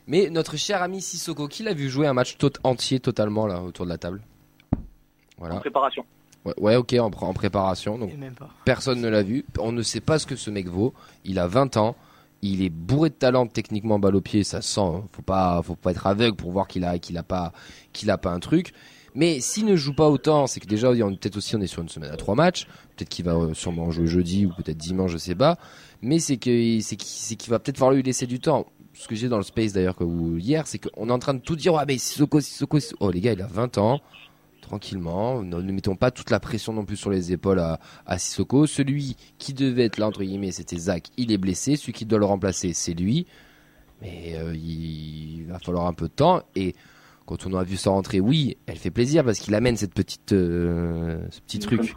Mais 0.08 0.29
notre 0.29 0.55
cher 0.58 0.82
ami 0.82 1.01
Sissoko, 1.01 1.47
qui 1.47 1.63
l'a 1.63 1.73
vu 1.73 1.89
jouer 1.89 2.08
un 2.08 2.13
match 2.13 2.38
tot- 2.38 2.60
entier 2.63 2.99
totalement 2.99 3.45
là 3.47 3.62
autour 3.62 3.86
de 3.86 3.89
la 3.91 3.97
table? 3.97 4.21
En 4.73 4.77
Voilà. 5.38 5.55
préparation. 5.60 6.05
Ouais, 6.45 6.53
ouais, 6.58 6.75
ok, 6.77 6.93
en, 6.99 7.10
pr- 7.10 7.25
en 7.25 7.34
préparation. 7.34 7.97
Donc 7.97 8.12
Et 8.13 8.17
même 8.17 8.34
pas. 8.34 8.49
personne 8.65 9.01
ne 9.01 9.10
l'a 9.10 9.23
vu. 9.23 9.45
On 9.60 9.71
ne 9.71 9.82
sait 9.82 9.99
pas 10.01 10.19
ce 10.19 10.25
que 10.25 10.36
ce 10.36 10.49
mec 10.49 10.67
vaut. 10.67 10.93
Il 11.25 11.38
a 11.39 11.47
20 11.47 11.75
ans. 11.77 11.95
Il 12.41 12.62
est 12.63 12.69
bourré 12.69 13.10
de 13.10 13.15
talent 13.15 13.47
techniquement 13.47 13.99
balle 13.99 14.15
au 14.15 14.21
pied, 14.21 14.43
ça 14.43 14.62
se 14.62 14.73
sent. 14.73 14.82
hein. 14.82 15.04
Faut 15.12 15.21
pas, 15.21 15.62
faut 15.62 15.75
pas 15.75 15.91
être 15.91 16.08
aveugle 16.08 16.36
pour 16.38 16.52
voir 16.52 16.67
qu'il 16.67 16.86
a, 16.86 16.97
qu'il 16.99 17.17
a 17.17 17.23
pas, 17.23 17.52
qu'il 17.91 18.10
a 18.10 18.17
pas 18.17 18.32
un 18.32 18.39
truc. 18.39 18.73
Mais 19.15 19.39
s'il 19.41 19.65
ne 19.65 19.75
joue 19.75 19.93
pas 19.93 20.10
autant, 20.10 20.47
c'est 20.47 20.60
que 20.60 20.67
déjà, 20.67 20.91
peut-être 20.91 21.38
aussi 21.38 21.56
on 21.56 21.62
est 21.62 21.67
sur 21.67 21.82
une 21.82 21.89
semaine 21.89 22.12
à 22.12 22.17
trois 22.17 22.36
matchs. 22.36 22.65
Peut-être 22.95 23.10
qu'il 23.10 23.25
va 23.25 23.34
euh, 23.34 23.54
sûrement 23.54 23.91
jouer 23.91 24.08
jeudi 24.08 24.45
ou 24.45 24.54
peut-être 24.56 24.78
dimanche, 24.78 25.12
je 25.12 25.17
sais 25.17 25.36
pas. 25.36 25.58
Mais 26.02 26.19
c'est 26.19 26.38
que, 26.38 26.80
c'est 26.82 26.95
qu'il 26.95 27.49
va 27.49 27.60
peut-être 27.60 27.78
falloir 27.78 27.95
lui 27.95 28.04
laisser 28.04 28.28
du 28.28 28.39
temps. 28.39 28.67
Ce 28.93 29.08
que 29.08 29.15
j'ai 29.15 29.30
dans 29.30 29.38
le 29.38 29.43
space 29.43 29.73
d'ailleurs 29.73 29.97
hier, 30.38 30.67
c'est 30.67 30.78
qu'on 30.80 31.10
est 31.10 31.12
en 31.12 31.19
train 31.19 31.34
de 31.34 31.39
tout 31.39 31.56
dire. 31.56 31.75
Ah, 31.78 31.86
mais 31.88 31.97
Sissoko. 31.97 32.39
Oh 32.99 33.12
les 33.12 33.21
gars, 33.21 33.34
il 33.34 33.41
a 33.41 33.47
20 33.47 33.78
ans. 33.78 33.99
Tranquillement, 34.69 35.41
ne, 35.41 35.60
ne 35.60 35.71
mettons 35.71 35.95
pas 35.95 36.12
toute 36.12 36.29
la 36.29 36.39
pression 36.39 36.73
non 36.73 36.86
plus 36.86 36.95
sur 36.95 37.10
les 37.10 37.32
épaules 37.32 37.58
à, 37.58 37.79
à 38.05 38.19
Sissoko. 38.19 38.67
Celui 38.67 39.15
qui 39.39 39.55
devait 39.55 39.86
être 39.86 39.97
là, 39.97 40.05
entre 40.05 40.21
guillemets, 40.21 40.51
c'était 40.51 40.77
Zach. 40.77 41.08
Il 41.17 41.32
est 41.32 41.39
blessé. 41.39 41.75
Celui 41.75 41.91
qui 41.91 42.05
doit 42.05 42.19
le 42.19 42.25
remplacer, 42.25 42.73
c'est 42.73 42.93
lui. 42.93 43.25
Mais 43.99 44.36
euh, 44.36 44.53
il, 44.55 45.45
va 45.47 45.58
falloir 45.58 45.88
un 45.88 45.93
peu 45.93 46.08
de 46.08 46.13
temps. 46.13 46.43
Et 46.55 46.75
quand 47.25 47.47
on 47.47 47.55
a 47.55 47.63
vu 47.63 47.77
sa 47.77 47.89
rentrée, 47.89 48.19
oui, 48.19 48.58
elle 48.67 48.77
fait 48.77 48.91
plaisir 48.91 49.25
parce 49.25 49.39
qu'il 49.39 49.55
amène 49.55 49.75
cette 49.75 49.95
petite, 49.95 50.34
euh, 50.34 51.19
ce 51.32 51.41
petit 51.41 51.58
truc, 51.58 51.91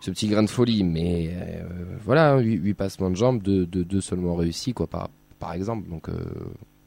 ce 0.00 0.10
petit 0.10 0.26
grain 0.26 0.42
de 0.42 0.50
folie. 0.50 0.82
Mais 0.82 1.30
euh, 1.32 1.62
voilà, 2.02 2.38
8, 2.40 2.74
passements 2.74 3.10
de 3.10 3.14
jambes, 3.14 3.40
2 3.40 3.66
deux, 3.66 3.84
deux 3.84 4.00
seulement 4.00 4.34
réussis, 4.34 4.72
quoi, 4.72 4.88
par, 4.88 5.10
par 5.38 5.52
exemple. 5.52 5.88
Donc 5.88 6.08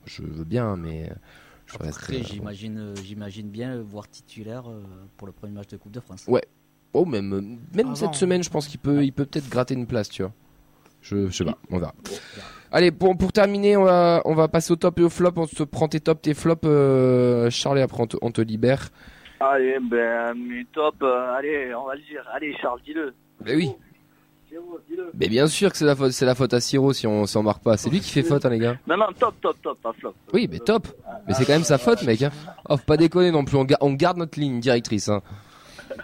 je 0.05 0.21
veux 0.21 0.43
bien, 0.43 0.75
mais. 0.75 1.09
Après, 1.75 2.15
euh, 2.15 2.23
j'imagine, 2.23 2.77
euh, 2.77 2.95
j'imagine 3.03 3.49
bien 3.49 3.75
le 3.75 3.81
voir 3.81 4.07
titulaire 4.07 4.69
euh, 4.69 4.83
pour 5.17 5.27
le 5.27 5.33
premier 5.33 5.53
match 5.53 5.67
de 5.67 5.77
Coupe 5.77 5.91
de 5.91 5.99
France. 5.99 6.25
Ouais. 6.27 6.43
Oh, 6.93 7.05
même, 7.05 7.29
même 7.73 7.87
Avant. 7.87 7.95
cette 7.95 8.15
semaine, 8.15 8.43
je 8.43 8.49
pense 8.49 8.67
qu'il 8.67 8.79
peut, 8.79 9.03
il 9.03 9.11
peut 9.11 9.25
peut-être 9.25 9.49
gratter 9.49 9.73
une 9.73 9.87
place, 9.87 10.09
tu 10.09 10.21
vois. 10.21 10.31
Je, 11.01 11.27
je 11.27 11.31
sais 11.31 11.43
pas, 11.43 11.57
on 11.71 11.79
verra. 11.79 11.93
Allez, 12.71 12.91
pour, 12.91 13.17
pour 13.17 13.31
terminer, 13.33 13.75
on 13.75 13.83
va, 13.83 14.21
on 14.25 14.35
va 14.35 14.47
passer 14.47 14.71
au 14.73 14.75
top 14.75 14.99
et 14.99 15.03
au 15.03 15.09
flop. 15.09 15.31
On 15.35 15.47
se 15.47 15.63
prend 15.63 15.87
tes 15.87 15.99
tops, 15.99 16.21
tes 16.21 16.33
flops, 16.33 16.61
euh, 16.65 17.49
Charles, 17.49 17.79
et 17.79 17.81
après 17.81 18.01
on 18.01 18.07
te, 18.07 18.17
on 18.21 18.31
te 18.31 18.41
libère. 18.41 18.89
Allez, 19.39 19.77
ben, 19.81 20.33
mes 20.35 20.65
top, 20.71 20.95
euh, 21.01 21.35
allez, 21.35 21.73
on 21.75 21.85
va 21.85 21.95
le 21.95 22.01
dire. 22.01 22.23
Allez, 22.33 22.55
Charles, 22.61 22.79
dis-le. 22.85 23.13
Mais 23.43 23.55
oui. 23.55 23.71
Siro, 24.53 24.79
dis-le. 24.87 25.11
Mais 25.19 25.27
bien 25.29 25.47
sûr 25.47 25.71
que 25.71 25.77
c'est 25.77 25.85
la 25.85 25.95
faute, 25.95 26.11
c'est 26.11 26.25
la 26.25 26.35
faute 26.35 26.53
à 26.53 26.59
Siro 26.61 26.93
si 26.93 27.07
on, 27.07 27.25
si 27.25 27.35
on 27.37 27.43
marque 27.43 27.63
pas. 27.63 27.75
C'est 27.77 27.89
lui 27.89 27.99
qui 27.99 28.11
fait 28.11 28.23
faute, 28.23 28.45
hein, 28.45 28.49
les 28.49 28.59
gars. 28.59 28.77
Non, 28.87 28.97
non, 28.97 29.07
top, 29.17 29.35
top, 29.41 29.57
top, 29.61 29.79
pas 29.81 29.93
flop. 29.93 30.13
Oui, 30.33 30.47
mais 30.51 30.59
top. 30.59 30.87
Mais 31.27 31.33
c'est 31.33 31.45
quand 31.45 31.53
même 31.53 31.63
sa 31.63 31.77
faute, 31.77 32.03
mec. 32.03 32.21
Hein. 32.21 32.31
Oh, 32.69 32.77
faut 32.77 32.83
pas 32.83 32.97
déconner 32.97 33.31
non 33.31 33.43
plus. 33.45 33.57
On, 33.57 33.63
ga- 33.65 33.77
on 33.81 33.93
garde 33.93 34.17
notre 34.17 34.39
ligne 34.39 34.59
directrice. 34.59 35.09
Hein. 35.09 35.21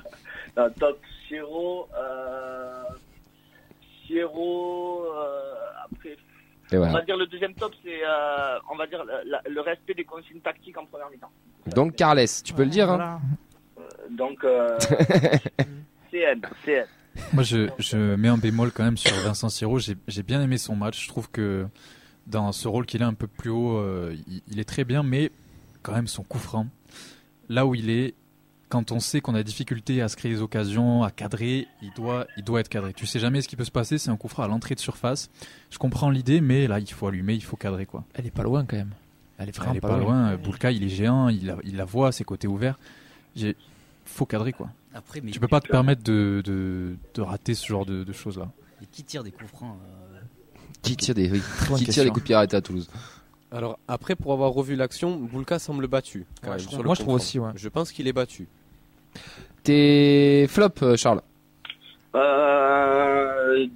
Euh, 0.58 0.68
top 0.78 1.00
Chiro, 1.30 1.88
euh, 1.98 2.84
Chiro, 4.08 5.06
euh, 5.06 5.54
après, 5.86 6.10
Et 6.10 6.76
on 6.76 6.78
voilà. 6.80 6.94
va 6.94 7.02
dire 7.04 7.16
le 7.16 7.28
deuxième 7.28 7.54
top, 7.54 7.72
c'est, 7.84 8.02
euh, 8.04 8.58
on 8.70 8.76
va 8.76 8.86
dire 8.88 9.04
la- 9.06 9.42
le 9.48 9.62
respect 9.62 9.94
des 9.94 10.04
consignes 10.04 10.42
tactiques 10.42 10.78
en 10.78 10.86
première 10.86 11.10
mi-temps. 11.10 11.30
Donc 11.68 11.96
Carles, 11.96 12.26
tu 12.44 12.54
peux 12.54 12.64
le 12.64 12.70
dire. 12.70 12.90
Hein 12.90 13.22
Voilà. 13.78 13.90
Donc, 14.10 14.44
euh, 14.44 14.78
CN, 16.12 16.42
CN. 16.66 16.86
Moi, 17.34 17.44
je, 17.44 17.70
je 17.78 18.16
mets 18.16 18.28
un 18.28 18.38
bémol 18.38 18.72
quand 18.72 18.84
même 18.84 18.98
sur 18.98 19.14
Vincent 19.24 19.50
Siro. 19.50 19.78
J'ai 19.80 19.96
j'ai 20.08 20.24
bien 20.24 20.42
aimé 20.42 20.58
son 20.58 20.76
match. 20.76 21.04
Je 21.04 21.08
trouve 21.10 21.30
que 21.30 21.68
dans 22.28 22.52
ce 22.52 22.68
rôle 22.68 22.86
qu'il 22.86 23.04
a 23.04 23.08
un 23.08 23.14
peu 23.14 23.28
plus 23.28 23.50
haut, 23.52 23.78
euh, 23.78 24.16
il, 24.28 24.42
il 24.52 24.60
est 24.60 24.64
très 24.66 24.84
bien, 24.84 25.04
mais 25.04 25.32
quand 25.84 25.94
même 25.94 26.08
son 26.08 26.24
coup 26.24 26.40
franc, 26.40 26.68
là 27.48 27.66
où 27.68 27.76
il 27.76 27.90
est, 27.90 28.16
quand 28.68 28.92
on 28.92 29.00
sait 29.00 29.22
qu'on 29.22 29.36
a 29.36 29.44
difficulté 29.44 30.02
à 30.02 30.10
se 30.10 30.16
créer 30.16 30.32
des 30.34 30.42
occasions, 30.42 31.04
à 31.04 31.12
cadrer, 31.12 31.68
il 31.82 31.92
doit, 31.96 32.26
il 32.38 32.44
doit 32.44 32.60
être 32.62 32.70
cadré. 32.70 32.94
Tu 32.94 33.06
sais 33.06 33.20
jamais 33.20 33.42
ce 33.42 33.48
qui 33.48 33.56
peut 33.56 33.64
se 33.64 33.72
passer. 33.72 33.98
C'est 34.00 34.10
un 34.10 34.18
coup 34.18 34.28
franc 34.28 34.44
à 34.44 34.48
l'entrée 34.48 34.76
de 34.76 34.80
surface. 34.80 35.30
Je 35.70 35.78
comprends 35.78 36.10
l'idée, 36.10 36.42
mais 36.42 36.68
là, 36.68 36.80
il 36.80 36.92
faut 36.92 37.08
allumer, 37.08 37.36
il 37.36 37.44
faut 37.44 37.58
cadrer 37.58 37.86
quoi. 37.86 38.04
Elle 38.16 38.26
est 38.26 38.32
pas 38.32 38.44
loin 38.44 38.66
quand 38.66 38.76
même. 38.78 38.94
Elle 39.38 39.50
est 39.50 39.56
vraiment 39.56 39.72
Elle 39.72 39.78
est 39.78 39.82
pas 39.82 39.98
loin. 39.98 40.36
Boulka, 40.36 40.72
il 40.72 40.84
est 40.84 40.90
géant, 40.90 41.30
il, 41.30 41.50
a- 41.52 41.58
il 41.64 41.78
la 41.78 41.86
voit, 41.86 42.12
ses 42.12 42.24
côtés 42.24 42.48
ouverts. 42.48 42.78
J'ai- 43.36 43.56
faut 44.06 44.26
cadrer 44.26 44.52
quoi. 44.54 44.70
Après, 44.94 45.22
mais 45.22 45.32
Tu 45.32 45.40
peux 45.40 45.48
pas 45.48 45.62
te 45.62 45.68
permettre 45.68 46.04
de, 46.04 46.42
de, 46.44 46.96
de 47.14 47.22
rater 47.22 47.54
ce 47.54 47.66
genre 47.68 47.86
de, 47.86 48.04
de 48.04 48.14
choses 48.14 48.38
là. 48.40 48.50
mais 48.82 48.88
qui 48.92 49.04
tire 49.04 49.24
des 49.24 49.32
coups 49.32 49.50
francs 49.50 49.78
euh, 49.84 50.20
Qui 50.82 50.96
tire 50.98 51.14
des, 51.16 51.30
oui, 51.32 51.42
qui 51.78 51.86
tire 51.86 52.04
des 52.04 52.10
coups 52.10 52.22
de 52.24 52.26
pied 52.26 52.36
arrêtés 52.36 52.58
à 52.58 52.62
Toulouse 52.62 52.90
Alors 53.52 53.78
après, 53.88 54.16
pour 54.16 54.34
avoir 54.34 54.52
revu 54.52 54.76
l'action, 54.76 55.16
Boulka 55.18 55.60
semble 55.60 55.88
battu. 55.88 56.26
quand 56.42 56.48
Ouais, 56.50 56.56
même, 56.58 56.60
je 56.66 56.70
sur 56.70 56.80
le 56.80 56.86
moi, 56.86 56.96
je 56.96 57.02
trouve 57.02 57.14
aussi, 57.16 57.38
ouais. 57.40 57.52
Je 57.56 57.70
pense 57.70 57.92
qu'il 57.92 58.08
est 58.08 58.14
battu. 58.14 58.48
Tes 59.64 60.48
flops, 60.50 60.82
euh, 60.84 60.96
Charles 60.96 61.22
Euh, 62.16 63.68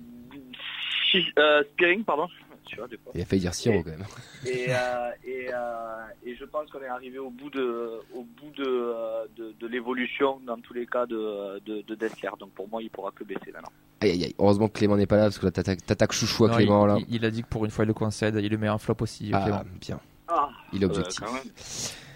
euh, 1.38 1.64
Spearing, 1.74 2.04
pardon. 2.04 2.28
Tu 2.66 2.78
vois, 2.78 2.88
des 2.88 2.98
fois. 2.98 3.12
Il 3.16 3.22
a 3.22 3.26
failli 3.26 3.42
dire 3.42 3.54
Siro 3.54 3.84
quand 3.84 3.92
même. 3.92 4.06
Et, 4.46 4.68
euh, 4.70 5.12
et, 5.26 5.48
euh, 5.54 6.06
et 6.26 6.36
je 6.36 6.46
pense 6.46 6.70
qu'on 6.72 6.82
est 6.82 6.88
arrivé 6.88 7.20
au 7.20 7.30
bout 7.30 7.50
de, 7.50 8.00
au 8.14 8.24
bout 8.24 8.52
de, 8.58 8.64
euh, 8.66 9.26
de, 9.36 9.54
de 9.60 9.68
l'évolution 9.68 10.40
dans 10.46 10.58
tous 10.58 10.74
les 10.74 10.86
cas 10.86 11.06
de, 11.06 11.60
de, 11.66 11.82
de 11.82 11.96
Dessler. 11.96 12.30
Donc 12.40 12.52
pour 12.52 12.68
moi, 12.70 12.82
il 12.82 12.90
pourra 12.90 13.12
que 13.12 13.24
baisser 13.24 13.52
maintenant. 13.54 13.72
Aïe 14.02 14.12
aïe 14.12 14.24
aïe. 14.26 14.36
Heureusement 14.40 14.68
que 14.68 14.74
Clément 14.78 14.98
n'est 14.98 15.06
pas 15.06 15.18
là 15.18 15.24
parce 15.24 15.40
que 15.40 15.46
là 15.46 15.52
t'attaques 15.52 15.86
t'attaques 15.86 16.12
chouchou 16.14 16.46
à 16.46 16.50
Non, 16.50 16.56
Clément 16.56 16.86
il, 16.86 16.88
là. 16.90 16.98
il- 17.10 17.16
il 17.16 17.26
a 17.26 17.32
dit 17.32 17.44
que 17.44 17.48
pour 17.48 17.66
une 17.66 17.72
fois 17.72 17.86
il 17.86 17.88
le 17.88 17.94
concède, 17.94 18.36
il 18.42 18.50
le 18.50 18.58
met 18.58 18.70
en 18.70 18.78
flop 18.78 18.96
aussi. 19.02 19.30
Ah, 19.34 19.42
Clément. 19.44 19.62
bien. 19.80 20.00
Ah, 20.28 20.50
Il 20.74 20.82
est 20.84 20.86
objectif. 20.86 21.20
quand 21.20 21.34
même. 21.34 21.44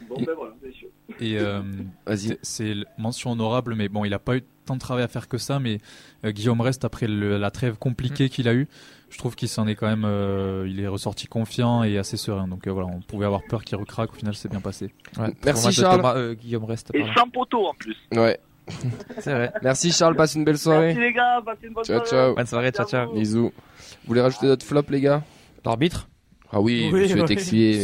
Bon, 0.08 0.16
ben 0.22 0.34
voilà, 0.36 0.54
messieurs. 0.64 0.90
Et 1.20 1.38
euh, 1.38 1.62
Vas-y. 2.06 2.18
c'est- 2.18 2.40
c'est 2.42 2.76
mention 2.98 3.32
honorable, 3.34 3.76
mais 3.76 3.90
bon, 3.90 4.06
il 4.06 4.14
a 4.14 4.20
pas 4.20 4.38
eu 4.38 4.44
tant 4.68 4.76
de 4.76 4.80
travail 4.80 5.04
à 5.04 5.08
faire 5.08 5.28
que 5.28 5.38
ça. 5.40 5.60
Mais 5.60 5.80
euh, 6.24 6.32
Guillaume 6.32 6.62
reste 6.62 6.86
après 6.86 7.08
le- 7.08 7.38
la 7.40 7.50
trêve 7.52 7.76
compliquée 7.78 8.30
qu'il 8.30 8.48
a 8.48 8.54
eue. 8.54 8.68
Je 9.10 9.18
trouve 9.18 9.36
qu'il 9.36 9.48
s'en 9.48 9.66
est 9.68 9.76
quand 9.76 9.88
même, 9.88 10.04
euh, 10.06 10.68
il 10.70 10.80
est 10.82 10.88
ressorti 10.88 11.28
confiant 11.28 11.84
et 11.84 11.98
assez 11.98 12.18
serein. 12.18 12.48
Donc 12.48 12.68
euh, 12.68 12.72
voilà, 12.72 12.90
on 12.90 13.00
pouvait 13.02 13.26
avoir 13.26 13.42
peur 13.50 13.64
qu'il 13.64 13.78
recraque. 13.78 14.12
Au 14.12 14.16
final, 14.16 14.36
c'est 14.36 14.50
bien 14.50 14.60
passé. 14.62 14.94
Ouais, 15.18 15.34
Merci, 15.46 15.72
Charles. 15.72 15.98
Thomas- 15.98 16.16
euh, 16.16 16.34
Guillaume 16.36 16.66
reste. 16.66 16.92
Et 16.94 17.04
sans 17.16 17.28
poteau 17.30 17.66
en 17.68 17.74
plus. 17.74 17.96
Ouais. 18.14 18.40
C'est 19.20 19.32
vrai. 19.32 19.54
Merci 19.64 19.94
Charles, 19.94 20.18
passe 20.18 20.36
une 20.36 20.44
belle 20.44 20.56
Merci 20.56 20.64
soirée. 20.66 20.94
les 20.94 21.14
gars, 21.14 21.42
passez 21.46 21.68
une 21.68 21.74
bonne 21.74 21.86
Ciao 21.86 22.06
soirée. 22.06 22.10
ciao. 22.10 22.36
Bonne 22.36 22.46
soirée, 22.48 22.72
ciao 22.72 22.86
ciao. 22.86 23.14
Bisous. 23.14 23.54
Vous 23.54 24.08
voulez 24.08 24.20
rajouter 24.20 24.48
d'autres 24.48 24.66
flops 24.66 24.90
les 24.92 25.00
gars? 25.00 25.24
L'arbitre? 25.64 26.10
Ah 26.54 26.62
oui, 26.62 26.90
Oui, 26.94 27.02
vais 27.08 27.14
oui. 27.22 27.24
mais 27.30 27.38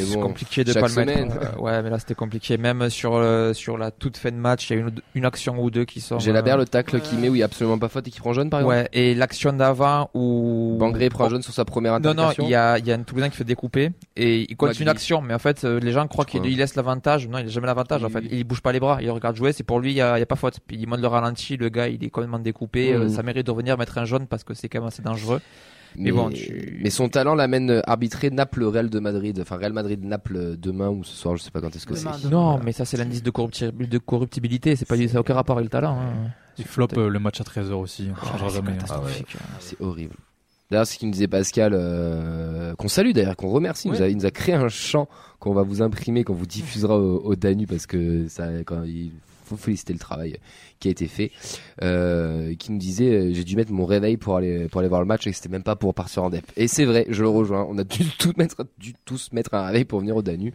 C'est 0.06 0.16
bon. 0.16 0.22
compliqué 0.22 0.64
de 0.64 0.72
chaque 0.72 0.82
pas 0.82 0.88
le 0.88 0.94
semaine. 0.94 1.28
mettre. 1.28 1.58
Euh, 1.58 1.62
ouais, 1.62 1.82
mais 1.84 1.90
là 1.90 2.00
c'était 2.00 2.16
compliqué. 2.16 2.58
Même 2.58 2.90
sur 2.90 3.14
euh, 3.16 3.52
sur 3.54 3.78
la 3.78 3.92
toute 3.92 4.16
fin 4.16 4.32
de 4.32 4.38
match, 4.38 4.70
il 4.70 4.74
y 4.74 4.76
a 4.78 4.80
une, 4.80 4.92
une 5.16 5.26
action 5.26 5.62
ou 5.62 5.70
deux 5.70 5.84
qui 5.84 6.00
sont. 6.00 6.18
J'ai 6.20 6.32
la 6.32 6.40
euh, 6.40 6.42
berre 6.44 6.58
le 6.58 6.66
tacle 6.66 7.02
qui 7.02 7.16
met 7.18 7.28
où 7.28 7.36
il 7.36 7.40
y 7.40 7.42
a 7.42 7.46
absolument 7.46 7.78
pas 7.78 7.90
faute 7.90 8.08
et 8.08 8.12
qui 8.12 8.20
prend 8.22 8.32
jaune 8.32 8.50
par 8.50 8.62
exemple. 8.62 8.76
Ouais, 8.76 8.88
et 8.94 9.16
l'action 9.16 9.52
d'avant 9.52 10.10
où. 10.14 10.78
Bangré 10.80 11.10
prend 11.10 11.28
jaune 11.30 11.42
sur 11.42 11.54
sa 11.54 11.66
première 11.66 11.94
Non, 12.00 12.00
non, 12.00 12.10
intervention. 12.12 12.44
il 12.46 12.50
y 12.52 12.56
a, 12.56 12.78
il 12.80 12.88
y 12.88 12.92
a 12.92 12.96
un 12.96 13.04
Toulousain 13.04 13.30
qui 13.30 13.36
fait 13.38 13.44
découper 13.44 13.92
et 14.16 14.46
il 14.50 14.56
continue 14.56 14.86
l'action, 14.86 15.22
mais 15.22 15.34
en 15.34 15.40
fait, 15.40 15.66
euh, 15.66 15.80
les 15.82 15.92
gens 15.92 16.08
croient 16.08 16.26
qu'il 16.26 16.46
il 16.46 16.58
laisse 16.58 16.76
l'avantage. 16.76 17.28
Non, 17.28 17.40
il 17.40 17.46
a 17.46 17.50
jamais 17.50 17.68
l'avantage 17.68 18.04
en 18.04 18.10
fait. 18.10 18.24
Il 18.32 18.46
bouge 18.46 18.62
pas 18.62 18.72
les 18.72 18.80
bras, 18.80 19.00
il 19.02 19.10
regarde 19.12 19.36
jouer, 19.36 19.52
c'est 19.52 19.64
pour 19.64 19.80
lui, 19.82 19.92
il 19.92 19.98
y 19.98 20.02
a, 20.02 20.18
il 20.18 20.20
y 20.20 20.24
a 20.24 20.26
pas 20.26 20.36
faute. 20.38 20.60
Puis 20.66 20.78
il 20.80 20.88
monte 20.88 21.02
le 21.02 21.08
ralenti, 21.08 21.58
le 21.58 21.68
gars, 21.68 21.90
il 21.90 22.04
est 22.04 22.10
complètement 22.10 22.40
découpé. 22.40 22.94
euh, 22.94 23.00
Mhm. 23.04 23.10
ça 23.10 23.24
mérite 23.24 23.46
de 23.46 23.52
revenir 23.52 23.78
mettre 23.78 23.98
un 23.98 24.06
jaune 24.06 24.26
parce 24.28 24.44
que 24.46 24.54
c'est 24.54 24.70
quand 24.70 24.80
même 24.80 24.88
assez 24.88 25.02
dangereux. 25.02 25.42
Mais, 25.96 26.12
bon, 26.12 26.30
tu- 26.30 26.80
mais 26.82 26.90
son 26.90 27.08
talent 27.08 27.36
l'amène 27.36 27.82
arbitrer 27.86 28.32
Naples 28.32 28.53
Real 28.62 28.90
de 28.90 29.00
Madrid, 29.00 29.40
enfin 29.42 29.58
Real 29.58 29.74
Madrid 29.74 30.04
Naples 30.04 30.58
demain 30.58 30.90
ou 30.90 31.04
ce 31.04 31.16
soir, 31.16 31.36
je 31.36 31.42
sais 31.44 31.52
pas 31.52 31.62
quand 31.62 31.76
est-ce 31.76 31.86
que 31.88 31.96
c'est. 31.96 32.30
Non, 32.30 32.60
mais 32.64 32.72
ça 32.72 32.86
c'est 32.86 32.98
l'indice 32.98 33.24
de, 33.24 33.32
corrupti- 33.32 33.72
de 33.72 33.98
corruptibilité, 33.98 34.76
c'est 34.76 34.86
pas 34.88 34.96
ça 34.98 35.04
n'a 35.14 35.20
aucun 35.20 35.34
rapport 35.34 35.58
avec 35.58 35.66
le 35.66 35.70
talent. 35.72 35.98
hein. 36.00 36.30
Et 36.60 36.64
flop 36.64 36.88
euh, 36.98 37.10
le 37.10 37.20
match 37.20 37.42
à 37.42 37.44
13h 37.44 37.72
aussi. 37.74 38.10
On 38.12 38.26
changera 38.28 38.50
c'est 38.50 38.56
jamais. 38.58 38.70
hein. 38.72 38.74
catastrophique. 38.76 39.36
C'est 39.60 39.82
horrible. 39.82 40.16
D'ailleurs, 40.70 40.86
c'est 40.88 40.94
ce 40.94 41.00
qu'il 41.00 41.08
nous 41.08 41.14
disait 41.14 41.28
Pascal, 41.28 41.74
euh, 41.76 42.74
qu'on 42.76 42.88
salue 42.88 43.12
d'ailleurs, 43.12 43.36
qu'on 43.36 43.50
remercie. 43.50 43.88
Il, 43.88 43.92
nous 43.92 44.02
a, 44.02 44.08
il 44.08 44.16
nous 44.18 44.26
a 44.26 44.32
créé 44.32 44.56
un 44.56 44.70
chant 44.70 45.08
qu'on 45.40 45.54
va 45.54 45.62
vous 45.64 45.82
imprimer, 45.82 46.24
qu'on 46.24 46.34
vous 46.34 46.46
diffusera 46.46 46.98
au, 46.98 47.20
au 47.24 47.36
Danu 47.36 47.68
parce 47.68 47.86
que 47.88 48.28
ça, 48.28 48.48
quand 48.66 48.84
il 48.84 49.12
faut 49.44 49.58
féliciter 49.58 49.94
le 49.94 50.00
travail 50.00 50.38
qui 50.80 50.88
a 50.88 50.92
été 50.92 51.08
fait. 51.08 51.32
Euh, 51.82 52.56
qui 52.56 52.72
nous 52.72 52.78
disait, 52.78 53.10
euh, 53.10 53.34
j'ai 53.34 53.44
dû 53.44 53.56
mettre 53.56 53.72
mon 53.72 53.86
réveil 53.86 54.18
pour 54.18 54.36
aller 54.36 54.68
pour 54.68 54.80
aller 54.80 54.90
voir 54.90 55.02
le 55.02 55.08
match 55.08 55.28
et 55.28 55.34
c'était 55.34 55.50
même 55.50 55.64
pas 55.64 55.76
pour 55.76 55.94
partir 55.94 56.24
en 56.24 56.30
dep. 56.30 56.46
Et 56.58 56.68
c'est 56.68 56.86
vrai, 56.86 57.06
je 57.10 57.22
le 57.22 57.30
rejoins. 57.30 57.66
On 57.70 57.78
a 57.78 57.84
dû 57.84 58.06
tout 58.20 58.34
mettre, 58.38 58.66
dû 58.78 58.94
tous 59.06 59.32
mettre 59.32 59.54
un 59.54 59.66
réveil 59.66 59.86
pour 59.86 60.00
venir 60.00 60.16
au 60.16 60.22
Danu. 60.22 60.54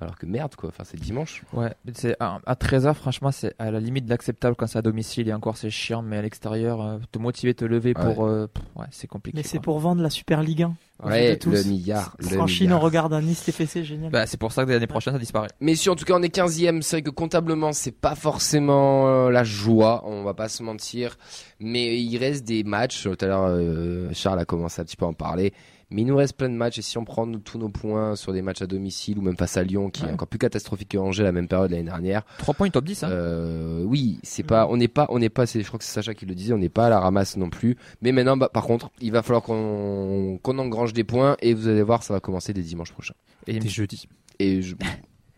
Alors 0.00 0.18
que 0.18 0.26
merde 0.26 0.54
quoi. 0.56 0.68
Enfin, 0.68 0.84
c'est 0.84 1.00
dimanche. 1.00 1.42
Ouais, 1.54 1.72
c'est 1.94 2.16
à, 2.20 2.38
à 2.44 2.54
13h, 2.54 2.92
franchement, 2.94 3.32
c'est 3.32 3.54
à 3.58 3.70
la 3.70 3.80
limite 3.80 4.04
de 4.04 4.10
l'acceptable 4.10 4.54
quand 4.54 4.66
c'est 4.66 4.78
à 4.78 4.82
domicile 4.82 5.28
et 5.28 5.32
encore 5.32 5.56
c'est 5.56 5.70
chiant, 5.70 6.02
mais 6.02 6.18
à 6.18 6.22
l'extérieur, 6.22 6.82
euh, 6.82 6.98
te 7.12 7.18
motiver, 7.18 7.54
te 7.54 7.64
lever 7.64 7.94
Ouais. 7.96 8.14
pour. 8.14 8.26
euh, 8.26 8.46
pff, 8.46 8.62
ouais, 8.76 8.86
c'est 8.90 9.06
compliqué. 9.06 9.36
Mais 9.38 9.42
c'est 9.42 9.58
pour 9.60 9.78
vendre 9.78 10.02
la 10.02 10.10
Super 10.10 10.42
Ligue 10.42 10.64
1. 10.64 10.66
aux 11.02 11.08
yeux 11.08 11.12
Ouais, 11.14 11.38
le 11.46 11.62
milliard. 11.64 12.14
le 12.18 12.40
En 12.40 12.46
Chine, 12.46 12.66
milliard. 12.66 12.80
on 12.80 12.84
regarde 12.84 13.12
un 13.14 13.22
Nice 13.22 13.42
TFC, 13.44 13.84
génial. 13.84 14.10
Bah, 14.10 14.26
c'est 14.26 14.38
pour 14.38 14.52
ça 14.52 14.64
que 14.66 14.70
l'année 14.70 14.86
prochaine 14.86 15.14
ça 15.14 15.18
disparaît. 15.18 15.48
Messieurs, 15.60 15.92
en 15.92 15.96
tout 15.96 16.04
cas, 16.04 16.14
on 16.14 16.22
est 16.22 16.34
15e. 16.34 16.82
C'est 16.82 16.96
vrai 16.96 17.02
que 17.02 17.10
comptablement, 17.10 17.72
c'est 17.72 17.92
pas 17.92 18.14
forcément 18.14 19.08
euh, 19.08 19.30
la 19.30 19.44
joie, 19.44 20.02
on 20.06 20.22
va 20.24 20.34
pas 20.34 20.48
se 20.48 20.62
mentir. 20.62 21.16
Mais 21.60 21.98
il 22.00 22.18
reste 22.18 22.44
des 22.44 22.64
matchs. 22.64 23.02
Tout 23.02 23.16
à 23.22 23.26
l'heure, 23.26 23.44
euh, 23.48 24.08
Charles 24.12 24.40
a 24.40 24.44
commencé 24.44 24.80
un 24.82 24.84
petit 24.84 24.96
peu 24.96 25.04
à 25.06 25.08
en 25.08 25.12
parler. 25.14 25.52
Mais 25.90 26.02
il 26.02 26.06
nous 26.06 26.16
reste 26.16 26.36
plein 26.36 26.48
de 26.48 26.54
matchs. 26.54 26.78
Et 26.78 26.82
si 26.82 26.98
on 26.98 27.04
prend 27.04 27.26
nous, 27.26 27.38
tous 27.38 27.58
nos 27.58 27.68
points 27.68 28.16
sur 28.16 28.32
des 28.32 28.42
matchs 28.42 28.62
à 28.62 28.66
domicile 28.66 29.18
ou 29.18 29.22
même 29.22 29.36
face 29.36 29.56
à 29.56 29.62
Lyon, 29.62 29.90
qui 29.90 30.04
est 30.04 30.10
encore 30.10 30.26
plus 30.26 30.38
catastrophique 30.38 30.88
que 30.88 30.98
Angers 30.98 31.22
à 31.22 31.26
la 31.26 31.32
même 31.32 31.48
période 31.48 31.70
l'année 31.70 31.84
dernière, 31.84 32.24
3 32.38 32.54
points 32.54 32.70
top 32.70 32.84
10, 32.84 33.04
hein. 33.04 33.10
euh, 33.10 33.84
oui, 33.84 34.18
c'est 34.22 34.42
pas, 34.42 34.66
on 34.68 34.76
n'est 34.76 34.88
pas, 34.88 35.06
on 35.10 35.18
n'est 35.18 35.28
pas, 35.28 35.46
c'est, 35.46 35.62
je 35.62 35.66
crois 35.66 35.78
que 35.78 35.84
c'est 35.84 35.92
Sacha 35.92 36.14
qui 36.14 36.26
le 36.26 36.34
disait, 36.34 36.52
on 36.52 36.58
n'est 36.58 36.68
pas 36.68 36.86
à 36.86 36.90
la 36.90 36.98
ramasse 36.98 37.36
non 37.36 37.50
plus. 37.50 37.76
Mais 38.02 38.12
maintenant, 38.12 38.36
bah, 38.36 38.48
par 38.52 38.64
contre, 38.64 38.90
il 39.00 39.12
va 39.12 39.22
falloir 39.22 39.42
qu'on, 39.42 40.38
qu'on 40.42 40.58
engrange 40.58 40.92
des 40.92 41.04
points 41.04 41.36
et 41.40 41.54
vous 41.54 41.68
allez 41.68 41.82
voir, 41.82 42.02
ça 42.02 42.14
va 42.14 42.20
commencer 42.20 42.52
dès 42.52 42.62
dimanche 42.62 42.92
prochain. 42.92 43.14
Et 43.46 43.60
Dès 43.60 43.68
jeudi. 43.68 44.08
Et 44.40 44.62
je, 44.62 44.74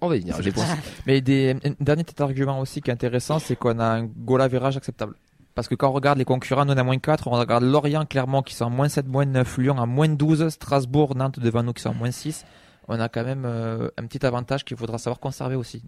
on 0.00 0.08
va 0.08 0.16
y 0.16 0.20
venir. 0.20 0.36
je 0.42 0.50
pense. 0.50 0.66
Mais 1.06 1.20
des, 1.20 1.56
un 1.64 1.74
dernier 1.80 2.04
petit 2.04 2.22
argument 2.22 2.60
aussi 2.60 2.80
qui 2.80 2.90
est 2.90 2.92
intéressant, 2.92 3.38
c'est 3.38 3.56
qu'on 3.56 3.78
a 3.78 3.86
un 3.86 4.04
goal 4.04 4.40
average 4.40 4.76
acceptable. 4.76 5.14
Parce 5.58 5.66
que 5.66 5.74
quand 5.74 5.88
on 5.88 5.92
regarde 5.92 6.18
les 6.18 6.24
concurrents, 6.24 6.64
nous 6.64 6.72
on 6.72 6.76
a 6.76 6.84
moins 6.84 6.98
4, 6.98 7.26
on 7.26 7.32
regarde 7.32 7.64
Lorient, 7.64 8.06
Clermont 8.06 8.42
qui 8.42 8.54
sont 8.54 8.66
en 8.66 8.70
moins 8.70 8.88
7, 8.88 9.08
moins 9.08 9.24
9, 9.24 9.58
Lyon 9.58 9.76
en 9.76 9.88
moins 9.88 10.08
12, 10.08 10.50
Strasbourg, 10.50 11.16
Nantes 11.16 11.40
devant 11.40 11.64
nous 11.64 11.72
qui 11.72 11.82
sont 11.82 11.88
en 11.88 11.94
moins 11.94 12.12
6. 12.12 12.44
On 12.86 13.00
a 13.00 13.08
quand 13.08 13.24
même 13.24 13.42
euh, 13.44 13.88
un 13.98 14.06
petit 14.06 14.24
avantage 14.24 14.64
qu'il 14.64 14.76
faudra 14.76 14.98
savoir 14.98 15.18
conserver 15.18 15.56
aussi. 15.56 15.82